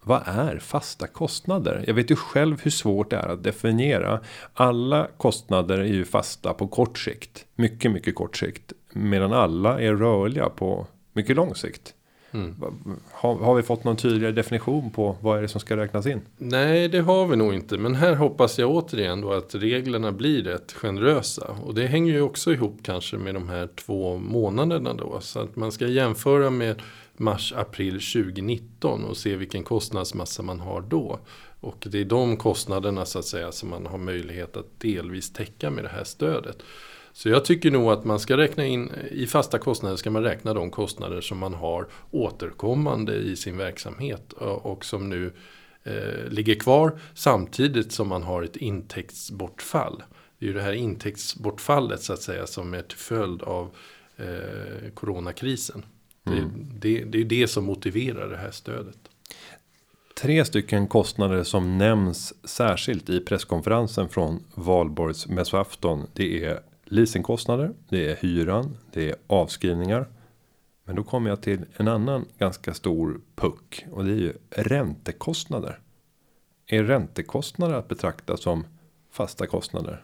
Vad 0.07 0.21
är 0.25 0.59
fasta 0.59 1.07
kostnader? 1.07 1.83
Jag 1.87 1.93
vet 1.93 2.11
ju 2.11 2.15
själv 2.15 2.61
hur 2.61 2.71
svårt 2.71 3.09
det 3.09 3.17
är 3.17 3.27
att 3.27 3.43
definiera. 3.43 4.19
Alla 4.53 5.07
kostnader 5.17 5.77
är 5.77 5.85
ju 5.85 6.05
fasta 6.05 6.53
på 6.53 6.67
kort 6.67 6.97
sikt. 6.97 7.45
Mycket, 7.55 7.91
mycket 7.91 8.15
kort 8.15 8.37
sikt. 8.37 8.73
Medan 8.93 9.33
alla 9.33 9.81
är 9.81 9.93
rörliga 9.93 10.49
på 10.49 10.87
mycket 11.13 11.35
lång 11.35 11.55
sikt. 11.55 11.93
Mm. 12.31 12.55
Har, 13.11 13.35
har, 13.35 13.55
vi 13.55 13.63
fått 13.63 13.83
någon 13.83 13.95
tydligare 13.95 14.33
definition 14.33 14.91
på 14.91 15.15
vad 15.21 15.37
är 15.37 15.41
det 15.41 15.47
som 15.47 15.61
ska 15.61 15.77
räknas 15.77 16.05
in? 16.05 16.21
Nej, 16.37 16.87
det 16.87 16.99
har 16.99 17.27
vi 17.27 17.35
nog 17.35 17.53
inte. 17.53 17.77
Men 17.77 17.95
här 17.95 18.15
hoppas 18.15 18.59
jag 18.59 18.71
återigen 18.71 19.21
då 19.21 19.33
att 19.33 19.55
reglerna 19.55 20.11
blir 20.11 20.43
rätt 20.43 20.71
generösa. 20.71 21.55
Och 21.63 21.75
det 21.75 21.87
hänger 21.87 22.13
ju 22.13 22.21
också 22.21 22.53
ihop 22.53 22.79
kanske 22.83 23.17
med 23.17 23.33
de 23.33 23.49
här 23.49 23.69
två 23.75 24.17
månaderna 24.17 24.93
då. 24.93 25.17
Så 25.21 25.39
att 25.39 25.55
man 25.55 25.71
ska 25.71 25.87
jämföra 25.87 26.49
med 26.49 26.81
mars, 27.19 27.53
april 27.57 27.93
2019 27.93 29.05
och 29.05 29.17
se 29.17 29.35
vilken 29.35 29.63
kostnadsmassa 29.63 30.43
man 30.43 30.59
har 30.59 30.81
då. 30.81 31.19
Och 31.59 31.87
det 31.91 32.01
är 32.01 32.05
de 32.05 32.37
kostnaderna 32.37 33.05
så 33.05 33.19
att 33.19 33.25
säga 33.25 33.51
som 33.51 33.69
man 33.69 33.85
har 33.85 33.97
möjlighet 33.97 34.57
att 34.57 34.79
delvis 34.79 35.33
täcka 35.33 35.69
med 35.69 35.83
det 35.83 35.89
här 35.89 36.03
stödet. 36.03 36.63
Så 37.13 37.29
jag 37.29 37.45
tycker 37.45 37.71
nog 37.71 37.91
att 37.91 38.05
man 38.05 38.19
ska 38.19 38.37
räkna 38.37 38.65
in 38.65 38.91
i 39.11 39.27
fasta 39.27 39.59
kostnader 39.59 39.95
ska 39.95 40.11
man 40.11 40.23
räkna 40.23 40.53
de 40.53 40.71
kostnader 40.71 41.21
som 41.21 41.37
man 41.37 41.53
har 41.53 41.87
återkommande 42.11 43.15
i 43.15 43.35
sin 43.35 43.57
verksamhet 43.57 44.33
och 44.37 44.85
som 44.85 45.09
nu 45.09 45.33
eh, 45.83 46.29
ligger 46.29 46.55
kvar 46.55 46.99
samtidigt 47.13 47.91
som 47.91 48.07
man 48.07 48.23
har 48.23 48.43
ett 48.43 48.55
intäktsbortfall. 48.55 50.03
Det 50.39 50.45
är 50.45 50.47
ju 50.47 50.53
det 50.53 50.61
här 50.61 50.73
intäktsbortfallet 50.73 52.01
så 52.01 52.13
att 52.13 52.21
säga 52.21 52.47
som 52.47 52.73
är 52.73 52.81
till 52.81 52.97
följd 52.97 53.41
av 53.41 53.75
eh, 54.17 54.91
coronakrisen. 54.93 55.85
Mm. 56.33 56.49
Det, 56.79 56.99
det, 56.99 57.03
det 57.03 57.21
är 57.21 57.25
det 57.25 57.47
som 57.47 57.65
motiverar 57.65 58.29
det 58.29 58.37
här 58.37 58.51
stödet. 58.51 58.97
Tre 60.21 60.45
stycken 60.45 60.87
kostnader 60.87 61.43
som 61.43 61.77
nämns 61.77 62.33
särskilt 62.49 63.09
i 63.09 63.19
presskonferensen 63.19 64.09
från 64.09 64.43
valborgs 64.55 65.27
mässoafton. 65.27 66.07
Det 66.13 66.45
är 66.45 66.59
leasingkostnader, 66.85 67.71
det 67.89 68.11
är 68.11 68.15
hyran, 68.15 68.77
det 68.93 69.09
är 69.09 69.15
avskrivningar. 69.27 70.07
Men 70.83 70.95
då 70.95 71.03
kommer 71.03 71.29
jag 71.29 71.41
till 71.41 71.65
en 71.77 71.87
annan 71.87 72.25
ganska 72.37 72.73
stor 72.73 73.21
puck 73.35 73.85
och 73.91 74.05
det 74.05 74.11
är 74.11 74.15
ju 74.15 74.33
räntekostnader. 74.49 75.79
Är 76.67 76.83
räntekostnader 76.83 77.73
att 77.75 77.87
betrakta 77.87 78.37
som 78.37 78.65
fasta 79.11 79.47
kostnader? 79.47 80.03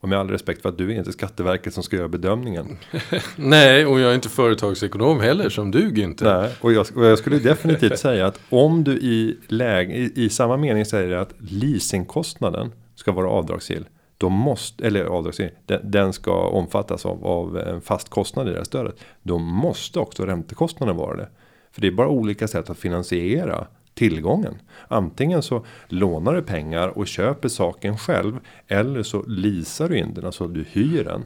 Och 0.00 0.08
med 0.08 0.18
all 0.18 0.30
respekt 0.30 0.62
för 0.62 0.68
att 0.68 0.78
du 0.78 0.92
är 0.92 0.98
inte 0.98 1.12
Skatteverket 1.12 1.74
som 1.74 1.82
ska 1.82 1.96
göra 1.96 2.08
bedömningen. 2.08 2.78
Nej, 3.36 3.86
och 3.86 4.00
jag 4.00 4.10
är 4.10 4.14
inte 4.14 4.28
företagsekonom 4.28 5.20
heller 5.20 5.48
som 5.48 5.70
du 5.70 5.90
Günther. 5.90 6.40
Nej, 6.40 6.52
och 6.60 6.72
jag, 6.72 6.86
och 6.94 7.04
jag 7.04 7.18
skulle 7.18 7.38
definitivt 7.38 7.98
säga 7.98 8.26
att 8.26 8.40
om 8.48 8.84
du 8.84 8.92
i, 8.92 9.38
läge, 9.48 9.94
i, 9.94 10.12
i 10.14 10.28
samma 10.28 10.56
mening 10.56 10.84
säger 10.84 11.16
att 11.16 11.34
leasingkostnaden 11.38 12.72
ska 12.94 13.12
vara 13.12 13.30
avdragsgill 13.30 13.86
då 14.18 14.28
måste, 14.28 14.86
eller 14.86 15.04
avdragsgill, 15.04 15.50
den, 15.66 15.90
den 15.90 16.12
ska 16.12 16.48
omfattas 16.48 17.06
av, 17.06 17.26
av 17.26 17.58
en 17.58 17.80
fast 17.80 18.08
kostnad 18.08 18.48
i 18.48 18.50
det 18.50 18.56
här 18.56 18.64
stödet. 18.64 18.96
Då 19.22 19.38
måste 19.38 19.98
också 19.98 20.26
räntekostnaden 20.26 20.96
vara 20.96 21.16
det. 21.16 21.28
För 21.72 21.80
det 21.80 21.86
är 21.86 21.92
bara 21.92 22.08
olika 22.08 22.48
sätt 22.48 22.70
att 22.70 22.78
finansiera 22.78 23.66
tillgången. 23.96 24.54
Antingen 24.88 25.42
så 25.42 25.64
lånar 25.88 26.34
du 26.34 26.42
pengar 26.42 26.88
och 26.88 27.06
köper 27.06 27.48
saken 27.48 27.98
själv. 27.98 28.38
Eller 28.66 29.02
så 29.02 29.22
leasar 29.22 29.88
du 29.88 29.98
in 29.98 30.14
den, 30.14 30.26
alltså 30.26 30.48
du 30.48 30.62
hyr 30.62 31.04
den. 31.04 31.24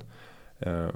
Eh, 0.58 0.90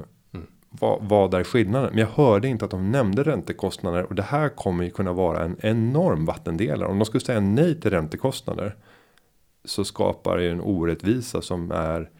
vad, 0.80 0.98
vad 1.02 1.34
är 1.34 1.44
skillnaden? 1.44 1.90
Men 1.90 1.98
jag 1.98 2.06
hörde 2.06 2.48
inte 2.48 2.64
att 2.64 2.70
de 2.70 2.90
nämnde 2.90 3.22
räntekostnader. 3.22 4.02
Och 4.02 4.14
det 4.14 4.22
här 4.22 4.48
kommer 4.48 4.84
ju 4.84 4.90
kunna 4.90 5.12
vara 5.12 5.44
en 5.44 5.56
enorm 5.60 6.24
vattendelare. 6.24 6.88
Om 6.88 6.98
de 6.98 7.04
skulle 7.04 7.24
säga 7.24 7.40
nej 7.40 7.80
till 7.80 7.90
räntekostnader 7.90 8.76
så 9.64 9.84
skapar 9.84 10.38
det 10.38 10.50
en 10.50 10.60
orättvisa 10.60 11.42
som 11.42 11.70
är 11.70 12.10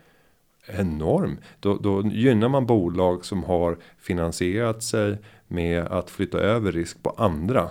enorm. 0.67 1.39
Då, 1.61 1.77
då 1.77 2.03
gynnar 2.03 2.49
man 2.49 2.67
bolag 2.67 3.25
som 3.25 3.45
har 3.45 3.77
finansierat 3.99 4.83
sig 4.83 5.19
med 5.47 5.87
att 5.87 6.11
flytta 6.11 6.39
över 6.39 6.73
risk 6.73 7.03
på 7.03 7.11
andra 7.11 7.71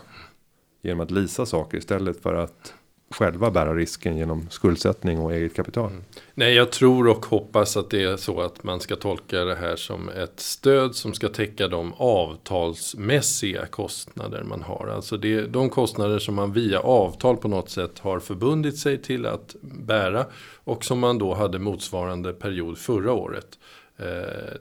genom 0.84 1.00
att 1.00 1.12
lisa 1.12 1.46
saker 1.46 1.78
istället 1.78 2.22
för 2.22 2.36
att 2.36 2.74
själva 3.14 3.52
bära 3.52 3.76
risken 3.76 4.18
genom 4.18 4.50
skuldsättning 4.50 5.20
och 5.20 5.34
eget 5.34 5.56
kapital. 5.56 5.90
Mm. 5.90 6.04
Nej, 6.34 6.54
jag 6.54 6.72
tror 6.72 7.08
och 7.08 7.26
hoppas 7.26 7.78
att 7.78 7.90
det 7.90 8.04
är 8.04 8.18
så 8.18 8.42
att 8.42 8.64
man 8.64 8.80
ska 8.80 8.96
tolka 8.96 9.46
det 9.46 9.56
här 9.56 9.76
som 9.76 10.10
ett 10.10 10.40
stöd 10.40 10.96
som 10.96 11.14
ska 11.14 11.30
täcka 11.30 11.68
de 11.68 11.94
avtalsmässiga 11.94 13.66
kostnader 13.66 14.44
man 14.44 14.62
har. 14.62 14.88
Alltså 14.88 15.18
det, 15.18 15.42
de 15.42 15.70
kostnader 15.70 16.20
som 16.20 16.36
man 16.36 16.54
via 16.54 16.80
avtal 16.80 17.38
på 17.38 17.48
något 17.48 17.70
sätt 17.70 18.00
har 18.00 18.20
förbundit 18.20 18.78
sig 18.78 18.98
till 18.98 19.26
att 19.26 19.56
bära 19.62 20.26
och 20.64 20.86
som 20.86 21.00
man 21.00 21.18
då 21.18 21.34
hade 21.34 21.60
motsvarande 21.60 22.34
period 22.34 22.78
förra 22.78 23.14
året. 23.14 23.60
Eh, 23.98 24.06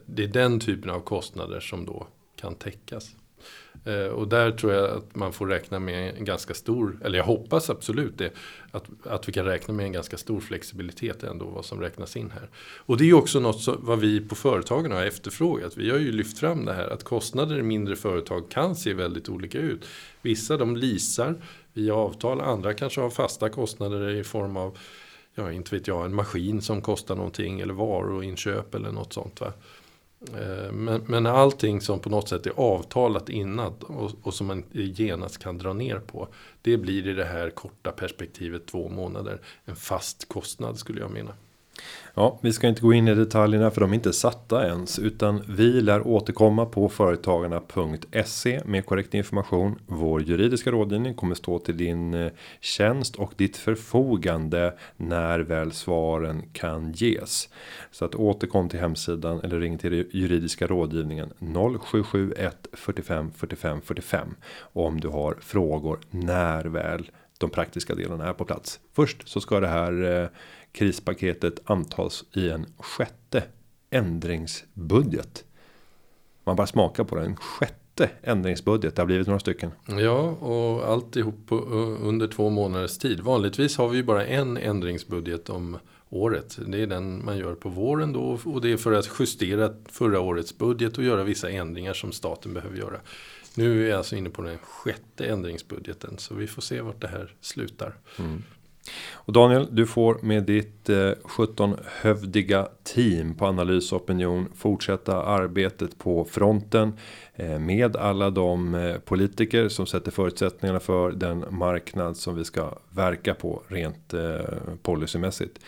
det 0.05 0.23
är 0.23 0.27
den 0.27 0.59
typen 0.59 0.89
av 0.89 0.99
kostnader 0.99 1.59
som 1.59 1.85
då 1.85 2.07
kan 2.35 2.55
täckas. 2.55 3.15
Eh, 3.85 4.05
och 4.05 4.27
där 4.27 4.51
tror 4.51 4.73
jag 4.73 4.97
att 4.97 5.15
man 5.15 5.33
får 5.33 5.47
räkna 5.47 5.79
med 5.79 6.15
en 6.17 6.25
ganska 6.25 6.53
stor, 6.53 6.97
eller 7.03 7.17
jag 7.17 7.25
hoppas 7.25 7.69
absolut 7.69 8.17
det, 8.17 8.33
att, 8.71 8.85
att 9.03 9.29
vi 9.29 9.33
kan 9.33 9.45
räkna 9.45 9.73
med 9.73 9.85
en 9.85 9.91
ganska 9.91 10.17
stor 10.17 10.39
flexibilitet 10.39 11.23
ändå 11.23 11.45
vad 11.45 11.65
som 11.65 11.81
räknas 11.81 12.17
in 12.17 12.31
här. 12.31 12.49
Och 12.77 12.97
det 12.97 13.03
är 13.03 13.05
ju 13.05 13.13
också 13.13 13.39
något 13.39 13.61
som, 13.61 13.77
vad 13.79 13.99
vi 13.99 14.19
på 14.21 14.35
företagen 14.35 14.91
har 14.91 15.03
efterfrågat. 15.03 15.77
Vi 15.77 15.89
har 15.89 15.97
ju 15.97 16.11
lyft 16.11 16.39
fram 16.39 16.65
det 16.65 16.73
här 16.73 16.87
att 16.87 17.03
kostnader 17.03 17.59
i 17.59 17.63
mindre 17.63 17.95
företag 17.95 18.49
kan 18.49 18.75
se 18.75 18.93
väldigt 18.93 19.29
olika 19.29 19.57
ut. 19.57 19.85
Vissa 20.21 20.57
de 20.57 20.75
lisar 20.75 21.35
via 21.73 21.95
avtal, 21.95 22.41
andra 22.41 22.73
kanske 22.73 23.01
har 23.01 23.09
fasta 23.09 23.49
kostnader 23.49 24.09
i 24.09 24.23
form 24.23 24.57
av 24.57 24.77
ja, 25.35 25.51
inte 25.51 25.75
vet 25.75 25.87
jag, 25.87 26.05
en 26.05 26.15
maskin 26.15 26.61
som 26.61 26.81
kostar 26.81 27.15
någonting 27.15 27.59
eller 27.59 27.73
varuinköp 27.73 28.75
eller 28.75 28.91
något 28.91 29.13
sånt. 29.13 29.41
Va? 29.41 29.53
Eh, 30.27 30.71
men, 30.71 31.01
men 31.07 31.25
allting 31.25 31.81
som 31.81 31.99
på 31.99 32.09
något 32.09 32.29
sätt 32.29 32.45
är 32.45 32.53
avtalat 32.55 33.29
innan 33.29 33.73
och, 33.79 34.11
och, 34.21 34.33
som 34.33 34.47
man 34.47 34.63
genast 34.71 35.37
kan 35.37 35.57
dra 35.57 35.73
ner 35.73 35.99
på. 35.99 36.27
Det 36.61 36.77
blir 36.77 37.07
i 37.07 37.13
det 37.13 37.25
här 37.25 37.49
korta 37.49 37.91
perspektivet 37.91 38.65
två 38.65 38.89
månader 38.89 39.41
en 39.65 39.75
fast 39.75 40.27
kostnad 40.27 40.77
skulle 40.77 41.01
jag 41.01 41.11
mena. 41.11 41.33
Ja, 42.15 42.39
vi 42.41 42.53
ska 42.53 42.67
inte 42.67 42.81
gå 42.81 42.93
in 42.93 43.07
i 43.07 43.15
detaljerna 43.15 43.71
för 43.71 43.81
de 43.81 43.89
är 43.91 43.95
inte 43.95 44.13
satta 44.13 44.67
ens 44.67 44.99
utan 44.99 45.43
vi 45.47 45.81
lär 45.81 46.07
återkomma 46.07 46.65
på 46.65 46.89
företagarna.se 46.89 48.61
med 48.65 48.85
korrekt 48.85 49.13
information. 49.13 49.79
Vår 49.87 50.21
juridiska 50.21 50.71
rådgivning 50.71 51.13
kommer 51.13 51.35
stå 51.35 51.59
till 51.59 51.77
din 51.77 52.13
eh, 52.13 52.31
tjänst 52.61 53.15
och 53.15 53.33
ditt 53.37 53.57
förfogande 53.57 54.73
när 54.97 55.39
väl 55.39 55.71
svaren 55.71 56.41
kan 56.53 56.91
ges. 56.91 57.49
Så 57.91 58.05
att 58.05 58.15
återkom 58.15 58.69
till 58.69 58.79
hemsidan 58.79 59.39
eller 59.43 59.59
ring 59.59 59.77
till 59.77 60.07
juridiska 60.11 60.67
rådgivningen 60.67 61.33
0771 61.39 62.67
45 62.73 63.31
45 63.31 63.81
45 63.81 64.35
om 64.73 64.99
du 64.99 65.07
har 65.07 65.37
frågor 65.41 65.99
när 66.09 66.65
väl 66.65 67.09
de 67.43 67.49
praktiska 67.49 67.95
delarna 67.95 68.27
är 68.27 68.33
på 68.33 68.45
plats. 68.45 68.79
Först 68.93 69.29
så 69.29 69.41
ska 69.41 69.59
det 69.59 69.67
här 69.67 70.21
eh, 70.21 70.27
krispaketet 70.71 71.59
antas 71.63 72.23
i 72.33 72.49
en 72.49 72.65
sjätte 72.77 73.43
ändringsbudget. 73.89 75.45
Man 76.43 76.55
bara 76.55 76.67
smakar 76.67 77.03
på 77.03 77.15
det, 77.15 77.21
en 77.21 77.35
sjätte 77.35 78.09
ändringsbudget. 78.21 78.95
Det 78.95 79.01
har 79.01 79.07
blivit 79.07 79.27
några 79.27 79.39
stycken. 79.39 79.71
Ja, 79.87 80.19
och 80.29 80.89
alltihop 80.89 81.35
på, 81.47 81.55
under 82.01 82.27
två 82.27 82.49
månaders 82.49 82.97
tid. 82.97 83.19
Vanligtvis 83.19 83.77
har 83.77 83.89
vi 83.89 83.97
ju 83.97 84.03
bara 84.03 84.25
en 84.25 84.57
ändringsbudget 84.57 85.49
om 85.49 85.77
året. 86.09 86.59
Det 86.67 86.81
är 86.81 86.87
den 86.87 87.25
man 87.25 87.37
gör 87.37 87.55
på 87.55 87.69
våren 87.69 88.13
då 88.13 88.39
och 88.45 88.61
det 88.61 88.71
är 88.71 88.77
för 88.77 88.91
att 88.91 89.09
justera 89.19 89.73
förra 89.85 90.19
årets 90.19 90.57
budget 90.57 90.97
och 90.97 91.03
göra 91.03 91.23
vissa 91.23 91.49
ändringar 91.49 91.93
som 91.93 92.11
staten 92.11 92.53
behöver 92.53 92.77
göra. 92.77 92.99
Nu 93.55 93.85
är 93.85 93.89
jag 93.89 93.97
alltså 93.97 94.15
inne 94.15 94.29
på 94.29 94.41
den 94.41 94.57
sjätte 94.57 95.25
ändringsbudgeten 95.25 96.17
så 96.17 96.35
vi 96.35 96.47
får 96.47 96.61
se 96.61 96.81
vart 96.81 97.01
det 97.01 97.07
här 97.07 97.35
slutar. 97.41 97.95
Mm. 98.19 98.43
Och 99.13 99.33
Daniel, 99.33 99.67
du 99.71 99.85
får 99.85 100.19
med 100.21 100.43
ditt 100.43 100.89
eh, 100.89 101.11
17 101.23 101.75
hövdiga 102.01 102.67
team 102.83 103.35
på 103.35 103.45
analys 103.45 103.91
och 103.91 104.01
opinion 104.01 104.49
fortsätta 104.55 105.23
arbetet 105.23 105.97
på 105.97 106.25
fronten 106.25 106.93
eh, 107.35 107.59
med 107.59 107.95
alla 107.95 108.29
de 108.29 108.75
eh, 108.75 108.97
politiker 108.97 109.69
som 109.69 109.85
sätter 109.85 110.11
förutsättningarna 110.11 110.79
för 110.79 111.11
den 111.11 111.45
marknad 111.49 112.17
som 112.17 112.35
vi 112.35 112.45
ska 112.45 112.77
verka 112.89 113.33
på 113.33 113.63
rent 113.67 114.13
eh, 114.13 114.39
policymässigt 114.81 115.59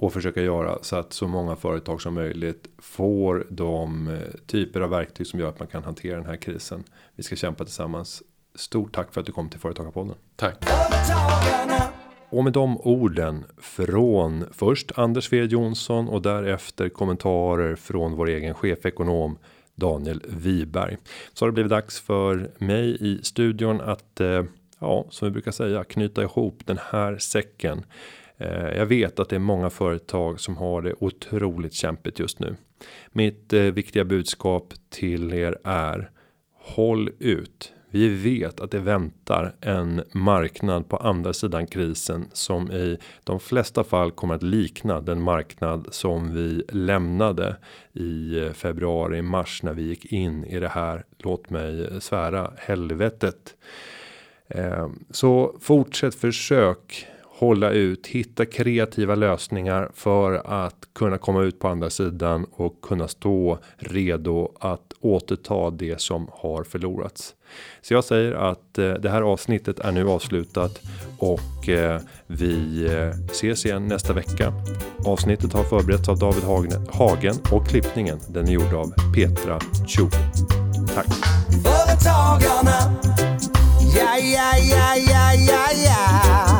och 0.00 0.12
försöka 0.12 0.42
göra 0.42 0.78
så 0.82 0.96
att 0.96 1.12
så 1.12 1.28
många 1.28 1.56
företag 1.56 2.02
som 2.02 2.14
möjligt 2.14 2.68
får 2.78 3.46
de 3.50 4.08
eh, 4.08 4.18
typer 4.46 4.80
av 4.80 4.90
verktyg 4.90 5.26
som 5.26 5.40
gör 5.40 5.48
att 5.48 5.58
man 5.58 5.68
kan 5.68 5.84
hantera 5.84 6.16
den 6.16 6.26
här 6.26 6.36
krisen. 6.36 6.84
Vi 7.14 7.22
ska 7.22 7.36
kämpa 7.36 7.64
tillsammans. 7.64 8.22
Stort 8.54 8.94
tack 8.94 9.12
för 9.12 9.20
att 9.20 9.26
du 9.26 9.32
kom 9.32 9.48
till 9.48 9.60
Företagarpodden. 9.60 10.14
Tack. 10.36 10.64
Och 12.30 12.44
med 12.44 12.52
de 12.52 12.78
orden 12.80 13.44
från 13.58 14.44
först 14.52 14.92
Anders 14.98 15.30
W 15.30 15.52
Jonsson 15.52 16.08
och 16.08 16.22
därefter 16.22 16.88
kommentarer 16.88 17.76
från 17.76 18.16
vår 18.16 18.28
egen 18.28 18.54
chefekonom 18.54 19.38
Daniel 19.74 20.22
Wiberg. 20.28 20.96
Så 21.34 21.44
har 21.44 21.50
det 21.50 21.54
blivit 21.54 21.70
dags 21.70 22.00
för 22.00 22.50
mig 22.58 22.96
i 23.00 23.22
studion 23.22 23.80
att 23.80 24.20
eh, 24.20 24.44
ja, 24.78 25.06
som 25.10 25.28
vi 25.28 25.32
brukar 25.32 25.50
säga 25.50 25.84
knyta 25.84 26.22
ihop 26.22 26.62
den 26.64 26.78
här 26.90 27.18
säcken. 27.18 27.84
Eh, 28.40 28.76
jag 28.76 28.86
vet 28.86 29.20
att 29.20 29.28
det 29.28 29.36
är 29.36 29.40
många 29.40 29.70
företag 29.70 30.40
som 30.40 30.56
har 30.56 30.82
det 30.82 30.94
otroligt 31.00 31.74
kämpigt 31.74 32.18
just 32.18 32.38
nu. 32.38 32.56
Mitt 33.12 33.52
eh, 33.52 33.62
viktiga 33.62 34.04
budskap 34.04 34.74
till 34.88 35.32
er 35.32 35.58
är 35.64 36.10
håll 36.54 37.10
ut. 37.18 37.72
Vi 37.90 38.08
vet 38.08 38.60
att 38.60 38.70
det 38.70 38.78
väntar 38.78 39.54
en 39.60 40.02
marknad 40.12 40.88
på 40.88 40.96
andra 40.96 41.32
sidan 41.32 41.66
krisen 41.66 42.28
som 42.32 42.72
i 42.72 42.98
de 43.24 43.40
flesta 43.40 43.84
fall 43.84 44.10
kommer 44.10 44.34
att 44.34 44.42
likna 44.42 45.00
den 45.00 45.22
marknad 45.22 45.88
som 45.90 46.34
vi 46.34 46.62
lämnade 46.68 47.56
i 47.92 48.38
eh, 48.38 48.52
februari 48.52 49.22
mars 49.22 49.62
när 49.62 49.72
vi 49.72 49.82
gick 49.82 50.12
in 50.12 50.44
i 50.44 50.60
det 50.60 50.68
här. 50.68 51.04
Låt 51.18 51.50
mig 51.50 52.00
svära 52.00 52.52
helvetet. 52.56 53.56
Så 55.10 55.56
fortsätt 55.60 56.14
försök 56.14 57.06
hålla 57.40 57.70
ut, 57.70 58.06
hitta 58.06 58.46
kreativa 58.46 59.14
lösningar 59.14 59.90
för 59.94 60.32
att 60.32 60.88
kunna 60.94 61.18
komma 61.18 61.42
ut 61.42 61.58
på 61.58 61.68
andra 61.68 61.90
sidan 61.90 62.46
och 62.52 62.80
kunna 62.82 63.08
stå 63.08 63.58
redo 63.76 64.52
att 64.60 64.92
återta 65.00 65.70
det 65.70 66.00
som 66.00 66.28
har 66.32 66.64
förlorats. 66.64 67.34
Så 67.82 67.94
jag 67.94 68.04
säger 68.04 68.32
att 68.32 68.78
eh, 68.78 68.92
det 68.92 69.10
här 69.10 69.22
avsnittet 69.22 69.80
är 69.80 69.92
nu 69.92 70.08
avslutat 70.08 70.80
och 71.18 71.68
eh, 71.68 72.00
vi 72.26 72.86
eh, 72.86 73.30
ses 73.30 73.66
igen 73.66 73.86
nästa 73.86 74.12
vecka. 74.12 74.52
Avsnittet 75.06 75.52
har 75.52 75.64
förberetts 75.64 76.08
av 76.08 76.18
David 76.18 76.44
Hagen 76.88 77.36
och 77.52 77.66
klippningen 77.66 78.18
den 78.28 78.48
är 78.48 78.52
gjord 78.52 78.74
av 78.74 78.92
Petra 79.14 79.58
Cho. 79.86 80.08
Tack! 80.94 81.06
Företagarna, 81.64 82.96
ja, 83.96 84.18
ja, 84.18 84.52
ja, 84.58 84.96
ja, 84.96 85.34
ja, 85.34 85.68
ja 85.84 86.59